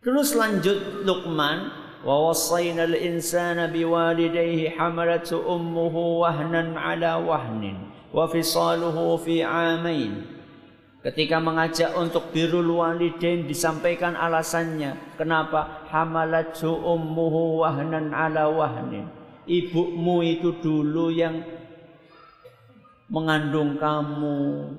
Terus 0.00 0.32
lanjut 0.38 1.04
Luqman 1.04 1.79
ووصينا 2.05 2.83
الإنسان 2.83 3.73
بوالديه 3.73 4.69
حملته 4.69 5.55
أمه 5.55 5.95
وهنا 5.97 6.79
على 6.79 7.13
وهن 7.13 7.63
وفصاله 8.13 8.97
في 9.17 9.43
عامين 9.43 10.35
Ketika 11.05 11.37
mengajak 11.37 11.93
untuk 12.01 12.33
birrul 12.33 12.81
walidain 12.81 13.45
disampaikan 13.45 14.17
alasannya. 14.17 15.13
Kenapa? 15.21 15.85
Hamalatu 15.93 16.73
ummuhu 16.81 17.61
wahnan 17.61 18.09
ala 18.09 18.49
wahnin. 18.49 19.05
Ibumu 19.45 20.25
itu 20.25 20.57
dulu 20.65 21.13
yang 21.13 21.45
mengandung 23.05 23.77
kamu 23.77 24.73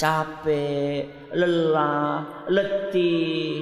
capek, 0.00 1.12
lelah, 1.36 2.48
letih, 2.48 3.60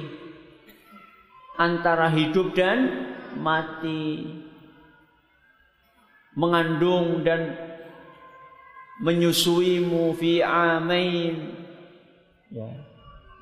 antara 1.58 2.10
hidup 2.12 2.54
dan 2.54 3.10
mati. 3.38 4.26
Mengandung 6.34 7.26
dan 7.26 7.58
menyusuimu 9.02 10.14
fi 10.14 10.40
amain. 10.44 11.54
Ya. 12.50 12.70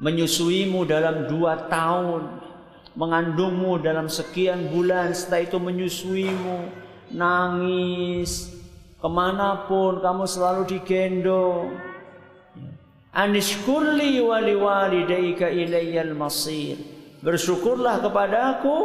Menyusuimu 0.00 0.88
dalam 0.88 1.28
dua 1.28 1.68
tahun. 1.68 2.40
Mengandungmu 2.98 3.78
dalam 3.78 4.08
sekian 4.10 4.72
bulan. 4.72 5.12
Setelah 5.12 5.42
itu 5.44 5.58
menyusuimu. 5.60 6.58
Nangis. 7.12 8.56
Ke 8.98 9.06
mana 9.06 9.68
pun 9.70 10.02
kamu 10.02 10.24
selalu 10.26 10.62
digendong. 10.66 11.76
Anishkurli 13.14 14.18
wali 14.22 14.54
walidayka 14.58 15.50
ilayyal 15.50 16.14
masir 16.14 16.97
Bersyukurlah 17.18 17.98
kepada 17.98 18.58
aku 18.58 18.76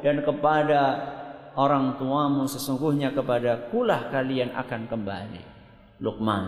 dan 0.00 0.22
kepada 0.22 0.82
orang 1.58 1.98
tuamu 1.98 2.46
sesungguhnya 2.46 3.10
kepada 3.10 3.70
kulah 3.74 4.08
kalian 4.14 4.54
akan 4.54 4.86
kembali. 4.86 5.42
Luqman. 5.98 6.44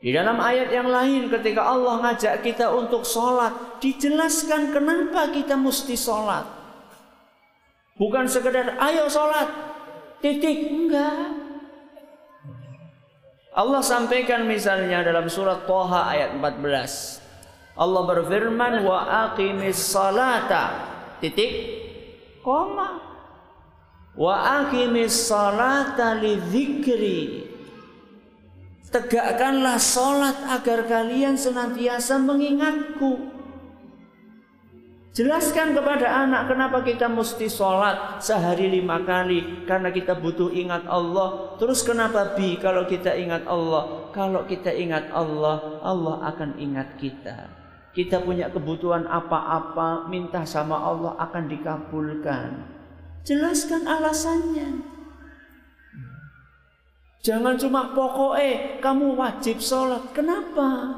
Di 0.00 0.16
dalam 0.16 0.40
ayat 0.40 0.72
yang 0.72 0.88
lain 0.88 1.28
ketika 1.28 1.60
Allah 1.60 2.00
ngajak 2.00 2.40
kita 2.40 2.72
untuk 2.72 3.04
sholat 3.04 3.78
dijelaskan 3.84 4.72
kenapa 4.72 5.28
kita 5.28 5.60
mesti 5.60 5.92
sholat. 5.92 6.48
Bukan 8.00 8.24
sekedar 8.24 8.80
ayo 8.80 9.12
sholat, 9.12 9.44
titik 10.24 10.72
enggak. 10.72 11.36
Allah 13.52 13.84
sampaikan 13.84 14.48
misalnya 14.48 15.04
dalam 15.04 15.28
surat 15.28 15.68
Toha 15.68 16.08
ayat 16.08 16.32
14. 16.32 17.29
Allah 17.80 18.02
berfirman 18.04 18.84
wa 18.84 19.08
aqimis 19.32 19.80
salata. 19.80 20.92
Titik. 21.24 21.80
Koma. 22.44 23.00
Wa 24.12 24.68
aqimis 24.68 25.16
salata 25.16 26.12
li 26.20 26.36
dzikri 26.36 27.50
tegakkanlah 28.90 29.78
salat 29.78 30.36
agar 30.50 30.84
kalian 30.84 31.38
senantiasa 31.38 32.18
mengingatku. 32.18 33.38
Jelaskan 35.10 35.74
kepada 35.74 36.06
anak 36.22 36.54
kenapa 36.54 36.86
kita 36.86 37.10
mesti 37.10 37.50
sholat 37.50 38.22
sehari 38.22 38.70
lima 38.70 39.02
kali? 39.02 39.66
Karena 39.66 39.90
kita 39.90 40.14
butuh 40.14 40.54
ingat 40.54 40.86
Allah. 40.86 41.58
Terus 41.58 41.82
kenapa 41.82 42.38
bi 42.38 42.54
kalau 42.62 42.86
kita 42.86 43.18
ingat 43.18 43.42
Allah? 43.50 44.10
Kalau 44.14 44.46
kita 44.46 44.70
ingat 44.70 45.10
Allah 45.10 45.82
Allah 45.82 46.30
akan 46.30 46.58
ingat 46.62 46.94
kita 46.98 47.59
kita 47.90 48.22
punya 48.22 48.46
kebutuhan 48.50 49.06
apa-apa, 49.10 50.06
minta 50.06 50.46
sama 50.46 50.78
Allah 50.78 51.18
akan 51.18 51.44
dikabulkan. 51.50 52.50
Jelaskan 53.26 53.84
alasannya. 53.84 54.86
Jangan 57.20 57.60
cuma 57.60 57.92
pokoknya 57.92 58.80
kamu 58.80 59.12
wajib 59.12 59.60
sholat. 59.60 60.00
Kenapa? 60.16 60.96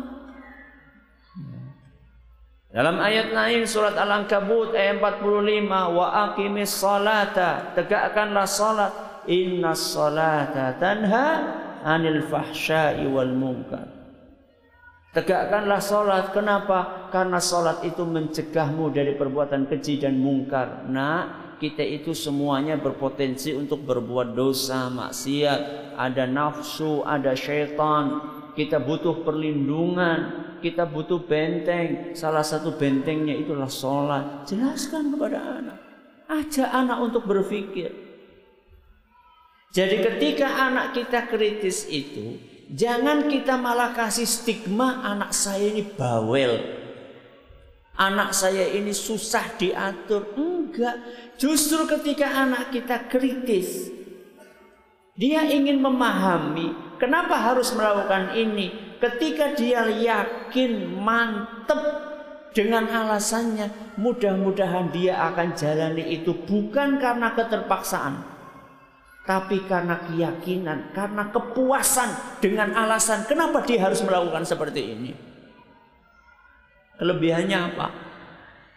Dalam 2.72 3.05
ayat 3.05 3.36
lain 3.36 3.68
surat 3.68 3.93
Al-Ankabut 3.93 4.72
ayat 4.72 4.97
45 4.97 5.68
wa 5.68 6.32
aqimis 6.32 6.72
salata 6.72 7.76
tegakkanlah 7.76 8.49
salat 8.49 8.93
inna 9.28 9.76
salata 9.76 10.72
tanha 10.80 11.28
anil 11.84 12.24
fahsya'i 12.24 13.05
wal 13.12 13.28
munkar. 13.28 13.91
Tegakkanlah 15.12 15.80
solat. 15.84 16.32
Kenapa? 16.32 17.08
Karena 17.12 17.36
solat 17.36 17.84
itu 17.84 18.00
mencegahmu 18.00 18.88
dari 18.96 19.12
perbuatan 19.12 19.68
keji 19.68 20.00
dan 20.00 20.16
mungkar. 20.16 20.88
Nah, 20.88 21.52
kita 21.60 21.84
itu 21.84 22.16
semuanya 22.16 22.80
berpotensi 22.80 23.52
untuk 23.52 23.84
berbuat 23.84 24.32
dosa, 24.32 24.88
maksiat. 24.88 25.94
Ada 26.00 26.24
nafsu, 26.24 27.04
ada 27.04 27.36
syaitan. 27.36 28.24
Kita 28.56 28.80
butuh 28.80 29.20
perlindungan. 29.20 30.48
Kita 30.64 30.88
butuh 30.88 31.20
benteng. 31.28 32.16
Salah 32.16 32.42
satu 32.42 32.80
bentengnya 32.80 33.36
itulah 33.36 33.68
solat. 33.68 34.48
Jelaskan 34.48 35.12
kepada 35.12 35.38
anak. 35.60 35.78
Ajak 36.24 36.72
anak 36.72 36.98
untuk 37.04 37.28
berpikir. 37.28 37.92
Jadi 39.76 40.04
ketika 40.04 40.68
anak 40.68 40.96
kita 40.96 41.28
kritis 41.28 41.84
itu, 41.88 42.36
Jangan 42.72 43.28
kita 43.28 43.60
malah 43.60 43.92
kasih 43.92 44.24
stigma 44.24 45.04
anak 45.04 45.36
saya 45.36 45.76
ini 45.76 45.84
bawel. 45.84 46.56
Anak 48.00 48.32
saya 48.32 48.64
ini 48.72 48.96
susah 48.96 49.60
diatur. 49.60 50.32
Enggak. 50.40 50.96
Justru 51.36 51.84
ketika 51.84 52.32
anak 52.32 52.72
kita 52.72 53.12
kritis. 53.12 53.92
Dia 55.12 55.44
ingin 55.44 55.84
memahami 55.84 56.96
kenapa 56.96 57.36
harus 57.36 57.76
melakukan 57.76 58.32
ini. 58.32 58.96
Ketika 58.96 59.52
dia 59.52 59.84
yakin, 59.92 60.96
mantep 60.96 61.76
dengan 62.56 62.88
alasannya. 62.88 64.00
Mudah-mudahan 64.00 64.88
dia 64.88 65.20
akan 65.28 65.52
jalani 65.52 66.16
itu 66.16 66.32
bukan 66.32 66.96
karena 66.96 67.36
keterpaksaan 67.36 68.32
tapi 69.22 69.62
karena 69.70 70.02
keyakinan, 70.02 70.90
karena 70.90 71.30
kepuasan 71.30 72.42
dengan 72.42 72.74
alasan 72.74 73.22
kenapa 73.30 73.62
dia 73.62 73.86
harus 73.86 74.02
melakukan 74.02 74.42
seperti 74.42 74.82
ini. 74.82 75.10
Kelebihannya 76.98 77.58
apa? 77.58 77.86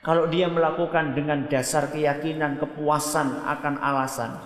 Kalau 0.05 0.29
dia 0.29 0.45
melakukan 0.45 1.17
dengan 1.17 1.49
dasar 1.49 1.89
keyakinan, 1.89 2.61
kepuasan 2.61 3.41
akan 3.41 3.75
alasan. 3.81 4.37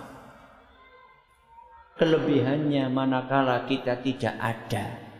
Kelebihannya 2.00 2.88
manakala 2.88 3.68
kita 3.68 4.00
tidak 4.00 4.40
ada 4.40 5.10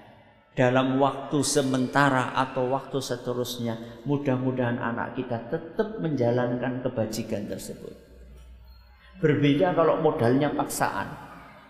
dalam 0.57 0.97
waktu 0.97 1.45
sementara 1.45 2.33
atau 2.33 2.73
waktu 2.73 3.05
seterusnya, 3.05 4.01
mudah-mudahan 4.09 4.81
anak 4.81 5.21
kita 5.21 5.45
tetap 5.53 6.01
menjalankan 6.01 6.81
kebajikan 6.81 7.45
tersebut. 7.45 8.10
Berbeda 9.21 9.77
kalau 9.77 10.01
modalnya 10.01 10.49
paksaan. 10.57 11.13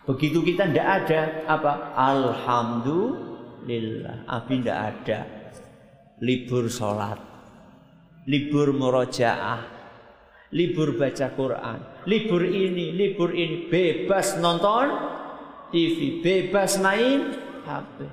Begitu 0.07 0.39
kita 0.47 0.71
tidak 0.71 1.03
ada 1.03 1.43
apa? 1.51 1.91
Alhamdulillah. 1.99 4.23
Abi 4.31 4.63
tidak 4.63 4.79
ada. 4.79 5.27
Libur 6.23 6.71
sholat. 6.71 7.19
Libur 8.31 8.71
murojaah. 8.71 9.67
Libur 10.55 10.95
baca 10.95 11.27
Quran. 11.35 12.07
Libur 12.07 12.47
ini, 12.47 12.95
libur 12.95 13.35
ini. 13.35 13.67
Bebas 13.67 14.39
nonton 14.39 14.95
TV. 15.75 16.23
Bebas 16.23 16.79
main 16.79 17.35
HP. 17.67 18.07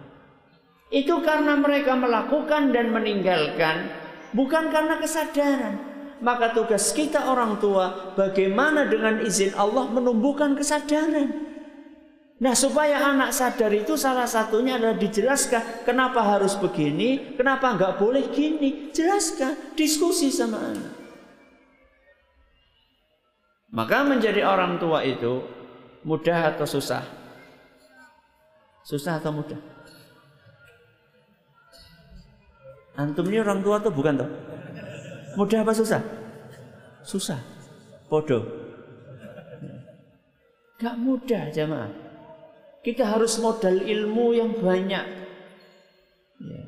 Itu 0.90 1.22
karena 1.22 1.62
mereka 1.62 1.94
melakukan 1.94 2.74
dan 2.74 2.90
meninggalkan. 2.90 3.86
Bukan 4.34 4.74
karena 4.74 4.98
kesadaran 4.98 5.97
maka 6.22 6.54
tugas 6.54 6.94
kita 6.94 7.30
orang 7.30 7.62
tua 7.62 8.14
bagaimana 8.18 8.90
dengan 8.90 9.22
izin 9.22 9.54
Allah 9.54 9.90
menumbuhkan 9.90 10.58
kesadaran. 10.58 11.48
Nah 12.38 12.54
supaya 12.54 13.02
anak 13.02 13.34
sadar 13.34 13.74
itu 13.74 13.98
salah 13.98 14.30
satunya 14.30 14.78
adalah 14.78 14.94
dijelaskan 14.98 15.82
kenapa 15.90 16.22
harus 16.22 16.54
begini, 16.54 17.34
kenapa 17.34 17.74
nggak 17.74 17.98
boleh 17.98 18.30
gini. 18.30 18.94
Jelaskan, 18.94 19.74
diskusi 19.74 20.30
sama 20.30 20.62
anak. 20.62 20.94
Maka 23.74 24.06
menjadi 24.06 24.46
orang 24.46 24.78
tua 24.78 25.02
itu 25.02 25.42
mudah 26.06 26.54
atau 26.54 26.70
susah? 26.70 27.04
Susah 28.86 29.20
atau 29.20 29.34
mudah? 29.34 29.60
Antum 32.98 33.30
ini 33.30 33.42
orang 33.42 33.62
tua 33.62 33.78
tuh 33.78 33.94
bukan 33.94 34.26
toh? 34.26 34.30
Mudah 35.38 35.62
apa 35.62 35.70
susah? 35.70 36.02
Susah. 37.06 37.38
Bodoh. 38.10 38.42
Gak 40.82 40.98
mudah 40.98 41.54
jemaah. 41.54 41.94
Kita 42.82 43.06
harus 43.06 43.38
modal 43.38 43.86
ilmu 43.86 44.34
yang 44.34 44.58
banyak. 44.58 45.06
Ya. 46.42 46.64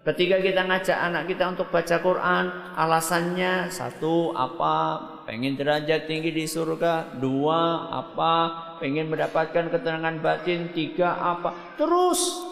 Ketika 0.00 0.42
kita 0.42 0.66
ngajak 0.66 0.98
anak 0.98 1.30
kita 1.30 1.54
untuk 1.54 1.70
baca 1.70 2.02
Quran, 2.02 2.44
alasannya 2.74 3.70
satu 3.70 4.34
apa? 4.34 4.98
Pengen 5.30 5.54
derajat 5.54 6.10
tinggi 6.10 6.34
di 6.34 6.50
surga. 6.50 7.14
Dua 7.14 7.94
apa? 7.94 8.34
Pengen 8.82 9.06
mendapatkan 9.06 9.70
ketenangan 9.70 10.18
batin. 10.18 10.74
Tiga 10.74 11.14
apa? 11.14 11.78
Terus. 11.78 12.42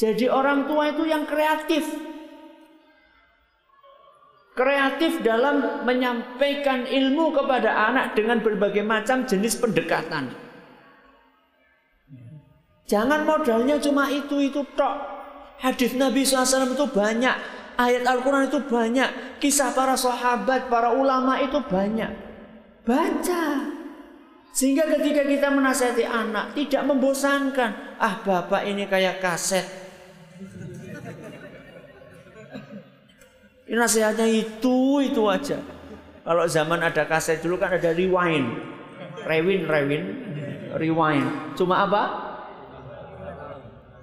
Jadi 0.00 0.32
orang 0.32 0.64
tua 0.64 0.88
itu 0.88 1.04
yang 1.04 1.28
kreatif 1.28 1.84
kreatif 4.52 5.24
dalam 5.24 5.84
menyampaikan 5.88 6.84
ilmu 6.84 7.32
kepada 7.32 7.88
anak 7.88 8.12
dengan 8.12 8.44
berbagai 8.44 8.84
macam 8.84 9.24
jenis 9.24 9.56
pendekatan. 9.56 10.32
Jangan 12.84 13.24
modalnya 13.24 13.80
cuma 13.80 14.12
itu-itu 14.12 14.60
tok. 14.76 14.96
Hadis 15.56 15.96
Nabi 15.96 16.28
SAW 16.28 16.76
itu 16.76 16.86
banyak. 16.92 17.36
Ayat 17.80 18.04
Al-Quran 18.04 18.52
itu 18.52 18.60
banyak. 18.68 19.40
Kisah 19.40 19.72
para 19.72 19.96
sahabat, 19.96 20.68
para 20.68 20.92
ulama 20.92 21.40
itu 21.40 21.56
banyak. 21.56 22.12
Baca. 22.84 23.44
Sehingga 24.52 24.84
ketika 24.84 25.24
kita 25.24 25.48
menasihati 25.48 26.04
anak 26.04 26.52
tidak 26.52 26.84
membosankan. 26.84 27.96
Ah 27.96 28.20
bapak 28.20 28.68
ini 28.68 28.84
kayak 28.84 29.24
kaset 29.24 29.81
Ini 33.72 33.80
nasihatnya 33.80 34.28
itu 34.28 35.00
itu 35.00 35.24
aja. 35.32 35.56
Kalau 36.20 36.44
zaman 36.44 36.84
ada 36.84 37.08
kaset 37.08 37.40
dulu 37.40 37.56
kan 37.56 37.72
ada 37.72 37.96
rewind, 37.96 38.52
rewind, 39.24 39.64
rewind, 39.64 40.08
rewind. 40.76 41.56
Cuma 41.56 41.80
apa? 41.88 42.02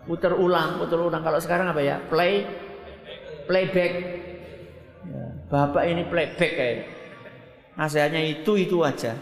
Putar 0.09 0.33
ulang, 0.33 0.81
putar 0.81 0.97
ulang. 0.97 1.21
Kalau 1.21 1.37
sekarang 1.37 1.69
apa 1.69 1.85
ya? 1.85 2.01
Play, 2.09 2.49
playback. 3.45 3.93
Ya, 5.05 5.37
Bapak 5.53 5.85
ini 5.85 6.01
playback 6.09 6.51
kayak. 6.57 6.77
Nasihatnya 7.77 8.25
itu 8.25 8.57
itu 8.57 8.81
aja. 8.81 9.13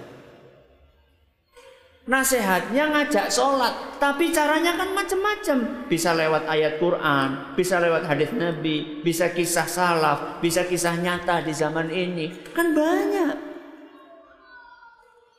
Nasihatnya 2.08 2.88
ngajak 2.88 3.28
sholat, 3.28 4.00
tapi 4.00 4.32
caranya 4.32 4.80
kan 4.80 4.96
macam-macam. 4.96 5.92
Bisa 5.92 6.16
lewat 6.16 6.48
ayat 6.48 6.80
Quran, 6.80 7.52
bisa 7.60 7.84
lewat 7.84 8.08
hadis 8.08 8.32
Nabi, 8.32 9.04
bisa 9.04 9.28
kisah 9.36 9.68
salaf, 9.68 10.40
bisa 10.40 10.64
kisah 10.64 10.96
nyata 10.96 11.44
di 11.44 11.52
zaman 11.52 11.92
ini. 11.92 12.32
Kan 12.56 12.72
banyak. 12.72 13.36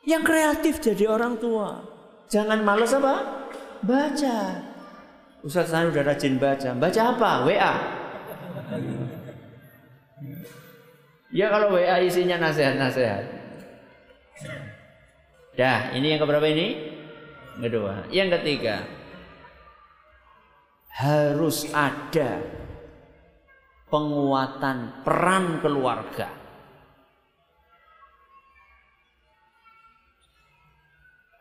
Yang 0.05 0.23
kreatif 0.29 0.75
jadi 0.85 1.09
orang 1.09 1.41
tua. 1.41 1.89
Jangan 2.29 2.61
males 2.61 2.93
apa? 2.93 3.49
Baca. 3.81 4.39
Ustaz 5.41 5.73
saya 5.73 5.89
udah 5.89 6.05
rajin 6.05 6.37
baca. 6.37 6.77
Baca 6.77 7.01
apa? 7.17 7.31
WA. 7.49 7.75
Ya 11.33 11.49
kalau 11.49 11.73
WA 11.73 11.97
isinya 12.05 12.37
nasihat-nasihat. 12.37 13.38
Dah, 15.59 15.91
ini 15.91 16.15
yang 16.15 16.23
keberapa 16.23 16.47
ini? 16.47 16.95
Kedua. 17.59 18.07
Yang 18.15 18.39
ketiga, 18.39 18.87
harus 20.95 21.67
ada 21.75 22.39
penguatan 23.91 25.03
peran 25.03 25.59
keluarga. 25.59 26.31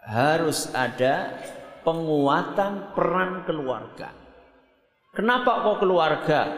Harus 0.02 0.66
ada 0.74 1.38
penguatan 1.86 2.98
peran 2.98 3.46
keluarga. 3.46 4.18
Kenapa 5.14 5.62
kok 5.62 5.78
keluarga? 5.78 6.58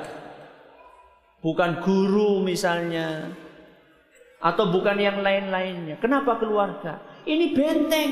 Bukan 1.44 1.84
guru 1.84 2.40
misalnya 2.40 3.36
atau 4.40 4.72
bukan 4.72 4.96
yang 4.96 5.20
lain-lainnya. 5.20 6.00
Kenapa 6.00 6.40
keluarga? 6.40 7.09
Ini 7.28 7.46
benteng. 7.52 8.12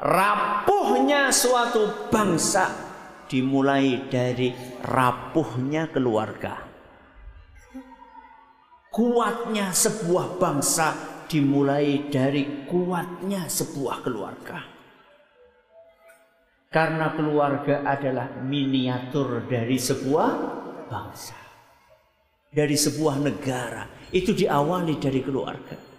Rapuhnya 0.00 1.32
suatu 1.32 2.08
bangsa 2.12 2.68
dimulai 3.28 4.08
dari 4.08 4.52
rapuhnya 4.84 5.88
keluarga. 5.88 6.60
Kuatnya 8.94 9.74
sebuah 9.74 10.38
bangsa 10.38 10.94
dimulai 11.26 12.06
dari 12.12 12.68
kuatnya 12.68 13.48
sebuah 13.50 13.96
keluarga. 14.06 14.58
Karena 16.70 17.14
keluarga 17.14 17.86
adalah 17.86 18.42
miniatur 18.42 19.46
dari 19.46 19.78
sebuah 19.78 20.30
bangsa. 20.90 21.38
Dari 22.50 22.74
sebuah 22.74 23.22
negara. 23.22 24.10
Itu 24.10 24.34
diawali 24.34 24.94
dari 24.98 25.22
keluarga. 25.22 25.93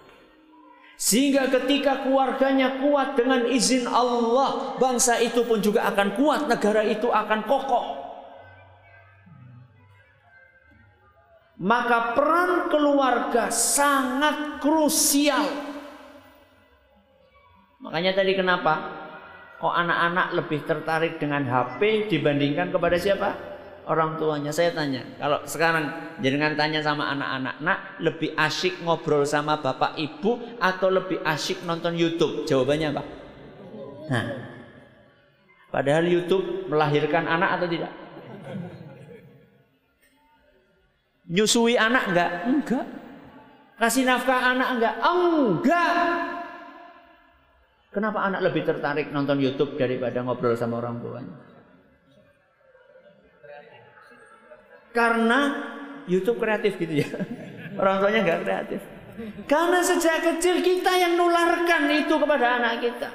Sehingga 0.96 1.52
ketika 1.52 2.08
keluarganya 2.08 2.80
kuat 2.80 3.20
dengan 3.20 3.44
izin 3.44 3.84
Allah, 3.84 4.80
bangsa 4.80 5.20
itu 5.20 5.44
pun 5.44 5.60
juga 5.60 5.84
akan 5.92 6.16
kuat, 6.16 6.48
negara 6.48 6.80
itu 6.88 7.12
akan 7.12 7.44
kokoh. 7.44 7.86
Maka 11.60 12.16
peran 12.16 12.68
keluarga 12.72 13.52
sangat 13.52 14.60
krusial. 14.60 15.48
Makanya 17.80 18.16
tadi 18.16 18.32
kenapa? 18.32 18.74
Kok 19.56 19.72
anak-anak 19.72 20.36
lebih 20.36 20.60
tertarik 20.68 21.16
dengan 21.16 21.44
HP 21.48 22.12
dibandingkan 22.12 22.72
kepada 22.72 22.96
siapa? 23.00 23.55
Orang 23.86 24.18
tuanya. 24.18 24.50
Saya 24.50 24.74
tanya, 24.74 25.06
kalau 25.14 25.46
sekarang 25.46 25.86
jangan 26.18 26.58
tanya 26.58 26.82
sama 26.82 27.06
anak-anak, 27.14 27.54
nak 27.62 27.78
lebih 28.02 28.34
asyik 28.34 28.82
ngobrol 28.82 29.22
sama 29.22 29.62
bapak 29.62 29.94
ibu 29.94 30.42
atau 30.58 30.90
lebih 30.90 31.22
asyik 31.22 31.62
nonton 31.62 31.94
YouTube? 31.94 32.42
Jawabannya 32.50 32.90
apa? 32.90 33.02
Nah, 34.10 34.24
padahal 35.70 36.02
YouTube 36.02 36.66
melahirkan 36.66 37.30
anak 37.30 37.62
atau 37.62 37.66
tidak? 37.70 37.92
Nyusui 41.30 41.78
anak 41.78 42.10
enggak? 42.10 42.30
Enggak. 42.42 42.86
Kasih 43.78 44.02
nafkah 44.02 44.50
anak 44.50 44.68
enggak? 44.78 44.94
Enggak. 44.98 45.94
Kenapa 47.94 48.18
anak 48.26 48.50
lebih 48.50 48.66
tertarik 48.66 49.14
nonton 49.14 49.38
YouTube 49.38 49.78
daripada 49.78 50.26
ngobrol 50.26 50.58
sama 50.58 50.82
orang 50.82 50.98
tuanya? 50.98 51.34
Karena 54.96 55.40
YouTube 56.08 56.40
kreatif 56.40 56.80
gitu 56.80 57.04
ya. 57.04 57.08
Orang 57.80 58.00
tuanya 58.00 58.24
enggak 58.24 58.40
kreatif. 58.48 58.80
Karena 59.44 59.84
sejak 59.84 60.24
kecil 60.24 60.64
kita 60.64 60.92
yang 60.96 61.20
nularkan 61.20 61.92
itu 61.92 62.14
kepada 62.16 62.56
anak 62.56 62.80
kita. 62.80 63.08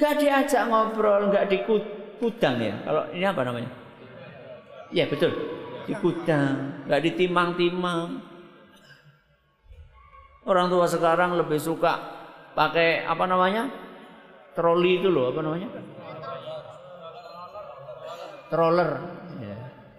Gak 0.00 0.16
diajak 0.16 0.64
ngobrol, 0.72 1.28
gak 1.28 1.52
dikudang 1.52 2.56
ya. 2.56 2.74
Kalau 2.80 3.02
ini 3.12 3.24
apa 3.28 3.42
namanya? 3.44 3.70
Ya 4.88 5.04
betul 5.04 5.60
dikudang, 5.90 6.86
nggak 6.86 7.02
ditimang-timang. 7.02 8.22
Orang 10.46 10.66
tua 10.70 10.86
sekarang 10.86 11.36
lebih 11.36 11.58
suka 11.58 11.98
pakai 12.54 13.04
apa 13.04 13.26
namanya? 13.26 13.66
Troli 14.54 15.02
itu 15.02 15.10
loh, 15.10 15.30
apa 15.30 15.40
namanya? 15.42 15.68
Troller. 18.50 18.90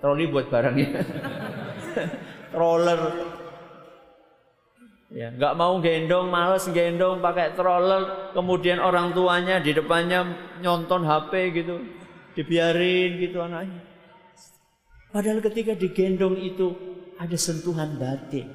Troli 0.02 0.26
buat 0.28 0.49
barangnya. 0.49 0.89
Troller. 2.52 3.02
Ya, 5.12 5.28
nggak 5.28 5.54
mau 5.60 5.76
gendong, 5.84 6.32
males 6.32 6.66
gendong 6.72 7.20
pakai 7.20 7.52
troller, 7.54 8.32
kemudian 8.32 8.80
orang 8.80 9.12
tuanya 9.12 9.60
di 9.60 9.76
depannya 9.76 10.24
nyonton 10.64 11.04
HP 11.04 11.52
gitu, 11.52 11.84
dibiarin 12.32 13.20
gitu 13.20 13.43
anaknya. 13.43 13.84
Padahal 15.12 15.43
ketika 15.43 15.76
digendong 15.76 16.39
itu 16.39 16.72
ada 17.20 17.36
sentuhan 17.36 17.99
batin. 17.99 18.47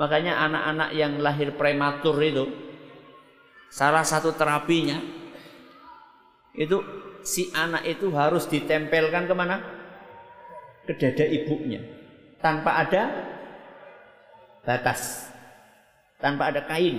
Makanya 0.00 0.40
anak-anak 0.48 0.90
yang 0.96 1.20
lahir 1.20 1.52
prematur 1.52 2.16
itu 2.24 2.48
salah 3.68 4.02
satu 4.02 4.32
terapinya 4.32 4.98
itu 6.56 6.80
si 7.20 7.52
anak 7.52 7.84
itu 7.84 8.08
harus 8.16 8.48
ditempelkan 8.48 9.28
ke 9.28 9.34
mana? 9.36 9.79
Ke 10.88 10.92
dada 10.96 11.24
ibunya 11.28 11.80
tanpa 12.40 12.80
ada 12.80 13.02
batas, 14.64 15.28
tanpa 16.18 16.50
ada 16.50 16.64
kain. 16.64 16.98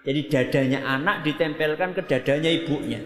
Jadi 0.00 0.20
dadanya 0.32 0.80
anak 0.86 1.26
ditempelkan 1.26 1.92
ke 1.92 2.02
dadanya 2.08 2.48
ibunya. 2.48 3.04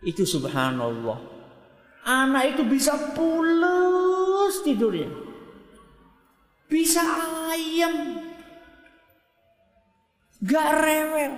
Itu 0.00 0.24
subhanallah 0.24 1.38
Anak 2.08 2.56
itu 2.56 2.62
bisa 2.64 2.96
pulas 3.12 4.64
tidurnya. 4.64 5.12
Bisa 6.64 7.04
ayam. 7.52 8.24
Gak 10.40 10.70
rewel. 10.80 11.32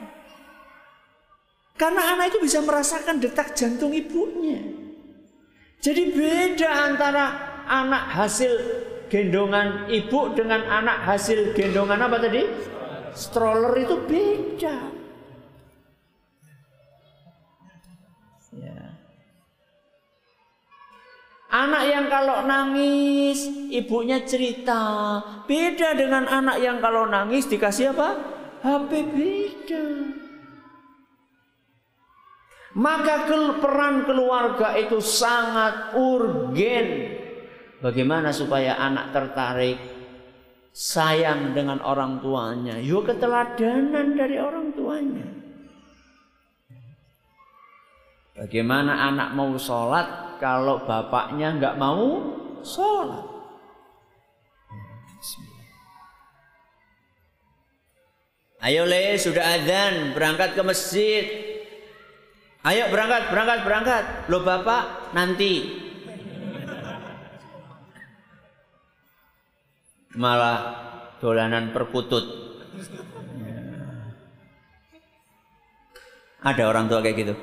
Karena 1.74 2.14
anak 2.14 2.30
itu 2.30 2.38
bisa 2.44 2.62
merasakan 2.62 3.18
detak 3.18 3.58
jantung 3.58 3.90
ibunya. 3.90 4.79
Jadi 5.80 6.12
beda 6.12 6.92
antara 6.92 7.24
anak 7.64 8.12
hasil 8.12 8.52
gendongan 9.08 9.88
ibu 9.88 10.36
dengan 10.36 10.60
anak 10.68 11.08
hasil 11.08 11.56
gendongan 11.56 12.04
apa 12.04 12.20
tadi? 12.20 12.44
Stroller 13.16 13.72
itu 13.80 13.96
beda. 14.04 15.00
Anak 21.50 21.82
yang 21.82 22.06
kalau 22.06 22.46
nangis, 22.46 23.50
ibunya 23.74 24.22
cerita. 24.22 25.18
Beda 25.50 25.98
dengan 25.98 26.22
anak 26.30 26.62
yang 26.62 26.78
kalau 26.78 27.10
nangis 27.10 27.50
dikasih 27.50 27.90
apa? 27.90 28.14
HP 28.62 28.90
beda. 29.10 30.19
Maka 32.70 33.26
peran 33.58 34.06
keluarga 34.06 34.78
itu 34.78 35.02
sangat 35.02 35.90
urgen. 35.98 37.18
Bagaimana 37.82 38.30
supaya 38.30 38.78
anak 38.78 39.10
tertarik 39.10 39.78
sayang 40.70 41.50
dengan 41.50 41.82
orang 41.82 42.22
tuanya? 42.22 42.78
Yuk 42.78 43.10
keteladanan 43.10 44.14
dari 44.14 44.38
orang 44.38 44.70
tuanya. 44.70 45.26
Bagaimana 48.38 49.10
anak 49.10 49.34
mau 49.34 49.50
sholat 49.58 50.38
kalau 50.38 50.86
bapaknya 50.86 51.58
nggak 51.58 51.74
mau 51.74 52.22
sholat. 52.62 53.26
Ayo 58.60 58.84
le, 58.84 59.16
sudah 59.16 59.56
adzan, 59.56 60.12
berangkat 60.12 60.52
ke 60.52 60.62
masjid. 60.62 61.49
Ayo 62.60 62.92
berangkat, 62.92 63.32
berangkat, 63.32 63.58
berangkat. 63.64 64.04
Lo 64.28 64.44
bapak 64.44 65.12
nanti. 65.16 65.80
Malah 70.16 70.58
dolanan 71.22 71.72
perkutut. 71.72 72.24
Ada 76.40 76.62
orang 76.68 76.88
tua 76.88 77.00
kayak 77.00 77.16
gitu. 77.16 77.34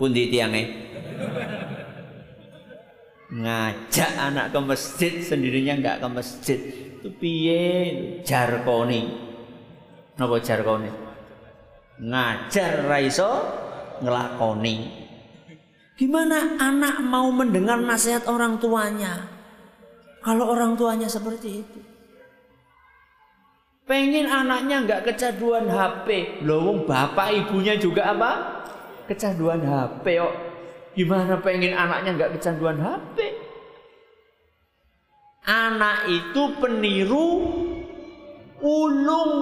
Pundi 0.00 0.32
tiangnya 0.32 0.90
ngajak 3.30 4.10
anak 4.18 4.50
ke 4.50 4.58
masjid 4.58 5.12
sendirinya 5.22 5.78
nggak 5.78 5.96
ke 6.02 6.08
masjid 6.10 6.58
itu 6.98 7.08
piye 7.14 7.62
jarkoni 8.26 9.06
napa 10.18 10.42
jarkoni 10.42 10.90
ngajar 12.02 12.90
raiso 12.90 13.30
ngelakoni. 14.00 14.76
Gimana 16.00 16.56
anak 16.56 17.04
mau 17.04 17.28
mendengar 17.28 17.76
nasihat 17.76 18.24
orang 18.24 18.56
tuanya? 18.56 19.28
Kalau 20.24 20.48
orang 20.52 20.76
tuanya 20.76 21.08
seperti 21.08 21.60
itu. 21.60 21.80
Pengen 23.84 24.30
anaknya 24.30 24.86
nggak 24.86 25.02
kecanduan 25.12 25.66
HP 25.66 26.40
loh 26.46 26.86
bapak 26.86 27.34
ibunya 27.34 27.74
juga 27.76 28.16
apa? 28.16 28.30
Kecanduan 29.10 29.60
HP 29.60 30.04
kok. 30.20 30.34
Gimana 30.94 31.36
pengen 31.42 31.74
anaknya 31.74 32.10
nggak 32.16 32.32
kecanduan 32.38 32.78
HP? 32.78 33.16
Anak 35.44 36.06
itu 36.06 36.42
peniru 36.62 37.28
ulung. 38.62 39.34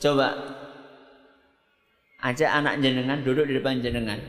Coba 0.00 0.28
aja 2.20 2.46
anak 2.56 2.80
jenengan 2.84 3.20
duduk 3.24 3.48
di 3.48 3.56
depan 3.56 3.80
jenengan. 3.80 4.20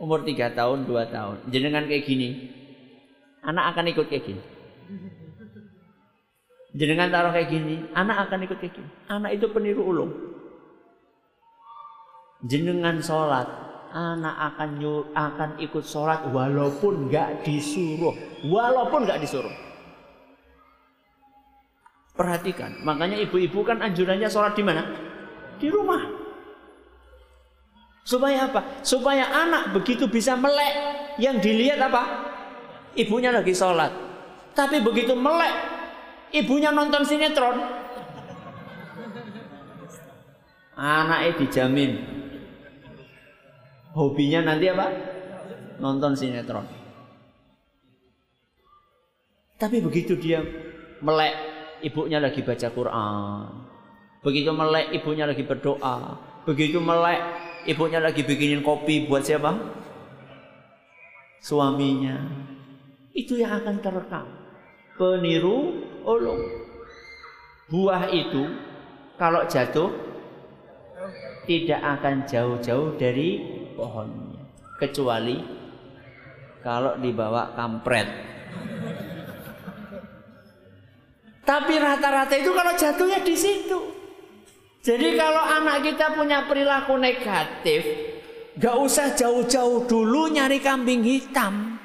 Umur 0.00 0.24
3 0.24 0.56
tahun, 0.56 0.88
2 0.88 1.14
tahun. 1.14 1.36
Jenengan 1.52 1.84
kayak 1.84 2.04
gini. 2.08 2.28
Anak 3.44 3.76
akan 3.76 3.84
ikut 3.92 4.06
kayak 4.08 4.24
gini. 4.24 4.42
Jenengan 6.70 7.10
taruh 7.10 7.34
kayak 7.34 7.50
gini, 7.50 7.82
anak 7.98 8.28
akan 8.28 8.46
ikut 8.46 8.58
kayak 8.62 8.74
gini. 8.78 8.90
Anak 9.10 9.30
itu 9.34 9.46
peniru 9.50 9.82
ulung 9.82 10.30
jenengan 12.46 12.96
sholat 13.04 13.48
anak 13.90 14.54
akan 14.54 14.80
nyur, 14.80 15.02
akan 15.12 15.60
ikut 15.60 15.84
sholat 15.84 16.24
walaupun 16.30 17.10
nggak 17.10 17.44
disuruh 17.44 18.14
walaupun 18.46 19.04
nggak 19.04 19.20
disuruh 19.20 19.52
Perhatikan, 22.10 22.84
makanya 22.84 23.16
ibu-ibu 23.16 23.64
kan 23.64 23.80
anjurannya 23.80 24.28
sholat 24.28 24.52
di 24.52 24.60
mana? 24.60 24.84
Di 25.56 25.72
rumah. 25.72 26.19
Supaya 28.04 28.48
apa? 28.48 28.80
Supaya 28.80 29.28
anak 29.28 29.76
begitu 29.76 30.08
bisa 30.08 30.34
melek, 30.34 30.72
yang 31.20 31.38
dilihat 31.38 31.78
apa? 31.78 32.02
Ibunya 32.96 33.30
lagi 33.30 33.52
sholat. 33.52 33.92
Tapi 34.56 34.82
begitu 34.82 35.14
melek, 35.14 35.54
ibunya 36.34 36.72
nonton 36.74 37.06
sinetron. 37.06 37.60
Anaknya 40.80 41.36
dijamin. 41.36 41.92
Hobinya 43.92 44.48
nanti 44.48 44.70
apa? 44.72 44.86
Nonton 45.76 46.16
sinetron. 46.16 46.64
Tapi 49.60 49.84
begitu 49.84 50.16
dia 50.16 50.40
melek, 51.04 51.36
ibunya 51.84 52.16
lagi 52.16 52.40
baca 52.40 52.68
Quran. 52.72 53.44
Begitu 54.24 54.50
melek, 54.56 54.88
ibunya 54.96 55.28
lagi 55.28 55.44
berdoa. 55.44 56.16
Begitu 56.48 56.80
melek, 56.80 57.20
ibunya 57.68 58.00
lagi 58.00 58.24
bikinin 58.24 58.64
kopi 58.64 59.08
buat 59.08 59.24
siapa? 59.24 59.56
Suaminya. 61.40 62.16
Itu 63.16 63.40
yang 63.40 63.60
akan 63.64 63.76
terekam. 63.80 64.26
Peniru 64.96 65.80
ulung. 66.04 66.42
Buah 67.72 68.12
itu 68.12 68.44
kalau 69.16 69.48
jatuh 69.48 69.88
tidak 71.48 71.80
akan 71.80 72.28
jauh-jauh 72.28 72.94
dari 73.00 73.40
pohonnya. 73.72 74.44
Kecuali 74.76 75.40
kalau 76.60 77.00
dibawa 77.00 77.56
kampret. 77.56 78.08
Tapi 81.44 81.74
rata-rata 81.82 82.34
itu 82.36 82.52
kalau 82.52 82.72
jatuhnya 82.76 83.18
di 83.24 83.34
situ. 83.34 83.99
Jadi 84.80 85.12
kalau 85.12 85.44
anak 85.44 85.84
kita 85.84 86.16
punya 86.16 86.48
perilaku 86.48 86.96
negatif, 86.96 87.84
gak 88.56 88.76
usah 88.80 89.12
jauh-jauh 89.12 89.84
dulu 89.84 90.32
nyari 90.32 90.56
kambing 90.56 91.04
hitam. 91.04 91.76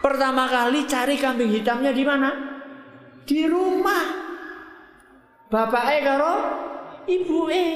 Pertama 0.00 0.48
kali 0.48 0.88
cari 0.88 1.20
kambing 1.20 1.52
hitamnya 1.52 1.92
di 1.92 2.04
mana? 2.06 2.30
Di 3.28 3.44
rumah. 3.44 4.04
Bapak 5.52 5.84
E 5.92 5.96
karo 6.00 6.34
ibu 7.04 7.40
E. 7.52 7.66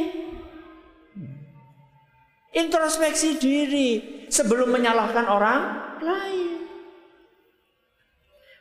Introspeksi 2.52 3.36
diri 3.36 3.88
sebelum 4.32 4.72
menyalahkan 4.72 5.26
orang 5.28 5.60
lain. 6.00 6.50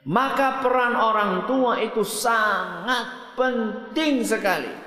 Maka 0.07 0.63
peran 0.63 0.95
orang 0.99 1.45
tua 1.45 1.79
itu 1.79 2.01
sangat 2.03 3.35
penting 3.37 4.25
sekali. 4.25 4.80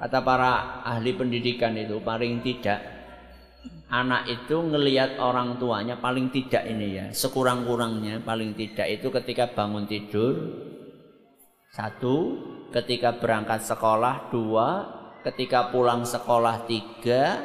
Kata 0.00 0.24
para 0.24 0.80
ahli 0.80 1.12
pendidikan 1.12 1.76
itu 1.76 2.00
paling 2.00 2.40
tidak 2.40 2.80
anak 3.92 4.24
itu 4.32 4.56
ngelihat 4.56 5.20
orang 5.20 5.60
tuanya 5.60 6.00
paling 6.00 6.32
tidak 6.32 6.64
ini 6.64 6.88
ya 6.96 7.06
sekurang-kurangnya 7.12 8.24
paling 8.24 8.56
tidak 8.56 8.86
itu 8.86 9.12
ketika 9.12 9.50
bangun 9.52 9.84
tidur 9.84 10.32
satu 11.74 12.16
ketika 12.72 13.20
berangkat 13.20 13.60
sekolah 13.60 14.32
dua 14.32 14.68
ketika 15.20 15.68
pulang 15.68 16.08
sekolah 16.08 16.64
tiga 16.64 17.44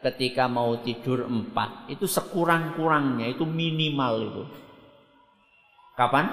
ketika 0.00 0.48
mau 0.48 0.80
tidur 0.80 1.28
empat. 1.28 1.92
Itu 1.92 2.08
sekurang-kurangnya 2.08 3.36
itu 3.36 3.44
minimal 3.44 4.14
itu. 4.24 4.44
Kapan? 5.96 6.26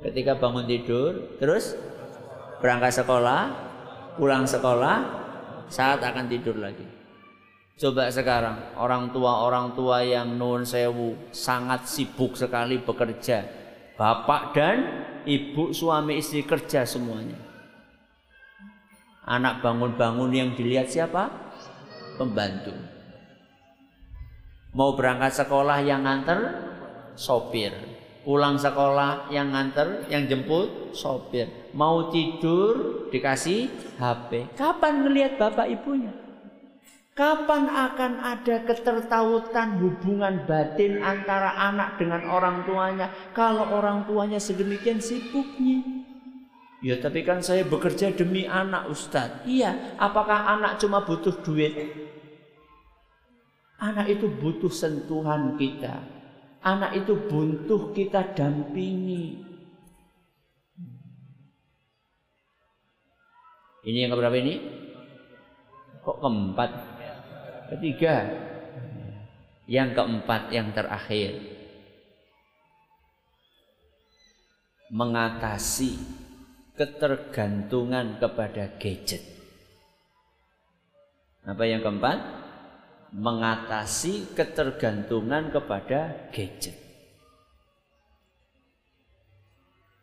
Ketika 0.00 0.36
bangun 0.36 0.64
tidur 0.64 1.36
terus 1.36 1.76
berangkat 2.60 3.04
sekolah 3.04 3.69
pulang 4.20 4.44
sekolah 4.44 4.96
saat 5.72 6.04
akan 6.04 6.28
tidur 6.28 6.60
lagi 6.60 6.84
coba 7.80 8.12
sekarang 8.12 8.76
orang 8.76 9.08
tua 9.16 9.48
orang 9.48 9.72
tua 9.72 10.04
yang 10.04 10.36
non 10.36 10.68
sewu 10.68 11.32
sangat 11.32 11.88
sibuk 11.88 12.36
sekali 12.36 12.76
bekerja 12.84 13.48
bapak 13.96 14.52
dan 14.52 14.76
ibu 15.24 15.72
suami 15.72 16.20
istri 16.20 16.44
kerja 16.44 16.84
semuanya 16.84 17.48
anak 19.30 19.62
bangun-bangun 19.62 20.34
yang 20.34 20.50
dilihat 20.58 20.90
siapa 20.90 21.30
pembantu. 22.18 22.74
Mau 24.74 24.98
berangkat 24.98 25.46
sekolah 25.46 25.78
yang 25.86 26.02
nganter 26.02 26.40
sopir. 27.14 27.70
Pulang 28.20 28.60
sekolah 28.60 29.32
yang 29.32 29.54
nganter, 29.54 30.04
yang 30.12 30.28
jemput 30.28 30.92
sopir. 30.92 31.48
Mau 31.70 32.10
tidur 32.10 33.06
dikasih 33.14 33.70
HP. 33.98 34.58
Kapan 34.58 35.06
ngelihat 35.06 35.38
bapak 35.38 35.70
ibunya? 35.70 36.10
Kapan 37.14 37.68
akan 37.68 38.12
ada 38.22 38.56
ketertautan 38.64 39.76
hubungan 39.82 40.46
batin 40.48 41.04
antara 41.04 41.52
anak 41.68 42.00
dengan 42.00 42.24
orang 42.30 42.64
tuanya 42.64 43.12
kalau 43.36 43.66
orang 43.76 44.08
tuanya 44.08 44.40
sedemikian 44.40 45.02
sibuknya? 45.02 46.00
Ya 46.80 46.96
tapi 46.96 47.20
kan 47.20 47.44
saya 47.44 47.60
bekerja 47.68 48.08
demi 48.16 48.48
anak 48.48 48.88
Ustadz. 48.88 49.44
Iya, 49.44 50.00
apakah 50.00 50.48
anak 50.48 50.80
cuma 50.80 51.04
butuh 51.04 51.44
duit? 51.44 51.76
Anak 53.76 54.08
itu 54.08 54.24
butuh 54.24 54.72
sentuhan 54.72 55.60
kita. 55.60 56.00
Anak 56.64 57.04
itu 57.04 57.16
butuh 57.16 57.92
kita 57.92 58.32
dampingi. 58.32 59.49
Ini 63.80 64.04
yang 64.04 64.12
keberapa 64.12 64.36
ini? 64.36 64.60
Kok 66.04 66.18
keempat? 66.20 66.70
Ketiga. 67.72 68.28
Yang 69.64 69.88
keempat, 69.96 70.42
yang 70.52 70.68
terakhir. 70.76 71.40
Mengatasi 74.90 75.96
ketergantungan 76.76 78.20
kepada 78.20 78.68
gadget. 78.76 79.22
Apa 81.46 81.64
yang 81.64 81.80
keempat? 81.80 82.18
Mengatasi 83.16 84.36
ketergantungan 84.36 85.48
kepada 85.48 86.28
gadget. 86.34 86.76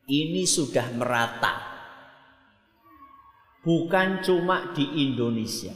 Ini 0.08 0.48
sudah 0.48 0.88
merata. 0.96 1.77
Bukan 3.68 4.24
cuma 4.24 4.72
di 4.72 5.03
Indonesia, 5.03 5.76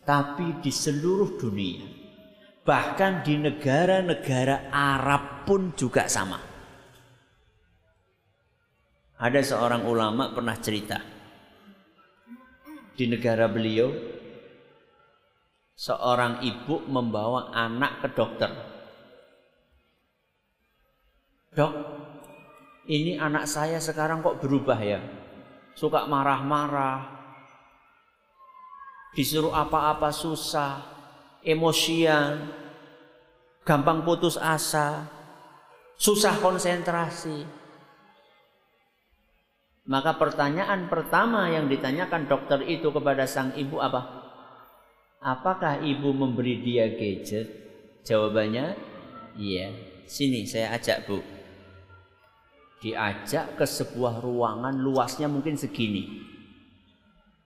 tapi 0.00 0.64
di 0.64 0.72
seluruh 0.72 1.36
dunia. 1.36 1.84
Bahkan 2.64 3.20
di 3.20 3.36
negara-negara 3.36 4.72
Arab 4.72 5.44
pun 5.44 5.76
juga 5.76 6.08
sama. 6.08 6.40
Ada 9.20 9.44
seorang 9.44 9.84
ulama 9.84 10.32
pernah 10.32 10.56
cerita 10.56 10.96
di 12.96 13.04
negara 13.12 13.44
beliau 13.44 13.92
seorang 15.76 16.40
ibu 16.40 16.80
membawa 16.88 17.52
anak 17.52 18.00
ke 18.00 18.08
dokter. 18.16 18.50
Dok, 21.52 21.74
ini 22.88 23.20
anak 23.20 23.44
saya 23.44 23.76
sekarang 23.84 24.24
kok 24.24 24.40
berubah 24.40 24.80
ya? 24.80 25.04
Suka 25.76 26.08
marah-marah. 26.08 27.17
Disuruh 29.16 29.52
apa-apa 29.52 30.12
susah, 30.12 30.84
emosian, 31.40 32.48
gampang 33.64 34.04
putus 34.04 34.36
asa, 34.36 35.08
susah 35.96 36.36
konsentrasi. 36.40 37.44
Maka 39.88 40.20
pertanyaan 40.20 40.92
pertama 40.92 41.48
yang 41.48 41.64
ditanyakan 41.68 42.28
dokter 42.28 42.60
itu 42.68 42.92
kepada 42.92 43.24
sang 43.24 43.56
ibu 43.56 43.80
apa? 43.80 44.04
Apakah 45.24 45.80
ibu 45.80 46.12
memberi 46.12 46.60
dia 46.60 46.92
gadget? 46.92 47.48
Jawabannya, 48.04 48.76
iya. 49.40 49.72
Sini 50.08 50.44
saya 50.48 50.76
ajak 50.76 51.08
bu. 51.08 51.20
Diajak 52.80 53.58
ke 53.58 53.64
sebuah 53.68 54.24
ruangan 54.24 54.76
luasnya 54.80 55.28
mungkin 55.28 55.58
segini. 55.58 56.24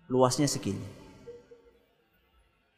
Luasnya 0.07 0.47
segini. 0.47 1.02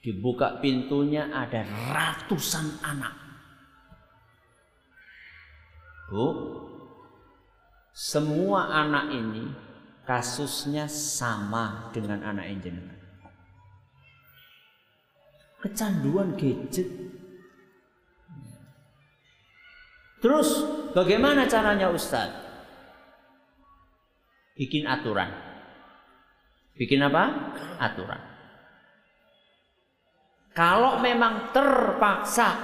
Dibuka 0.05 0.61
pintunya 0.61 1.33
ada 1.33 1.65
ratusan 1.65 2.77
anak. 2.85 3.17
Bu, 6.13 6.29
semua 7.97 8.69
anak 8.85 9.17
ini 9.17 9.49
kasusnya 10.05 10.85
sama 10.93 11.89
dengan 11.97 12.21
anak 12.21 12.53
jenengan. 12.61 13.01
Kecanduan 15.65 16.37
gadget. 16.37 16.85
Terus 20.21 20.49
bagaimana 20.93 21.49
caranya 21.49 21.89
Ustaz? 21.89 22.29
Bikin 24.53 24.85
aturan. 24.85 25.33
Bikin 26.77 27.01
apa? 27.01 27.57
Aturan. 27.81 28.34
Kalau 30.55 31.03
memang 31.03 31.51
terpaksa 31.51 32.55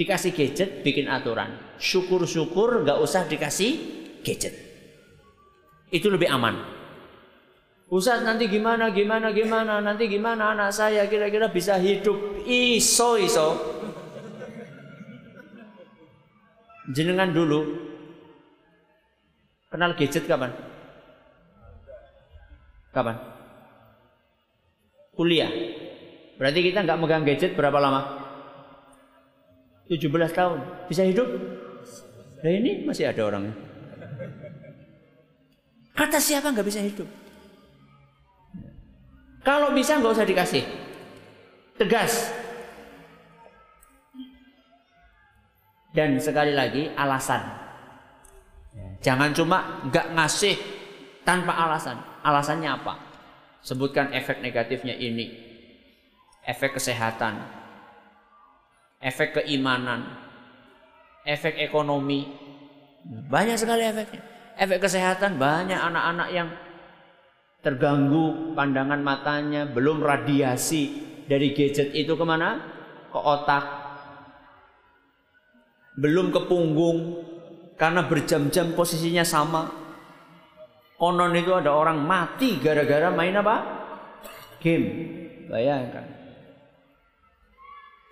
dikasih 0.00 0.32
gadget, 0.32 0.80
bikin 0.80 1.12
aturan. 1.12 1.76
Syukur-syukur 1.76 2.88
nggak 2.88 2.98
usah 3.04 3.28
dikasih 3.28 3.72
gadget. 4.24 4.56
Itu 5.92 6.08
lebih 6.08 6.32
aman. 6.32 6.56
Ustaz 7.92 8.24
nanti 8.24 8.48
gimana, 8.48 8.88
gimana, 8.96 9.28
gimana, 9.36 9.84
nanti 9.84 10.08
gimana 10.08 10.56
anak 10.56 10.72
saya 10.72 11.04
kira-kira 11.04 11.52
bisa 11.52 11.76
hidup 11.76 12.16
iso 12.48 13.20
iso. 13.20 13.48
Jenengan 16.88 17.28
dulu 17.28 17.60
kenal 19.68 19.92
gadget 20.00 20.24
kapan? 20.24 20.48
Kapan? 22.88 23.20
Kuliah. 25.12 25.52
Berarti 26.34 26.60
kita 26.66 26.82
nggak 26.82 26.98
megang 26.98 27.22
gadget 27.22 27.54
berapa 27.54 27.78
lama? 27.78 28.24
17 29.86 30.10
tahun. 30.32 30.58
Bisa 30.90 31.04
hidup? 31.04 31.28
Nah 32.44 32.52
ini 32.52 32.84
masih 32.84 33.08
ada 33.08 33.22
orangnya. 33.24 33.54
Kata 35.94 36.18
siapa 36.18 36.50
nggak 36.50 36.66
bisa 36.66 36.80
hidup? 36.82 37.06
Kalau 39.44 39.76
bisa 39.76 40.00
nggak 40.00 40.14
usah 40.16 40.26
dikasih. 40.26 40.64
Tegas. 41.76 42.32
Dan 45.94 46.18
sekali 46.18 46.56
lagi 46.56 46.90
alasan. 46.96 47.44
Jangan 49.04 49.30
cuma 49.36 49.84
nggak 49.86 50.16
ngasih 50.16 50.56
tanpa 51.22 51.54
alasan. 51.54 52.00
Alasannya 52.24 52.72
apa? 52.72 52.98
Sebutkan 53.60 54.10
efek 54.16 54.40
negatifnya 54.40 54.96
ini. 54.96 55.43
Efek 56.44 56.76
kesehatan. 56.76 57.40
Efek 59.00 59.40
keimanan. 59.40 60.04
Efek 61.24 61.56
ekonomi. 61.56 62.28
Banyak 63.04 63.56
sekali 63.56 63.84
efeknya 63.84 64.34
efek 64.58 64.86
kesehatan 64.86 65.36
banyak 65.36 65.78
anak-anak 65.78 66.28
yang 66.30 66.48
terganggu 67.64 68.52
pandangan 68.52 69.00
matanya, 69.00 69.64
belum 69.64 70.04
radiasi 70.04 71.00
dari 71.24 71.56
gadget 71.56 71.96
itu 71.96 72.12
ke 72.12 72.24
mana? 72.24 72.60
Ke 73.08 73.18
otak. 73.18 73.64
Belum 75.94 76.34
ke 76.34 76.40
punggung, 76.50 77.24
karena 77.78 78.04
berjam-jam 78.04 78.74
posisinya 78.74 79.22
sama. 79.22 79.70
Konon 80.98 81.34
itu 81.34 81.54
ada 81.54 81.72
orang 81.74 82.02
mati 82.02 82.58
gara-gara 82.58 83.10
main 83.10 83.34
apa? 83.38 83.56
Game. 84.58 84.86
Bayangkan. 85.48 86.23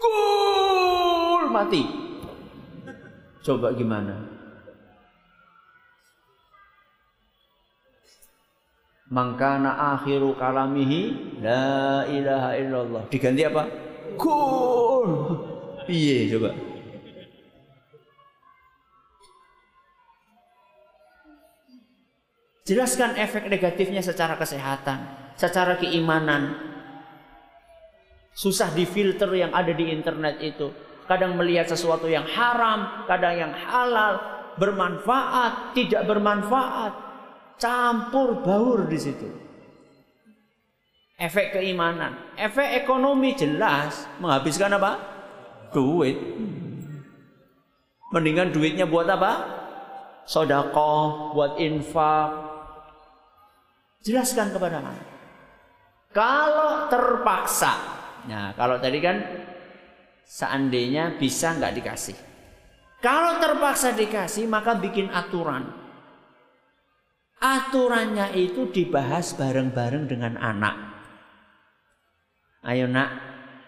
Gol 0.03 1.47
mati. 1.55 1.83
Coba 3.47 3.71
gimana? 3.79 4.19
Mangkana 9.13 9.95
akhiru 9.95 10.35
kalamihi 10.35 11.39
la 11.39 12.03
ilaha 12.11 12.51
illallah. 12.59 13.03
Diganti 13.13 13.47
apa? 13.47 13.71
Gol. 14.19 15.11
Iya 15.87 16.35
coba. 16.35 16.51
Jelaskan 22.63 23.19
efek 23.19 23.51
negatifnya 23.51 24.01
secara 24.01 24.39
kesehatan, 24.39 24.99
secara 25.35 25.77
keimanan. 25.77 26.72
Susah 28.33 28.73
difilter 28.73 29.29
yang 29.37 29.53
ada 29.53 29.71
di 29.77 29.93
internet 29.93 30.41
itu. 30.41 30.73
Kadang 31.05 31.37
melihat 31.37 31.69
sesuatu 31.69 32.09
yang 32.09 32.25
haram, 32.25 33.05
kadang 33.05 33.37
yang 33.37 33.53
halal, 33.53 34.17
bermanfaat, 34.57 35.77
tidak 35.77 36.09
bermanfaat 36.09 36.93
campur 37.63 38.43
baur 38.43 38.91
di 38.91 38.99
situ. 38.99 39.29
Efek 41.23 41.55
keimanan, 41.55 42.35
efek 42.35 42.83
ekonomi 42.83 43.39
jelas 43.39 44.11
menghabiskan 44.19 44.75
apa? 44.75 44.99
Duit. 45.71 46.19
Mendingan 48.11 48.51
duitnya 48.51 48.91
buat 48.91 49.07
apa? 49.07 49.33
Sodako, 50.27 51.31
buat 51.39 51.63
infak. 51.63 52.51
Jelaskan 54.03 54.51
kepada 54.51 54.83
anak. 54.83 54.99
Kalau 56.11 56.91
terpaksa, 56.91 57.73
nah 58.29 58.55
kalau 58.55 58.79
tadi 58.79 58.99
kan 59.03 59.17
seandainya 60.27 61.21
bisa 61.21 61.57
nggak 61.59 61.75
dikasih. 61.83 62.17
Kalau 63.03 63.43
terpaksa 63.43 63.93
dikasih 63.93 64.47
maka 64.47 64.79
bikin 64.79 65.11
aturan. 65.11 65.67
Aturannya 67.43 68.39
itu 68.39 68.71
dibahas 68.71 69.35
bareng-bareng 69.35 70.07
dengan 70.07 70.39
anak. 70.39 70.95
Ayo 72.63 72.87
nak, 72.87 73.11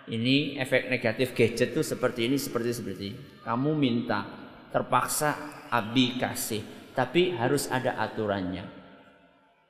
ini 0.07 0.55
efek 0.55 0.87
negatif 0.87 1.35
gadget 1.35 1.75
tuh 1.75 1.83
seperti 1.83 2.31
ini, 2.31 2.39
seperti 2.39 2.71
seperti. 2.71 3.09
Kamu 3.43 3.75
minta, 3.75 4.23
terpaksa 4.71 5.35
abi 5.75 6.15
kasih, 6.23 6.63
tapi 6.95 7.35
harus 7.35 7.67
ada 7.67 7.99
aturannya. 7.99 8.63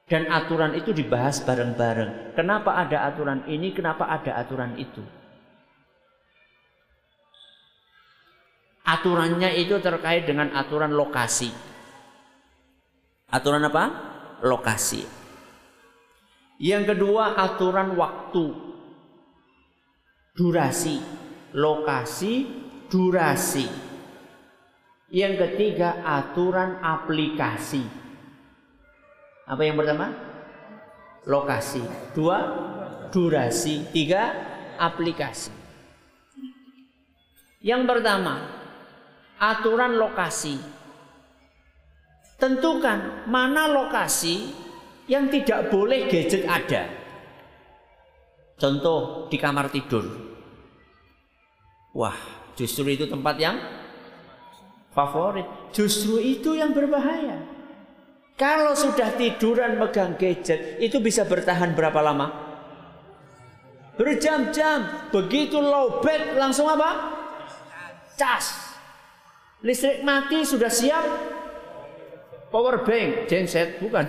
Dan 0.05 0.29
aturan 0.29 0.77
itu 0.77 0.93
dibahas 0.93 1.41
bareng-bareng. 1.41 2.37
Kenapa 2.37 2.77
ada 2.77 3.09
aturan 3.09 3.49
ini, 3.49 3.73
kenapa 3.73 4.05
ada 4.05 4.37
aturan 4.37 4.77
itu? 4.77 5.01
Aturannya 8.85 9.57
itu 9.57 9.81
terkait 9.81 10.29
dengan 10.29 10.53
aturan 10.53 10.93
lokasi. 10.93 11.49
Aturan 13.33 13.65
apa? 13.65 13.85
Lokasi. 14.45 15.09
Yang 16.61 16.93
kedua 16.93 17.33
aturan 17.41 17.97
waktu. 17.97 18.53
Durasi. 20.37 21.01
Lokasi, 21.57 22.45
durasi. 22.93 23.65
Yang 25.09 25.35
ketiga 25.49 26.05
aturan 26.05 26.85
aplikasi. 26.85 28.04
Apa 29.45 29.61
yang 29.61 29.77
pertama? 29.77 30.09
Lokasi. 31.29 31.85
Dua, 32.17 32.39
durasi. 33.13 33.85
Tiga, 33.93 34.33
aplikasi. 34.81 35.53
Yang 37.65 37.83
pertama, 37.89 38.45
aturan 39.41 39.97
lokasi. 39.97 40.57
Tentukan 42.37 43.25
mana 43.29 43.69
lokasi 43.69 44.53
yang 45.09 45.29
tidak 45.33 45.73
boleh 45.73 46.09
gadget 46.09 46.45
ada. 46.45 46.89
Contoh 48.61 49.29
di 49.29 49.37
kamar 49.37 49.69
tidur. 49.73 50.05
Wah, 51.95 52.17
justru 52.57 52.91
itu 52.91 53.09
tempat 53.09 53.37
yang 53.39 53.57
favorit. 54.93 55.47
Justru 55.73 56.21
itu 56.21 56.57
yang 56.57 56.75
berbahaya. 56.75 57.54
Kalau 58.35 58.75
sudah 58.75 59.15
tiduran 59.15 59.79
megang 59.79 60.19
gadget, 60.19 60.83
itu 60.83 60.99
bisa 60.99 61.23
bertahan 61.23 61.71
berapa 61.73 62.03
lama? 62.03 62.35
Berjam-jam. 63.95 65.11
Begitu 65.15 65.55
lowbat 65.63 66.35
langsung 66.35 66.67
apa? 66.67 67.15
Cas. 68.19 68.75
Listrik 69.63 70.03
mati 70.03 70.43
sudah 70.43 70.69
siap, 70.69 71.07
Power 72.55 72.87
bank, 72.87 73.27
genset 73.27 73.83
bukan. 73.83 74.07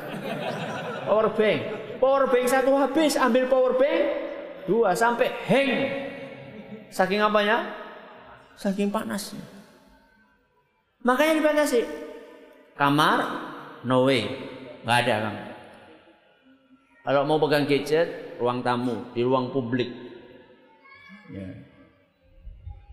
Power 1.10 1.34
bank. 1.34 1.60
Power 1.98 2.30
bank 2.30 2.46
satu 2.46 2.78
habis, 2.78 3.18
ambil 3.18 3.50
power 3.50 3.74
bank 3.74 4.02
dua 4.70 4.94
sampai 4.94 5.34
hang. 5.50 5.72
Saking 6.94 7.26
apanya? 7.26 7.74
Saking 8.54 8.94
panasnya. 8.94 9.42
Makanya 11.02 11.42
dibatasi. 11.42 11.82
Kamar 12.78 13.55
no 13.86 14.10
way, 14.10 14.26
nggak 14.84 14.98
ada 15.06 15.16
kan. 15.30 15.36
Kalau 17.06 17.22
mau 17.30 17.38
pegang 17.38 17.70
gadget, 17.70 18.38
ruang 18.42 18.66
tamu, 18.66 19.14
di 19.14 19.22
ruang 19.22 19.54
publik. 19.54 19.94
Ya. 21.30 21.48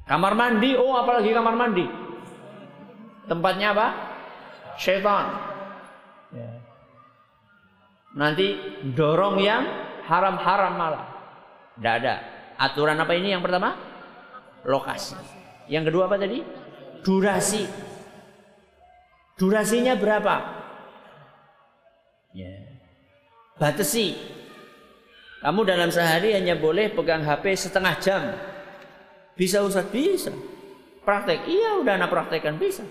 Kamar 0.04 0.36
mandi, 0.36 0.76
oh 0.76 0.92
apalagi 0.94 1.32
kamar 1.32 1.56
mandi. 1.56 1.86
Tempatnya 3.24 3.72
apa? 3.72 3.86
syaitan. 4.76 5.32
Ya. 6.32 6.48
Nanti 8.12 8.56
dorong 8.92 9.40
yang 9.40 9.64
haram-haram 10.04 10.72
malah. 10.76 11.04
Tidak 11.80 11.94
ada. 12.04 12.14
Aturan 12.60 13.00
apa 13.00 13.12
ini 13.16 13.32
yang 13.32 13.40
pertama? 13.40 13.72
Lokasi. 14.68 15.16
Yang 15.72 15.88
kedua 15.88 16.12
apa 16.12 16.20
tadi? 16.20 16.44
durasi. 17.02 17.66
Durasinya 19.36 19.98
berapa? 19.98 20.61
Ya. 22.32 22.56
Batasi. 23.60 24.16
Kamu 25.44 25.66
dalam 25.66 25.90
sehari 25.90 26.32
hanya 26.32 26.56
boleh 26.56 26.88
pegang 26.94 27.26
HP 27.26 27.52
setengah 27.58 27.94
jam. 27.98 28.22
Bisa 29.36 29.60
Ustaz? 29.60 29.90
Bisa. 29.90 30.32
Praktek? 31.02 31.44
Iya 31.50 31.82
udah 31.82 31.98
anak 31.98 32.14
praktekkan 32.14 32.56
bisa. 32.56 32.86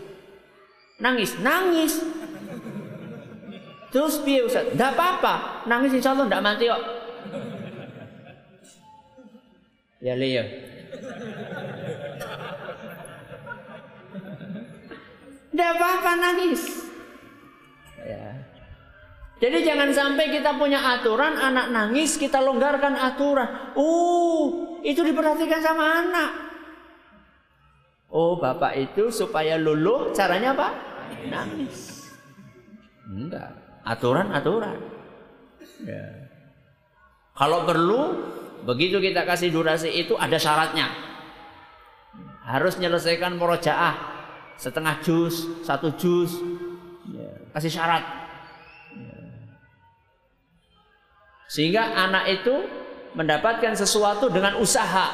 Nangis? 0.99 1.33
Nangis. 1.39 1.95
Terus 3.91 4.19
piye 4.21 4.43
Ustaz? 4.43 4.67
Enggak 4.71 4.93
apa-apa. 4.99 5.65
Nangis 5.65 5.95
insya 5.95 6.11
Allah 6.11 6.27
enggak 6.27 6.43
mati 6.43 6.65
kok. 6.67 6.83
Ya 10.03 10.13
Leo. 10.19 10.43
Enggak 15.51 15.71
apa-apa 15.77 16.11
nangis. 16.19 16.63
Ya. 18.01 18.50
Jadi 19.41 19.65
jangan 19.65 19.89
sampai 19.89 20.29
kita 20.29 20.53
punya 20.53 20.77
aturan 20.77 21.33
anak 21.33 21.73
nangis 21.73 22.13
kita 22.21 22.37
longgarkan 22.37 22.93
aturan. 22.93 23.73
Uh, 23.73 24.77
itu 24.85 25.01
diperhatikan 25.01 25.57
sama 25.65 26.05
anak. 26.05 26.31
Oh, 28.11 28.37
bapak 28.37 28.77
itu 28.77 29.09
supaya 29.09 29.57
luluh 29.57 30.13
caranya 30.13 30.53
apa? 30.53 30.67
Nangis. 31.25 32.05
Enggak, 33.09 33.81
aturan-aturan. 33.81 34.77
Ya. 35.89 36.29
Kalau 37.33 37.65
perlu 37.65 38.01
begitu 38.61 39.01
kita 39.01 39.25
kasih 39.25 39.49
durasi 39.49 39.89
itu 39.89 40.13
ada 40.21 40.37
syaratnya. 40.37 40.85
Harus 42.45 42.77
menyelesaikan 42.77 43.41
murojaah 43.41 43.95
setengah 44.59 45.01
jus, 45.01 45.49
satu 45.65 45.89
jus. 45.97 46.37
Ya. 47.09 47.31
Kasih 47.57 47.73
syarat. 47.73 48.20
Sehingga 51.51 51.83
anak 51.83 52.31
itu 52.31 52.63
mendapatkan 53.11 53.75
sesuatu 53.75 54.31
dengan 54.31 54.55
usaha. 54.55 55.11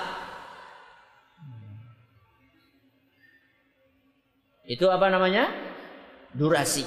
Itu 4.70 4.86
apa 4.94 5.10
namanya? 5.10 5.50
Durasi. 6.38 6.86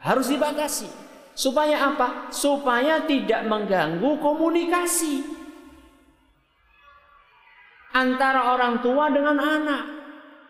Harus 0.00 0.32
dibatasi. 0.32 0.88
Supaya 1.36 1.92
apa? 1.92 2.32
Supaya 2.32 3.04
tidak 3.04 3.44
mengganggu 3.44 4.16
komunikasi 4.24 5.28
antara 7.92 8.56
orang 8.56 8.80
tua 8.80 9.12
dengan 9.12 9.36
anak, 9.36 9.84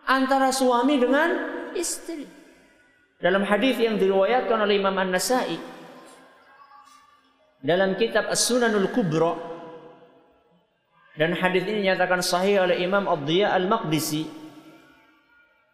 antara 0.06 0.54
suami 0.54 1.02
dengan 1.02 1.30
istri. 1.74 2.30
Dalam 3.18 3.42
hadis 3.42 3.74
yang 3.82 3.98
diriwayatkan 3.98 4.58
oleh 4.62 4.78
Imam 4.78 4.94
An-Nasa'i 4.94 5.71
dalam 7.62 7.94
kitab 7.94 8.26
As-Sunanul 8.26 8.90
Kubra 8.90 9.38
dan 11.14 11.38
hadis 11.38 11.62
ini 11.62 11.86
dinyatakan 11.86 12.18
sahih 12.18 12.66
oleh 12.66 12.82
Imam 12.82 13.06
Ad-Diya 13.06 13.54
Al-Maqdisi 13.54 14.26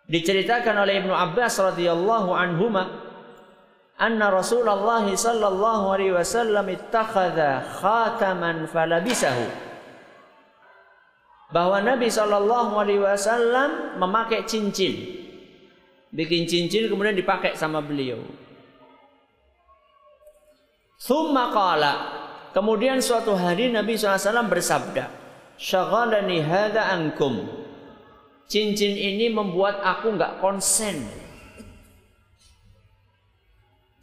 diceritakan 0.04 0.84
oleh 0.84 1.00
Ibnu 1.00 1.16
Abbas 1.16 1.56
radhiyallahu 1.56 2.30
anhuma 2.36 3.08
anna 3.96 4.28
Rasulullah 4.28 5.04
sallallahu 5.08 5.84
alaihi 5.88 6.12
wasallam 6.12 6.68
ittakhadha 6.68 7.80
khataman 7.80 8.68
falabisahu. 8.68 9.68
Bahwa 11.48 11.80
Nabi 11.80 12.12
sallallahu 12.12 12.76
alaihi 12.76 13.00
wasallam 13.00 13.96
memakai 13.96 14.44
cincin. 14.44 15.16
Bikin 16.12 16.44
cincin 16.44 16.92
kemudian 16.92 17.16
dipakai 17.16 17.56
sama 17.56 17.80
beliau 17.80 18.20
Thumma 20.98 21.54
qala 21.54 21.94
kemudian 22.50 22.98
suatu 22.98 23.38
hari 23.38 23.70
Nabi 23.70 23.94
SAW 23.94 24.50
bersabda 24.50 25.06
syaghalani 25.54 26.42
hadha 26.42 26.90
ankum 26.90 27.46
cincin 28.50 28.98
ini 28.98 29.30
membuat 29.30 29.78
aku 29.78 30.18
nggak 30.18 30.42
konsen 30.42 31.06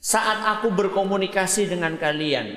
saat 0.06 0.46
aku 0.46 0.70
berkomunikasi 0.70 1.66
dengan 1.66 1.98
kalian. 1.98 2.54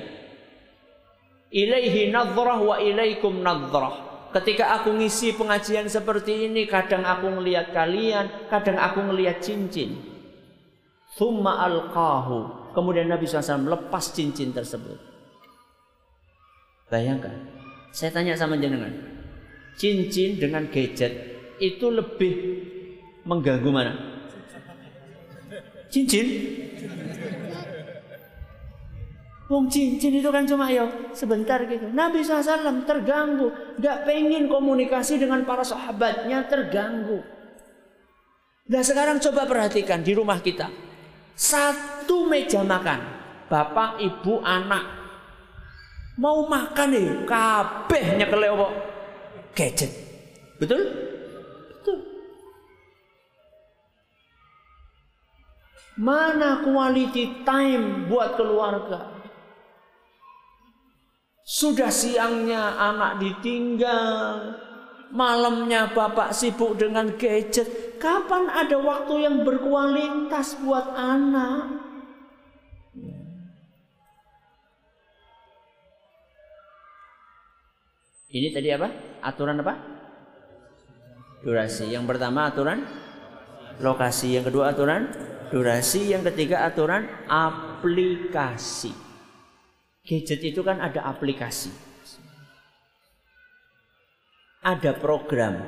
Ilaihi 1.49 2.12
nadhrah 2.12 2.61
wa 2.61 2.76
ilaikum 2.76 3.41
nadhrah. 3.41 4.05
Ketika 4.36 4.76
aku 4.76 4.93
ngisi 4.93 5.32
pengajian 5.32 5.89
seperti 5.89 6.45
ini, 6.45 6.68
kadang 6.68 7.09
aku 7.09 7.32
ngelihat 7.41 7.72
kalian, 7.72 8.28
kadang 8.53 8.76
aku 8.76 9.01
ngelihat 9.01 9.41
cincin. 9.41 9.97
Thumma 11.16 11.64
alqahu. 11.64 12.67
Kemudian 12.76 13.08
Nabi 13.08 13.24
SAW 13.24 13.64
melepas 13.64 14.04
cincin 14.12 14.52
tersebut. 14.52 14.96
Bayangkan, 16.88 17.36
saya 17.92 18.08
tanya 18.12 18.32
sama 18.32 18.56
jenengan, 18.56 18.92
cincin 19.76 20.40
dengan 20.40 20.64
gadget 20.72 21.12
itu 21.60 21.86
lebih 21.92 22.32
mengganggu 23.28 23.68
mana? 23.68 23.92
Cincin 25.88 26.26
Wong 29.48 29.64
cincin 29.72 30.12
itu 30.12 30.28
kan 30.28 30.44
cuma 30.44 30.68
yo 30.68 31.08
sebentar 31.16 31.56
gitu. 31.64 31.88
Nabi 31.88 32.20
SAW 32.20 32.84
terganggu, 32.84 33.48
gak 33.80 34.04
pengen 34.04 34.44
komunikasi 34.44 35.16
dengan 35.16 35.40
para 35.48 35.64
sahabatnya 35.64 36.44
terganggu. 36.44 37.24
Nah 38.68 38.84
sekarang 38.84 39.16
coba 39.24 39.48
perhatikan 39.48 40.04
di 40.04 40.12
rumah 40.12 40.44
kita. 40.44 40.68
Satu 41.32 41.97
meja 42.28 42.64
makan, 42.64 43.00
bapak, 43.52 44.00
ibu, 44.00 44.40
anak. 44.40 44.84
Mau 46.18 46.48
makan 46.50 46.88
nih, 46.90 47.09
kabeh 47.28 48.18
nyekel 48.18 48.42
gadget. 49.59 49.90
Betul? 50.59 50.82
Betul. 51.78 51.98
Mana 55.98 56.62
quality 56.62 57.42
time 57.42 58.06
buat 58.06 58.38
keluarga? 58.38 59.18
Sudah 61.42 61.88
siangnya 61.88 62.76
anak 62.76 63.24
ditinggal, 63.24 64.58
malamnya 65.11 65.91
bapak 65.91 66.30
sibuk 66.30 66.76
dengan 66.76 67.16
gadget. 67.16 67.99
Kapan 67.99 68.46
ada 68.53 68.78
waktu 68.78 69.26
yang 69.26 69.42
berkualitas 69.42 70.54
buat 70.62 70.92
anak? 70.95 71.87
Ini 78.38 78.54
tadi 78.54 78.70
apa? 78.70 78.88
Aturan 79.18 79.58
apa? 79.58 79.74
Durasi. 81.42 81.90
Yang 81.90 82.14
pertama 82.14 82.46
aturan 82.46 82.86
lokasi, 83.82 84.38
yang 84.38 84.46
kedua 84.46 84.70
aturan 84.70 85.10
durasi, 85.50 86.14
yang 86.14 86.22
ketiga 86.22 86.62
aturan 86.62 87.10
aplikasi. 87.26 88.94
Gadget 90.06 90.54
itu 90.54 90.62
kan 90.62 90.78
ada 90.78 91.02
aplikasi. 91.10 91.74
Ada 94.62 94.94
program. 94.94 95.58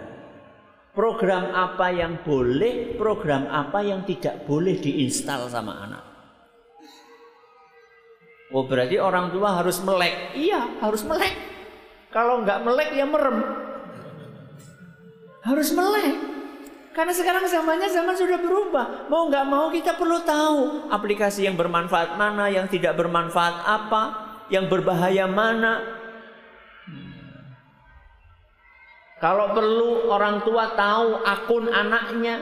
Program 0.94 1.54
apa 1.54 1.90
yang 1.90 2.22
boleh, 2.22 2.94
program 2.98 3.46
apa 3.50 3.82
yang 3.82 4.06
tidak 4.06 4.46
boleh 4.46 4.78
diinstal 4.78 5.46
sama 5.50 5.86
anak. 5.86 6.04
Oh 8.50 8.66
berarti 8.66 8.98
orang 8.98 9.30
tua 9.30 9.58
harus 9.62 9.78
melek. 9.86 10.34
Iya 10.34 10.82
harus 10.82 11.06
melek. 11.06 11.49
Kalau 12.10 12.42
nggak 12.42 12.62
melek 12.66 12.90
ya 12.94 13.06
merem. 13.06 13.38
Harus 15.46 15.70
melek. 15.70 16.18
Karena 16.90 17.14
sekarang 17.14 17.46
zamannya 17.46 17.86
zaman 17.86 18.18
sudah 18.18 18.38
berubah. 18.42 19.06
Mau 19.06 19.30
nggak 19.30 19.46
mau 19.46 19.70
kita 19.70 19.94
perlu 19.94 20.20
tahu 20.26 20.90
aplikasi 20.90 21.46
yang 21.46 21.54
bermanfaat 21.54 22.18
mana, 22.18 22.50
yang 22.50 22.66
tidak 22.66 22.98
bermanfaat 22.98 23.62
apa 23.62 24.02
yang 24.50 24.66
berbahaya 24.66 25.30
mana. 25.30 26.02
Kalau 29.22 29.54
perlu 29.54 30.10
orang 30.10 30.42
tua 30.42 30.74
tahu 30.74 31.22
akun 31.22 31.70
anaknya 31.70 32.40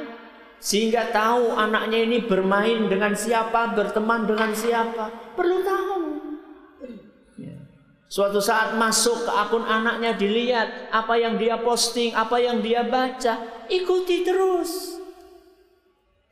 sehingga 0.59 1.13
tahu 1.15 1.55
anaknya 1.55 2.03
ini 2.03 2.19
bermain 2.25 2.89
dengan 2.89 3.15
siapa, 3.15 3.77
berteman 3.77 4.27
dengan 4.27 4.51
siapa, 4.57 5.37
perlu 5.37 5.63
tahu. 5.63 6.18
Suatu 8.09 8.41
saat 8.41 8.73
masuk 8.81 9.29
ke 9.29 9.33
akun 9.33 9.69
anaknya 9.69 10.17
dilihat 10.17 10.89
apa 10.89 11.21
yang 11.21 11.37
dia 11.37 11.61
posting, 11.61 12.17
apa 12.17 12.41
yang 12.41 12.65
dia 12.65 12.81
baca, 12.81 13.65
ikuti 13.69 14.25
terus. 14.25 14.97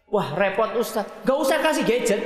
Wah 0.08 0.32
repot 0.32 0.72
Ustadz, 0.72 1.20
gak 1.20 1.36
usah 1.36 1.60
kasih 1.60 1.84
gadget. 1.84 2.20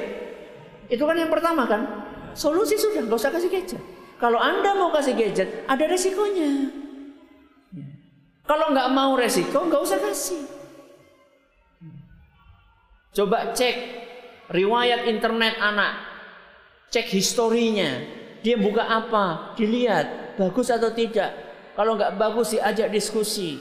Itu 0.86 1.02
kan 1.02 1.18
yang 1.18 1.34
pertama 1.34 1.66
kan. 1.66 1.82
Solusi 2.30 2.78
sudah, 2.78 3.02
nggak 3.02 3.18
usah 3.18 3.34
kasih 3.34 3.50
gadget. 3.50 3.82
Kalau 4.22 4.38
anda 4.38 4.70
mau 4.78 4.94
kasih 4.94 5.18
gadget, 5.18 5.66
ada 5.66 5.82
resikonya. 5.90 6.70
Kalau 8.46 8.70
nggak 8.70 8.90
mau 8.94 9.18
resiko, 9.18 9.66
nggak 9.66 9.82
usah 9.82 9.98
kasih. 9.98 10.42
Coba 13.10 13.50
cek 13.50 13.76
riwayat 14.54 15.10
internet 15.10 15.58
anak. 15.58 16.06
Cek 16.94 17.10
historinya. 17.10 18.19
Dia 18.40 18.56
buka 18.56 18.84
apa? 18.84 19.54
Dilihat 19.56 20.36
bagus 20.40 20.72
atau 20.72 20.88
tidak. 20.92 21.32
Kalau 21.76 21.96
nggak 21.96 22.16
bagus 22.16 22.56
diajak 22.56 22.88
diskusi. 22.88 23.60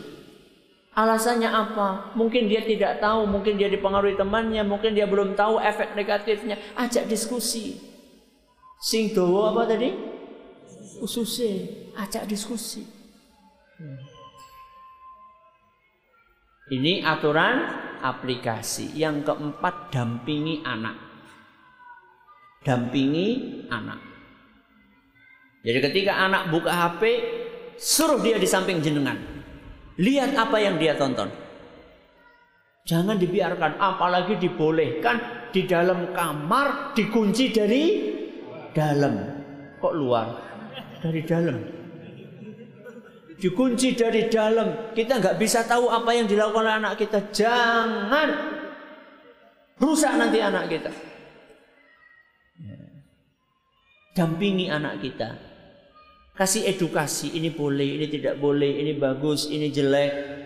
Alasannya 0.95 1.47
apa? 1.47 2.11
Mungkin 2.17 2.49
dia 2.51 2.65
tidak 2.65 2.99
tahu, 2.99 3.23
mungkin 3.23 3.55
dia 3.55 3.71
dipengaruhi 3.71 4.19
temannya, 4.19 4.65
mungkin 4.65 4.97
dia 4.97 5.07
belum 5.07 5.37
tahu 5.37 5.61
efek 5.61 5.95
negatifnya. 5.95 6.59
Ajak 6.75 7.07
diskusi. 7.07 7.79
Sing 8.79 9.11
dowo 9.11 9.51
apa 9.51 9.69
tadi? 9.69 9.91
Ususe, 10.99 11.67
ajak 11.95 12.27
diskusi. 12.27 12.83
Ini 16.69 17.07
aturan 17.07 17.63
aplikasi. 18.03 18.91
Yang 18.95 19.31
keempat 19.31 19.95
dampingi 19.95 20.61
anak. 20.67 20.97
Dampingi 22.63 23.27
anak. 23.71 24.08
Jadi 25.59 25.79
ketika 25.83 26.15
anak 26.15 26.47
buka 26.47 26.71
HP, 26.71 27.01
suruh 27.75 28.23
dia 28.23 28.39
di 28.39 28.47
samping 28.47 28.79
jenengan. 28.79 29.19
Lihat 29.99 30.31
apa 30.39 30.57
yang 30.63 30.79
dia 30.79 30.95
tonton. 30.95 31.27
Jangan 32.87 33.19
dibiarkan, 33.19 33.75
apalagi 33.75 34.39
dibolehkan 34.39 35.19
di 35.51 35.67
dalam 35.67 36.15
kamar 36.15 36.95
dikunci 36.95 37.51
dari 37.51 37.83
dalam. 38.71 39.19
Kok 39.83 39.93
luar? 39.93 40.27
Dari 41.03 41.21
dalam. 41.27 41.59
Dikunci 43.39 43.95
dari 43.95 44.31
dalam. 44.31 44.95
Kita 44.95 45.19
nggak 45.19 45.37
bisa 45.39 45.67
tahu 45.67 45.91
apa 45.91 46.11
yang 46.15 46.27
dilakukan 46.27 46.63
oleh 46.63 46.75
anak 46.79 46.93
kita. 46.99 47.19
Jangan 47.35 48.29
rusak 49.79 50.15
nanti 50.15 50.39
anak 50.39 50.71
kita. 50.71 50.91
Dampingi 54.15 54.67
anak 54.67 54.99
kita. 54.99 55.48
Kasih 56.39 56.71
edukasi, 56.71 57.35
ini 57.35 57.51
boleh, 57.51 57.99
ini 57.99 58.07
tidak 58.07 58.39
boleh, 58.39 58.79
ini 58.79 58.95
bagus, 58.95 59.51
ini 59.51 59.67
jelek. 59.67 60.39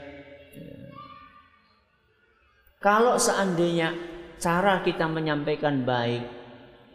Kalau 2.82 3.22
seandainya 3.22 3.94
cara 4.42 4.82
kita 4.82 5.06
menyampaikan 5.06 5.86
baik, 5.86 6.26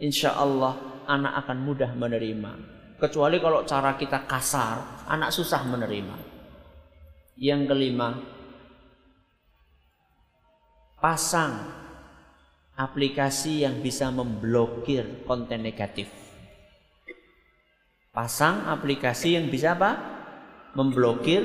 insya 0.03 0.35
Allah 0.35 1.07
anak 1.07 1.47
akan 1.47 1.59
mudah 1.63 1.95
menerima. 1.95 2.53
Kecuali 2.99 3.39
kalau 3.39 3.63
cara 3.63 3.95
kita 3.95 4.27
kasar, 4.27 5.07
anak 5.07 5.31
susah 5.31 5.63
menerima. 5.63 6.19
Yang 7.39 7.71
kelima, 7.71 8.19
pasang 10.99 11.71
aplikasi 12.75 13.63
yang 13.63 13.79
bisa 13.79 14.11
memblokir 14.11 15.23
konten 15.23 15.63
negatif. 15.63 16.28
Pasang 18.19 18.67
aplikasi 18.67 19.39
yang 19.39 19.47
bisa 19.47 19.79
apa? 19.79 19.95
Memblokir 20.75 21.39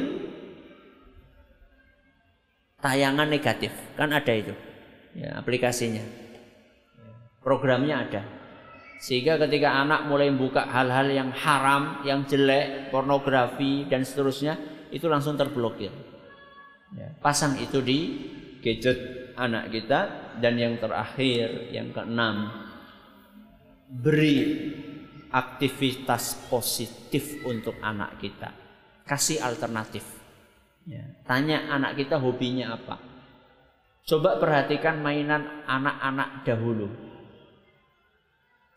tayangan 2.82 3.30
negatif. 3.30 3.70
Kan 3.94 4.10
ada 4.10 4.34
itu. 4.34 4.58
Ya, 5.14 5.38
aplikasinya. 5.38 6.02
Programnya 7.46 8.10
ada. 8.10 8.26
Sehingga 9.06 9.38
ketika 9.38 9.70
anak 9.86 10.10
mulai 10.10 10.34
buka 10.34 10.66
hal-hal 10.66 11.14
yang 11.14 11.30
haram, 11.30 12.02
yang 12.10 12.26
jelek, 12.26 12.90
pornografi 12.90 13.86
dan 13.86 14.02
seterusnya, 14.02 14.58
itu 14.90 15.06
langsung 15.06 15.38
terblokir. 15.38 15.94
Ya, 16.98 17.14
pasang 17.22 17.54
itu 17.62 17.86
di 17.86 18.00
gadget 18.66 19.30
anak 19.38 19.70
kita 19.70 20.34
dan 20.42 20.58
yang 20.58 20.82
terakhir, 20.82 21.70
yang 21.70 21.94
keenam, 21.94 22.50
beri 23.94 24.42
aktivitas 25.34 26.38
positif 26.48 27.42
untuk 27.44 27.74
anak 27.82 28.22
kita. 28.22 28.54
Kasih 29.04 29.42
alternatif. 29.42 30.06
Ya, 30.86 31.04
tanya 31.26 31.74
anak 31.74 31.98
kita 31.98 32.22
hobinya 32.22 32.78
apa. 32.78 33.02
Coba 34.06 34.38
perhatikan 34.38 35.00
mainan 35.02 35.64
anak-anak 35.66 36.44
dahulu 36.46 36.92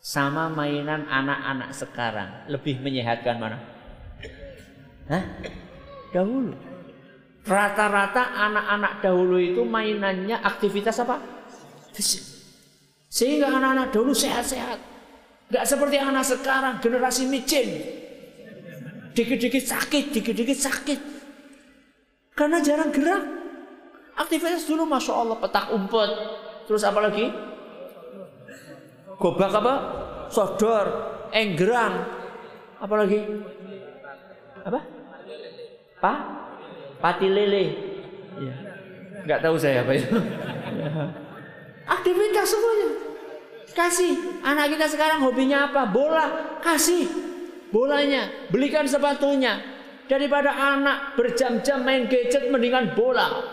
sama 0.07 0.47
mainan 0.47 1.03
anak-anak 1.11 1.75
sekarang 1.75 2.47
lebih 2.47 2.79
menyehatkan 2.79 3.43
mana? 3.43 3.59
Hah? 5.11 5.25
Dahulu. 6.15 6.55
Rata-rata 7.43 8.23
anak-anak 8.39 9.03
dahulu 9.03 9.43
itu 9.43 9.67
mainannya 9.67 10.39
aktivitas 10.47 11.03
apa? 11.03 11.19
Fisik. 11.91 12.23
Sehingga 13.11 13.51
anak-anak 13.51 13.91
dahulu 13.91 14.15
sehat-sehat. 14.15 14.96
Gak 15.47 15.65
seperti 15.67 15.97
anak 16.03 16.27
sekarang 16.27 16.83
generasi 16.83 17.31
micin. 17.31 17.69
Dikit-dikit 19.15 19.65
sakit, 19.65 20.05
dikit-dikit 20.13 20.59
sakit. 20.59 21.01
Karena 22.37 22.61
jarang 22.61 22.91
gerak. 22.93 23.23
Aktivitas 24.17 24.67
dulu 24.69 24.85
Masya 24.85 25.13
Allah 25.13 25.37
petak 25.39 25.73
umpet. 25.73 26.11
Terus 26.67 26.83
apa 26.83 27.01
lagi? 27.01 27.31
gobak 29.17 29.53
apa? 29.53 29.75
Sodor, 30.29 30.87
enggrang, 31.33 32.05
apa 32.77 32.95
lagi? 32.99 33.21
Apa? 34.67 34.81
Pa? 36.03 36.15
Pati 37.01 37.29
lele. 37.31 37.65
Ya. 38.43 38.55
Nggak 39.25 39.41
tahu 39.41 39.57
saya 39.57 39.87
apa 39.87 39.93
itu. 39.97 40.11
Aktivitas 41.87 42.47
semuanya. 42.51 43.06
Kasih. 43.77 44.41
Anak 44.41 44.73
kita 44.73 44.89
sekarang 44.89 45.21
hobinya 45.21 45.69
apa? 45.69 45.85
Bola. 45.85 46.57
Kasih. 46.65 47.05
Bolanya. 47.69 48.49
Belikan 48.49 48.89
sepatunya. 48.89 49.61
Daripada 50.09 50.49
anak 50.49 51.19
berjam-jam 51.21 51.85
main 51.85 52.09
gadget 52.09 52.49
mendingan 52.49 52.97
bola. 52.97 53.45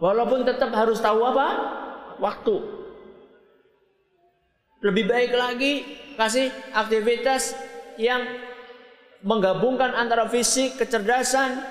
Walaupun 0.00 0.48
tetap 0.48 0.72
harus 0.72 0.98
tahu 1.04 1.20
apa? 1.20 1.48
Waktu. 2.16 2.56
Lebih 4.82 5.04
baik 5.06 5.32
lagi 5.36 5.72
kasih 6.16 6.50
aktivitas 6.74 7.54
yang 8.00 8.24
menggabungkan 9.22 9.94
antara 9.94 10.26
fisik, 10.26 10.74
kecerdasan, 10.74 11.62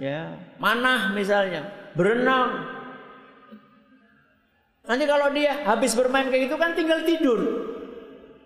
ya, 0.00 0.32
manah 0.56 1.12
misalnya, 1.12 1.92
berenang. 1.92 2.75
Nanti 4.86 5.04
kalau 5.04 5.34
dia 5.34 5.66
habis 5.66 5.98
bermain 5.98 6.30
kayak 6.30 6.46
gitu 6.46 6.56
kan 6.56 6.70
tinggal 6.78 7.02
tidur. 7.02 7.40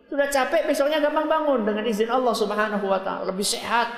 Sudah 0.09 0.27
capek 0.27 0.67
besoknya 0.67 0.99
gampang 0.99 1.31
bangun 1.31 1.63
dengan 1.63 1.85
izin 1.87 2.11
Allah 2.11 2.35
Subhanahu 2.35 2.83
wa 2.83 2.99
taala, 2.99 3.31
lebih 3.31 3.47
sehat. 3.47 3.93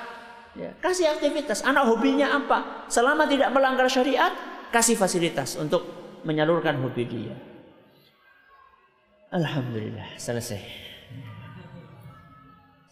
Ya, 0.53 0.77
kasih 0.85 1.09
aktivitas. 1.09 1.65
Anak 1.65 1.89
hobinya 1.89 2.37
apa? 2.37 2.85
Selama 2.93 3.25
tidak 3.25 3.49
melanggar 3.49 3.89
syariat, 3.89 4.37
kasih 4.69 5.01
fasilitas 5.01 5.57
untuk 5.57 5.81
menyalurkan 6.29 6.77
hobi 6.85 7.09
dia. 7.09 7.35
Alhamdulillah 9.33 10.21
selesai. 10.21 10.61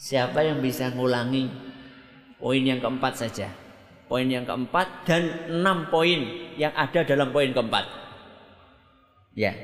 Siapa 0.01 0.41
yang 0.41 0.65
bisa 0.65 0.89
ngulangi 0.97 1.53
poin 2.41 2.65
yang 2.65 2.81
keempat 2.81 3.21
saja? 3.21 3.53
Poin 4.09 4.25
yang 4.25 4.49
keempat 4.49 5.05
dan 5.05 5.53
enam 5.53 5.93
poin 5.93 6.25
yang 6.57 6.73
ada 6.73 7.05
dalam 7.05 7.29
poin 7.29 7.53
keempat. 7.53 8.00
Ya. 9.35 9.55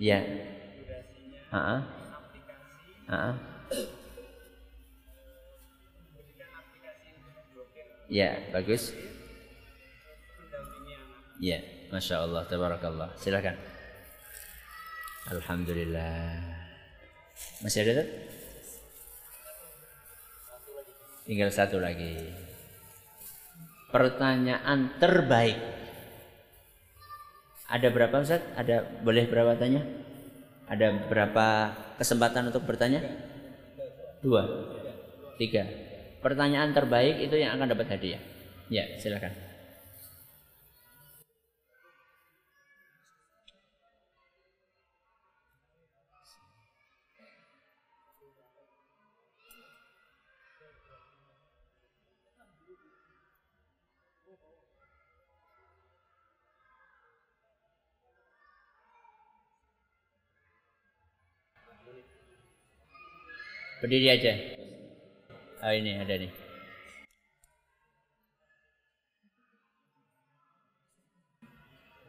Ya. 0.00 0.18
Ha 1.52 1.60
-ha. 1.60 1.90
Ya, 8.10 8.34
bagus. 8.50 8.90
Ya, 11.38 11.62
masya 11.94 12.26
Allah, 12.26 12.42
tabarakallah. 12.42 13.14
Silakan. 13.14 13.54
Alhamdulillah. 15.30 16.42
Masih 17.62 17.86
ada? 17.86 18.02
Tinggal 21.22 21.54
satu 21.54 21.78
lagi. 21.78 22.34
Pertanyaan 23.90 24.94
terbaik. 25.02 25.58
Ada 27.70 27.86
berapa 27.90 28.22
Ustaz? 28.22 28.42
Ada 28.54 28.86
boleh 29.02 29.26
berapa 29.26 29.54
tanya? 29.58 29.82
Ada 30.70 31.10
berapa 31.10 31.46
kesempatan 31.98 32.54
untuk 32.54 32.62
bertanya? 32.66 33.02
Dua. 34.22 34.46
Tiga. 35.38 35.66
Pertanyaan 36.22 36.70
terbaik 36.70 37.18
itu 37.18 37.34
yang 37.34 37.58
akan 37.58 37.74
dapat 37.74 37.98
hadiah. 37.98 38.22
Ya, 38.70 38.86
silakan. 39.02 39.49
Berdiri 63.82 64.08
aja. 64.12 64.32
Ah 65.60 65.70
oh, 65.70 65.74
ini 65.76 65.96
ada 66.00 66.14
nih. 66.16 66.32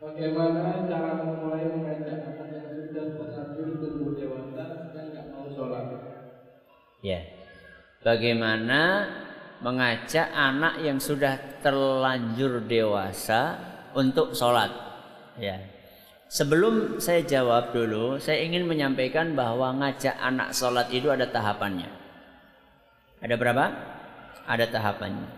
Bagaimana 0.01 0.81
cara 0.89 1.11
memulai 1.21 1.69
mengajak 1.69 2.25
anak 2.33 2.49
yang 2.49 2.73
sudah 2.73 3.05
terlanjur 3.13 3.69
tumbuh 3.77 4.11
dewasa 4.17 4.89
dan 4.91 5.05
nggak 5.13 5.25
mau 5.29 5.45
sholat? 5.53 5.85
Ya. 7.05 7.21
Bagaimana 8.01 8.81
mengajak 9.61 10.27
anak 10.33 10.81
yang 10.81 10.97
sudah 10.97 11.37
terlanjur 11.61 12.65
dewasa 12.65 13.57
untuk 13.93 14.33
sholat? 14.33 14.73
Ya. 15.37 15.61
Sebelum 16.31 17.03
saya 17.03 17.21
jawab 17.27 17.75
dulu, 17.75 18.15
saya 18.17 18.41
ingin 18.41 18.63
menyampaikan 18.65 19.35
bahwa 19.35 19.75
ngajak 19.83 20.15
anak 20.15 20.55
sholat 20.55 20.87
itu 20.89 21.11
ada 21.11 21.27
tahapannya. 21.27 21.91
Ada 23.21 23.35
berapa? 23.37 23.65
Ada 24.47 24.65
tahapannya. 24.71 25.29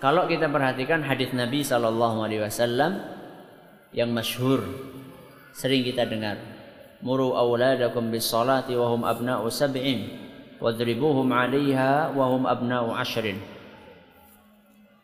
Kalau 0.00 0.24
kita 0.24 0.48
perhatikan 0.48 1.04
hadis 1.04 1.32
Nabi 1.36 1.60
Wasallam 1.64 2.92
yang 3.92 4.10
masyhur 4.10 4.64
sering 5.52 5.84
kita 5.84 6.08
dengar, 6.08 6.40
muru 7.04 7.36
awladakum 7.36 8.08
bis 8.08 8.24
salati 8.24 8.72
wa 8.72 8.88
hum 8.88 9.04
abna'u 9.04 9.46
sab'in 9.52 10.23
wadribuhum 10.58 11.30
'alaiha 11.30 12.12
wa 12.12 12.24
hum 12.30 12.44
abna'u 12.44 12.94
ashrin. 12.94 13.38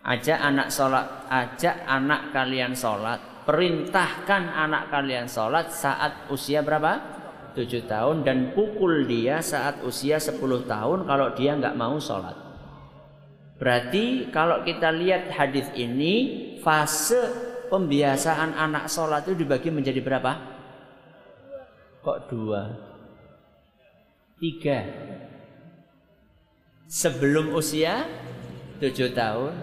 Ajak 0.01 0.41
anak 0.41 0.69
salat, 0.73 1.07
ajak 1.29 1.77
anak 1.85 2.33
kalian 2.33 2.73
salat, 2.73 3.21
perintahkan 3.45 4.49
anak 4.49 4.89
kalian 4.89 5.29
salat 5.29 5.69
saat 5.71 6.27
usia 6.33 6.65
berapa? 6.65 7.21
7 7.51 7.67
tahun 7.91 8.23
dan 8.23 8.55
pukul 8.55 9.11
dia 9.11 9.43
saat 9.43 9.83
usia 9.83 10.23
10 10.23 10.39
tahun 10.71 11.03
kalau 11.05 11.35
dia 11.35 11.59
nggak 11.59 11.75
mau 11.75 11.99
salat. 11.99 12.51
Berarti 13.61 14.33
kalau 14.33 14.65
kita 14.65 14.89
lihat 14.89 15.29
hadis 15.37 15.69
ini 15.77 16.49
fase 16.65 17.21
pembiasaan 17.69 18.57
anak 18.57 18.89
sholat 18.89 19.29
itu 19.29 19.45
dibagi 19.45 19.69
menjadi 19.69 20.01
berapa? 20.01 20.33
Kok 22.01 22.19
dua? 22.33 22.63
Tiga. 24.41 24.79
Sebelum 26.91 27.55
usia 27.55 28.03
tujuh 28.83 29.15
tahun. 29.15 29.55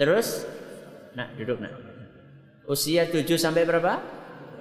Terus, 0.00 0.48
nah 1.12 1.28
duduk 1.36 1.60
nak. 1.60 1.76
Usia 2.64 3.04
tujuh 3.04 3.36
sampai 3.36 3.68
berapa? 3.68 4.00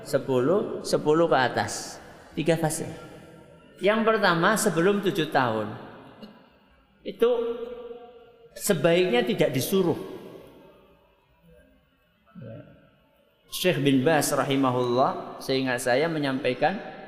Sepuluh, 0.03 0.83
sepuluh 0.83 1.31
ke 1.31 1.37
atas. 1.39 1.95
Tiga 2.35 2.59
fase. 2.59 2.91
Yang 3.79 4.03
pertama 4.03 4.59
sebelum 4.59 4.99
tujuh 4.99 5.31
tahun. 5.31 5.71
Itu 7.07 7.29
sebaiknya 8.59 9.23
tidak 9.23 9.55
disuruh. 9.55 9.95
Syekh 13.49 13.79
bin 13.79 14.03
Bas 14.03 14.27
rahimahullah 14.35 15.39
seingat 15.39 15.87
saya 15.87 16.11
menyampaikan 16.11 16.98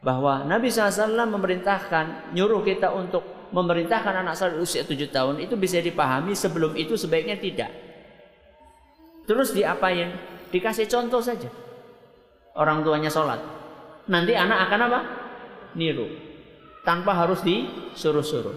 bahwa 0.00 0.48
Nabi 0.48 0.72
SAW 0.72 1.28
memerintahkan 1.28 2.32
nyuruh 2.32 2.64
kita 2.64 2.88
untuk 2.92 3.52
memerintahkan 3.52 4.24
anak 4.24 4.34
salat 4.38 4.56
usia 4.56 4.80
7 4.86 4.96
tahun 5.12 5.44
itu 5.44 5.54
bisa 5.60 5.76
dipahami 5.82 6.32
sebelum 6.32 6.72
itu 6.78 6.96
sebaiknya 6.96 7.36
tidak. 7.36 7.70
Terus 9.28 9.52
diapain? 9.52 10.16
Dikasih 10.50 10.88
contoh 10.88 11.20
saja. 11.22 11.46
Orang 12.56 12.82
tuanya 12.82 13.12
sholat. 13.12 13.38
Nanti 14.10 14.34
anak 14.34 14.66
akan 14.66 14.80
apa? 14.90 15.00
Niru. 15.78 16.08
Tanpa 16.82 17.14
harus 17.14 17.44
disuruh-suruh. 17.44 18.56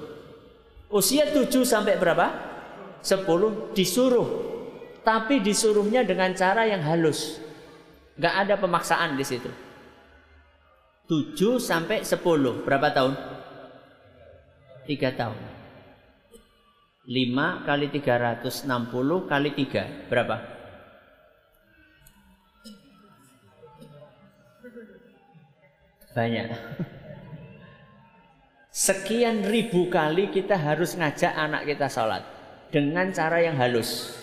Usia 0.90 1.30
7 1.30 1.52
sampai 1.68 2.00
berapa? 2.00 2.26
10 3.04 3.76
disuruh. 3.76 4.30
Tapi 5.04 5.44
disuruhnya 5.44 6.08
dengan 6.08 6.32
cara 6.34 6.64
yang 6.64 6.82
halus. 6.82 7.38
Gak 8.16 8.48
ada 8.48 8.56
pemaksaan 8.56 9.20
di 9.20 9.26
situ. 9.28 9.52
7 11.04 11.60
sampai 11.60 12.00
10. 12.00 12.64
Berapa 12.64 12.88
tahun? 12.96 13.14
3 14.88 15.20
tahun. 15.20 15.40
5 17.04 17.68
kali 17.68 17.92
360 17.92 19.28
kali 19.28 19.50
3. 19.52 20.08
Berapa? 20.08 20.36
Banyak. 26.16 26.48
Sekian 28.74 29.44
ribu 29.44 29.92
kali 29.92 30.32
kita 30.32 30.56
harus 30.56 30.96
ngajak 30.96 31.36
anak 31.36 31.68
kita 31.68 31.92
sholat 31.92 32.24
dengan 32.72 33.12
cara 33.12 33.44
yang 33.44 33.60
halus. 33.60 34.18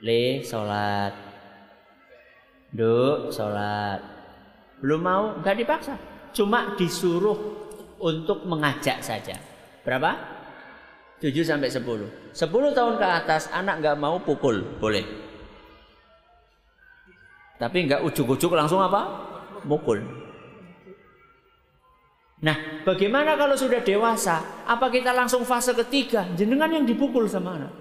Le 0.00 0.40
sholat, 0.46 1.12
duk 2.72 3.32
sholat. 3.34 4.13
Belum 4.84 5.00
mau, 5.00 5.32
nggak 5.40 5.56
dipaksa. 5.64 5.96
Cuma 6.36 6.76
disuruh 6.76 7.56
untuk 8.04 8.44
mengajak 8.44 9.00
saja. 9.00 9.32
Berapa? 9.80 10.12
7 11.24 11.40
sampai 11.40 11.72
10. 11.72 12.36
10 12.36 12.76
tahun 12.76 12.94
ke 13.00 13.06
atas 13.08 13.48
anak 13.48 13.80
nggak 13.80 13.96
mau 13.96 14.20
pukul, 14.20 14.60
boleh. 14.76 15.00
Tapi 17.56 17.88
nggak 17.88 18.04
ujuk-ujuk 18.04 18.52
langsung 18.52 18.84
apa? 18.84 19.08
Pukul. 19.64 20.04
Nah, 22.44 22.84
bagaimana 22.84 23.40
kalau 23.40 23.56
sudah 23.56 23.80
dewasa? 23.80 24.68
Apa 24.68 24.92
kita 24.92 25.16
langsung 25.16 25.48
fase 25.48 25.72
ketiga? 25.72 26.28
Jenengan 26.36 26.68
yang 26.68 26.84
dipukul 26.84 27.24
sama 27.24 27.56
anak. 27.56 27.72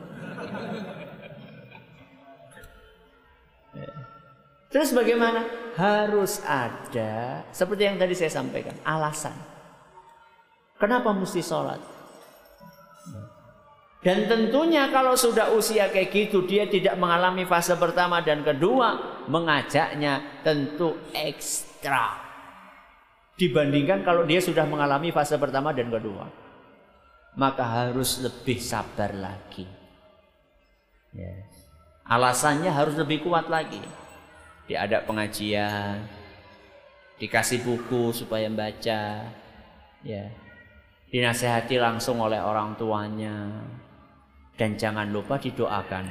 Terus 4.73 4.89
bagaimana? 4.89 5.45
Harus 5.77 6.41
ada, 6.41 7.45
seperti 7.53 7.85
yang 7.85 7.97
tadi 8.01 8.17
saya 8.17 8.33
sampaikan, 8.33 8.73
alasan. 8.81 9.33
Kenapa 10.81 11.13
mesti 11.13 11.45
sholat? 11.45 11.77
Dan 14.03 14.27
tentunya 14.27 14.91
kalau 14.91 15.15
sudah 15.15 15.55
usia 15.55 15.87
kayak 15.87 16.11
gitu, 16.11 16.43
dia 16.43 16.67
tidak 16.67 16.99
mengalami 16.99 17.47
fase 17.47 17.77
pertama 17.79 18.19
dan 18.19 18.43
kedua, 18.43 19.21
mengajaknya 19.31 20.43
tentu 20.43 20.99
ekstra 21.15 22.23
dibandingkan 23.39 24.05
kalau 24.05 24.27
dia 24.27 24.37
sudah 24.37 24.65
mengalami 24.67 25.09
fase 25.09 25.39
pertama 25.41 25.73
dan 25.73 25.89
kedua. 25.89 26.29
Maka 27.33 27.65
harus 27.65 28.21
lebih 28.21 28.61
sabar 28.61 29.09
lagi. 29.09 29.65
Ya. 31.17 31.33
Alasannya 32.05 32.69
harus 32.69 32.93
lebih 32.93 33.25
kuat 33.25 33.49
lagi. 33.49 33.81
Diada 34.63 35.03
pengajian, 35.03 35.99
dikasih 37.19 37.63
buku 37.67 38.15
supaya 38.15 38.47
baca, 38.47 39.27
ya. 40.03 40.25
Dinasehati 41.13 41.77
langsung 41.77 42.17
oleh 42.23 42.41
orang 42.41 42.73
tuanya. 42.79 43.63
Dan 44.57 44.79
jangan 44.79 45.09
lupa 45.13 45.37
didoakan. 45.37 46.05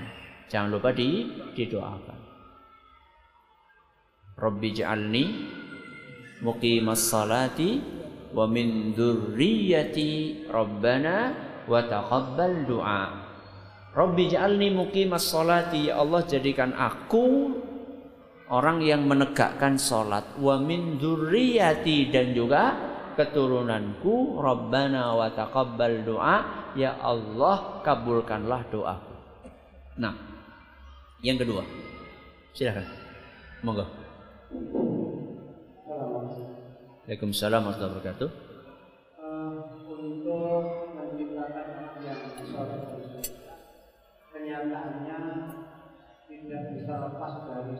Jangan 0.46 0.68
lupa 0.68 0.92
di, 0.94 1.26
didoakan. 1.56 2.18
Rabbi 4.38 4.68
ja'alni 4.74 5.24
muqimas 6.42 7.02
salati 7.02 7.78
wa 8.34 8.48
min 8.50 8.90
dzurriyyati 8.96 10.44
rabbana 10.50 11.16
wa 11.68 11.78
taqabbal 11.86 12.66
du'a 12.66 13.04
Rabbi 13.92 14.32
ja'alni 14.32 14.72
muqimas 14.72 15.30
salati 15.30 15.92
ya 15.92 16.00
Allah 16.00 16.24
jadikan 16.26 16.72
aku 16.74 17.54
orang 18.52 18.84
yang 18.84 19.08
menegakkan 19.08 19.80
salat 19.80 20.28
wa 20.36 20.60
min 20.60 21.00
dzurriyyati 21.00 22.12
dan 22.12 22.36
juga 22.36 22.76
keturunanku 23.16 24.36
Rabbana 24.36 25.16
wa 25.16 25.32
taqabbal 25.32 26.04
du'a 26.04 26.36
ya 26.76 27.00
Allah 27.00 27.80
kabulkanlah 27.80 28.68
doaku. 28.68 29.14
Nah 29.96 30.12
yang 31.24 31.40
kedua. 31.40 31.64
Silakan. 32.52 32.84
Monggo. 33.64 33.88
Waalaikumsalam 37.08 37.64
warahmatullahi 37.64 37.94
wabarakatuh. 37.96 38.28
Uh, 39.16 39.64
kenyataannya 44.34 45.18
tidak 46.28 46.62
bisa 46.74 46.94
lepas 47.06 47.34
dari 47.48 47.74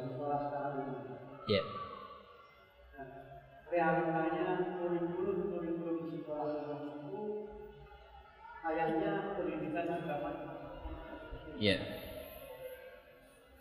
realitanya 3.83 4.79
kurikulum 4.79 5.39
kurikulum 5.51 5.99
sekolah 6.15 6.47
sekarang 6.55 6.83
itu 7.03 7.23
kayaknya 8.63 9.13
pendidikan 9.35 9.87
agama. 9.91 10.31
Ya. 11.59 11.79
Yeah. 11.79 11.81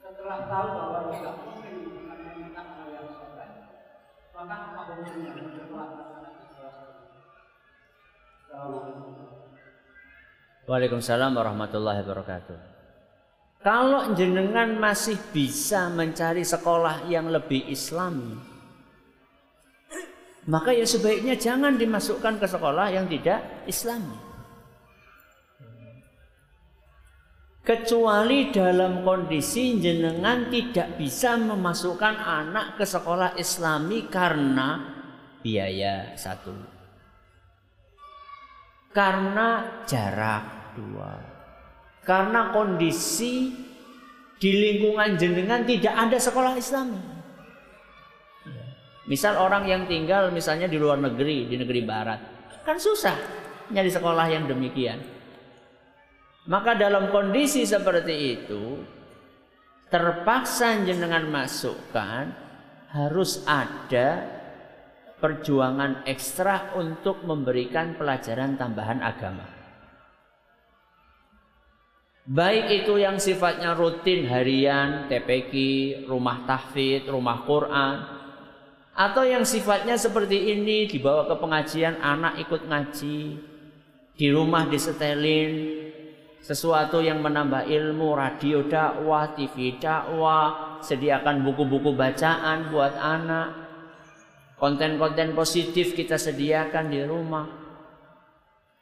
Setelah 0.01 0.39
tahu 0.45 0.67
bahwa 0.77 0.99
tidak 1.13 1.35
mungkin 1.41 1.75
akan 2.05 2.85
yang 2.93 3.09
soleh, 3.17 3.49
maka 4.37 4.55
Waalaikumsalam 10.71 11.35
warahmatullahi 11.35 11.99
wabarakatuh. 12.05 12.57
Kalau 13.61 14.13
jenengan 14.17 14.77
masih 14.77 15.17
bisa 15.33 15.89
mencari 15.91 16.41
sekolah 16.41 17.05
yang 17.11 17.29
lebih 17.29 17.65
islami, 17.69 18.50
maka 20.49 20.73
ya 20.73 20.87
sebaiknya 20.87 21.37
jangan 21.37 21.77
dimasukkan 21.77 22.41
ke 22.41 22.47
sekolah 22.49 22.89
yang 22.89 23.05
tidak 23.05 23.65
islami. 23.69 24.17
Kecuali 27.61 28.49
dalam 28.49 29.05
kondisi 29.05 29.77
jenengan 29.77 30.49
tidak 30.49 30.97
bisa 30.97 31.37
memasukkan 31.37 32.17
anak 32.17 32.73
ke 32.73 32.89
sekolah 32.89 33.37
islami 33.37 34.09
karena 34.09 34.81
biaya 35.45 36.17
satu. 36.17 36.57
Karena 38.89 39.79
jarak 39.85 40.73
dua. 40.73 41.21
Karena 42.01 42.49
kondisi 42.49 43.53
di 44.41 44.51
lingkungan 44.57 45.21
jenengan 45.21 45.61
tidak 45.61 45.93
ada 45.93 46.17
sekolah 46.17 46.57
Islam. 46.57 47.10
Misal 49.09 49.37
orang 49.41 49.65
yang 49.65 49.89
tinggal 49.89 50.29
misalnya 50.29 50.69
di 50.69 50.77
luar 50.77 51.01
negeri, 51.01 51.49
di 51.49 51.57
negeri 51.57 51.81
barat, 51.81 52.19
kan 52.61 52.77
susah 52.77 53.17
nyari 53.73 53.89
sekolah 53.89 54.27
yang 54.29 54.45
demikian. 54.45 55.01
Maka 56.45 56.77
dalam 56.77 57.09
kondisi 57.09 57.65
seperti 57.65 58.15
itu, 58.37 58.81
terpaksa 59.89 60.81
jenengan 60.85 61.25
masukkan 61.29 62.29
harus 62.91 63.41
ada 63.47 64.25
perjuangan 65.21 66.05
ekstra 66.09 66.73
untuk 66.77 67.21
memberikan 67.25 67.93
pelajaran 67.93 68.57
tambahan 68.57 68.99
agama. 69.05 69.45
Baik 72.21 72.85
itu 72.85 73.01
yang 73.01 73.17
sifatnya 73.17 73.73
rutin 73.73 74.29
harian, 74.29 75.09
TPQ, 75.09 75.53
rumah 76.05 76.45
tahfidz, 76.45 77.09
rumah 77.09 77.45
Quran, 77.49 78.20
atau 79.01 79.25
yang 79.25 79.41
sifatnya 79.41 79.97
seperti 79.97 80.53
ini 80.53 80.85
dibawa 80.85 81.25
ke 81.25 81.33
pengajian, 81.41 81.97
anak 81.97 82.37
ikut 82.37 82.69
ngaji, 82.69 83.17
di 84.13 84.27
rumah 84.29 84.69
disetelin, 84.69 85.81
sesuatu 86.45 87.01
yang 87.01 87.17
menambah 87.17 87.65
ilmu, 87.65 88.13
radio 88.13 88.61
dakwah, 88.69 89.33
TV 89.33 89.81
dakwah, 89.81 90.77
sediakan 90.85 91.41
buku-buku 91.41 91.97
bacaan 91.97 92.69
buat 92.69 92.93
anak, 92.93 93.49
konten-konten 94.61 95.33
positif 95.33 95.97
kita 95.97 96.21
sediakan 96.21 96.93
di 96.93 97.01
rumah. 97.01 97.49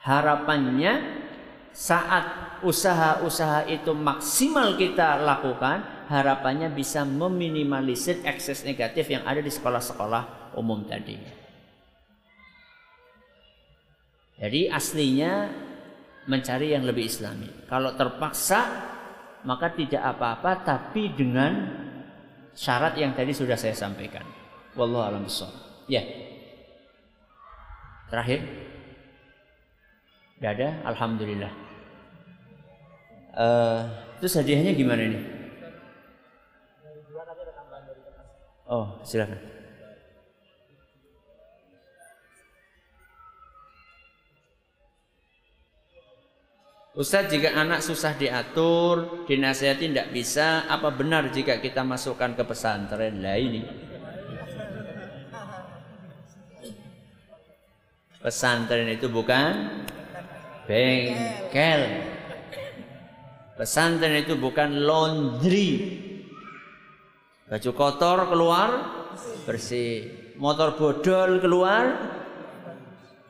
Harapannya 0.03 1.23
saat 1.71 2.59
usaha-usaha 2.59 3.71
itu 3.71 3.95
maksimal 3.95 4.75
kita 4.75 5.23
lakukan, 5.23 5.98
harapannya 6.09 6.73
bisa 6.73 7.05
meminimalisir 7.05 8.25
ekses 8.25 8.65
negatif 8.65 9.13
yang 9.13 9.21
ada 9.29 9.45
di 9.45 9.53
sekolah-sekolah 9.53 10.57
umum 10.57 10.81
tadi. 10.89 11.15
Jadi 14.41 14.71
aslinya 14.73 15.53
mencari 16.25 16.73
yang 16.73 16.83
lebih 16.89 17.05
islami. 17.05 17.45
Kalau 17.69 17.93
terpaksa 17.93 18.89
maka 19.45 19.71
tidak 19.71 20.01
apa-apa 20.01 20.65
tapi 20.65 21.13
dengan 21.13 21.77
syarat 22.57 22.97
yang 22.97 23.13
tadi 23.13 23.29
sudah 23.29 23.55
saya 23.55 23.77
sampaikan. 23.77 24.25
Wallahu 24.73 25.05
a'lam 25.05 25.29
Ya. 25.85 26.01
Terakhir. 28.09 28.41
Tidak 30.39 30.51
ada? 30.57 30.69
Alhamdulillah. 30.89 31.53
Uh, 33.35 33.81
terus 34.17 34.33
hadiahnya 34.39 34.73
gimana 34.73 35.03
ini? 35.05 35.38
Oh, 38.69 39.01
silakan. 39.01 39.41
Ustadz 46.93 47.33
jika 47.33 47.57
anak 47.57 47.81
susah 47.81 48.13
diatur, 48.13 49.25
dinasihati 49.25 49.89
tidak 49.89 50.13
bisa, 50.13 50.69
apa 50.69 50.93
benar 50.93 51.33
jika 51.33 51.57
kita 51.57 51.81
masukkan 51.81 52.37
ke 52.37 52.43
pesantren? 52.45 53.25
Lah 53.25 53.39
ini. 53.39 53.65
Pesantren 58.21 58.85
itu 58.91 59.07
bukan 59.09 59.81
bengkel. 60.67 61.81
Pesantren 63.57 64.19
itu 64.19 64.37
bukan 64.37 64.85
laundry. 64.85 66.08
Baju 67.49 67.71
kotor 67.73 68.29
keluar 68.29 68.69
bersih. 69.49 70.05
Motor 70.37 70.77
bodol 70.77 71.41
keluar 71.41 71.85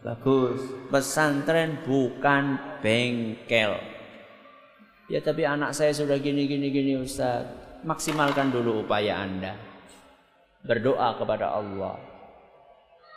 bagus. 0.04 0.60
Pesantren 0.92 1.80
bukan 1.88 2.60
bengkel. 2.84 3.80
Ya 5.08 5.24
tapi 5.24 5.48
anak 5.48 5.72
saya 5.72 5.96
sudah 5.96 6.20
gini 6.20 6.52
gini 6.52 6.68
gini 6.68 6.94
Ustaz. 7.00 7.48
Maksimalkan 7.88 8.52
dulu 8.52 8.84
upaya 8.84 9.24
Anda. 9.24 9.56
Berdoa 10.68 11.16
kepada 11.16 11.56
Allah. 11.56 11.96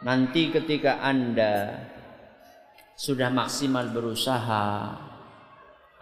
Nanti 0.06 0.54
ketika 0.54 1.02
Anda 1.02 1.82
sudah 2.94 3.26
maksimal 3.34 3.90
berusaha, 3.90 4.94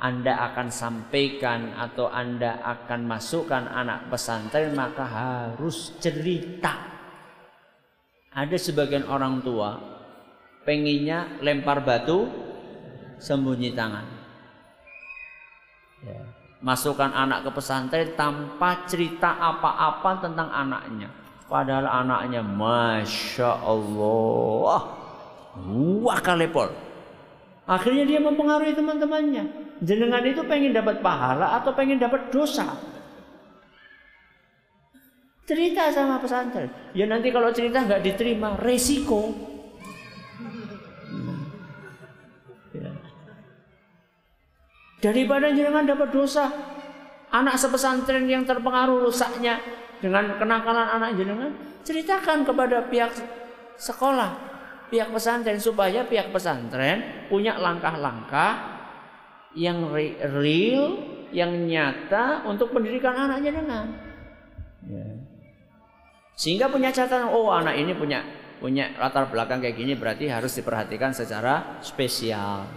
Anda 0.00 0.48
akan 0.48 0.72
sampaikan 0.72 1.76
atau 1.76 2.08
Anda 2.08 2.56
akan 2.64 3.04
masukkan 3.04 3.68
anak 3.68 4.08
pesantren 4.08 4.72
maka 4.72 5.04
harus 5.04 5.92
cerita. 6.00 6.72
Ada 8.32 8.56
sebagian 8.56 9.04
orang 9.04 9.44
tua 9.44 9.76
pengennya 10.64 11.44
lempar 11.44 11.84
batu 11.84 12.32
sembunyi 13.20 13.76
tangan. 13.76 14.06
Ya. 16.00 16.24
Masukkan 16.64 17.12
anak 17.12 17.44
ke 17.44 17.50
pesantren 17.52 18.16
tanpa 18.16 18.88
cerita 18.88 19.36
apa-apa 19.36 20.24
tentang 20.24 20.48
anaknya. 20.48 21.12
Padahal 21.44 22.06
anaknya 22.06 22.46
Masya 22.46 23.58
Allah 23.58 24.80
Wah 25.58 26.20
kalepol 26.22 26.70
Akhirnya 27.70 28.02
dia 28.02 28.18
mempengaruhi 28.18 28.74
teman-temannya. 28.74 29.46
Jenengan 29.78 30.26
itu 30.26 30.42
pengen 30.42 30.74
dapat 30.74 30.98
pahala 30.98 31.54
atau 31.62 31.70
pengen 31.70 32.02
dapat 32.02 32.26
dosa? 32.34 32.66
Cerita 35.46 35.86
sama 35.94 36.18
pesantren. 36.18 36.66
Ya 36.98 37.06
nanti 37.06 37.30
kalau 37.30 37.54
cerita 37.54 37.86
nggak 37.86 38.02
diterima, 38.02 38.58
resiko. 38.58 39.30
Ya. 42.74 42.90
Daripada 44.98 45.54
jenengan 45.54 45.86
dapat 45.86 46.10
dosa, 46.10 46.50
anak 47.30 47.54
sepesantren 47.54 48.26
yang 48.26 48.42
terpengaruh 48.42 49.06
rusaknya 49.06 49.62
dengan 50.02 50.34
kenakalan 50.42 50.90
anak 50.90 51.14
jenengan, 51.14 51.54
ceritakan 51.86 52.42
kepada 52.42 52.90
pihak 52.90 53.14
sekolah 53.78 54.49
pihak 54.90 55.14
pesantren 55.14 55.62
supaya 55.62 56.04
pihak 56.04 56.34
pesantren 56.34 57.30
punya 57.30 57.56
langkah-langkah 57.56 58.82
yang 59.54 59.90
real, 60.34 60.98
yang 61.30 61.54
nyata 61.66 62.46
untuk 62.46 62.74
pendidikan 62.74 63.14
anaknya 63.14 63.50
dengan. 63.62 63.86
Ya. 64.86 65.06
Sehingga 66.34 66.70
punya 66.70 66.90
catatan, 66.90 67.30
oh 67.30 67.50
anak 67.50 67.78
ini 67.78 67.92
punya 67.94 68.22
punya 68.60 68.92
latar 69.00 69.32
belakang 69.32 69.64
kayak 69.64 69.76
gini 69.76 69.96
berarti 69.96 70.28
harus 70.28 70.52
diperhatikan 70.52 71.16
secara 71.16 71.80
spesial. 71.80 72.68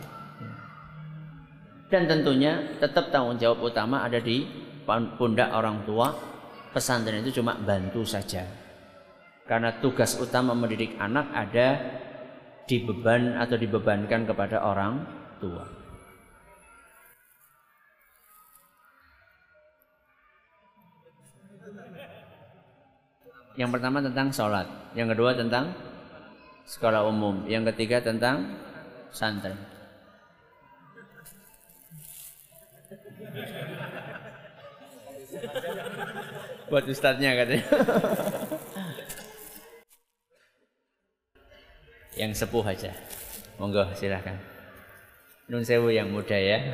Dan 1.92 2.10
tentunya 2.10 2.80
tetap 2.82 3.14
tanggung 3.14 3.38
jawab 3.38 3.70
utama 3.70 4.02
ada 4.02 4.18
di 4.18 4.48
pundak 5.20 5.54
orang 5.54 5.86
tua. 5.86 6.10
Pesantren 6.74 7.22
itu 7.22 7.38
cuma 7.38 7.54
bantu 7.54 8.02
saja. 8.02 8.63
Karena 9.44 9.76
tugas 9.84 10.16
utama 10.24 10.56
mendidik 10.56 10.96
anak 10.96 11.28
ada 11.36 11.68
dibeban 12.64 13.36
atau 13.36 13.60
dibebankan 13.60 14.24
kepada 14.24 14.64
orang 14.64 15.04
tua. 15.44 15.68
Yang 23.54 23.70
pertama 23.70 24.02
tentang 24.02 24.34
sholat, 24.34 24.66
yang 24.98 25.12
kedua 25.14 25.38
tentang 25.38 25.78
sekolah 26.66 27.06
umum, 27.06 27.46
yang 27.46 27.62
ketiga 27.70 28.02
tentang 28.02 28.58
santri. 29.14 29.54
Buat 36.72 36.90
ustadznya 36.90 37.38
katanya. 37.38 37.66
yang 42.18 42.32
sepuh 42.34 42.66
aja. 42.66 42.92
Monggo 43.58 43.86
silahkan. 43.94 44.38
Nun 45.50 45.62
sewu 45.62 45.92
yang 45.92 46.10
muda 46.10 46.38
ya. 46.38 46.60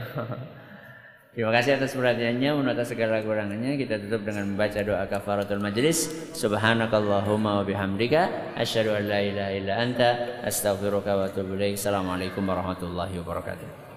Terima 1.30 1.54
kasih 1.54 1.78
atas 1.78 1.94
perhatiannya, 1.94 2.52
menurut 2.52 2.74
atas 2.74 2.90
segala 2.92 3.22
kurangannya. 3.22 3.78
Kita 3.80 4.02
tutup 4.02 4.28
dengan 4.28 4.50
membaca 4.50 4.82
doa 4.82 5.06
kafaratul 5.08 5.62
majlis. 5.62 6.10
Subhanakallahumma 6.36 7.62
wa 7.62 7.64
bihamdika 7.64 8.54
asyhadu 8.58 8.98
an 8.98 9.04
la 9.08 9.20
ilaha 9.22 9.52
illa 9.54 9.74
anta 9.78 10.10
astaghfiruka 10.44 11.16
wa 11.16 11.30
atubu 11.30 11.56
ilaik. 11.56 11.78
Assalamualaikum 11.78 12.44
warahmatullahi 12.44 13.14
wabarakatuh. 13.22 13.89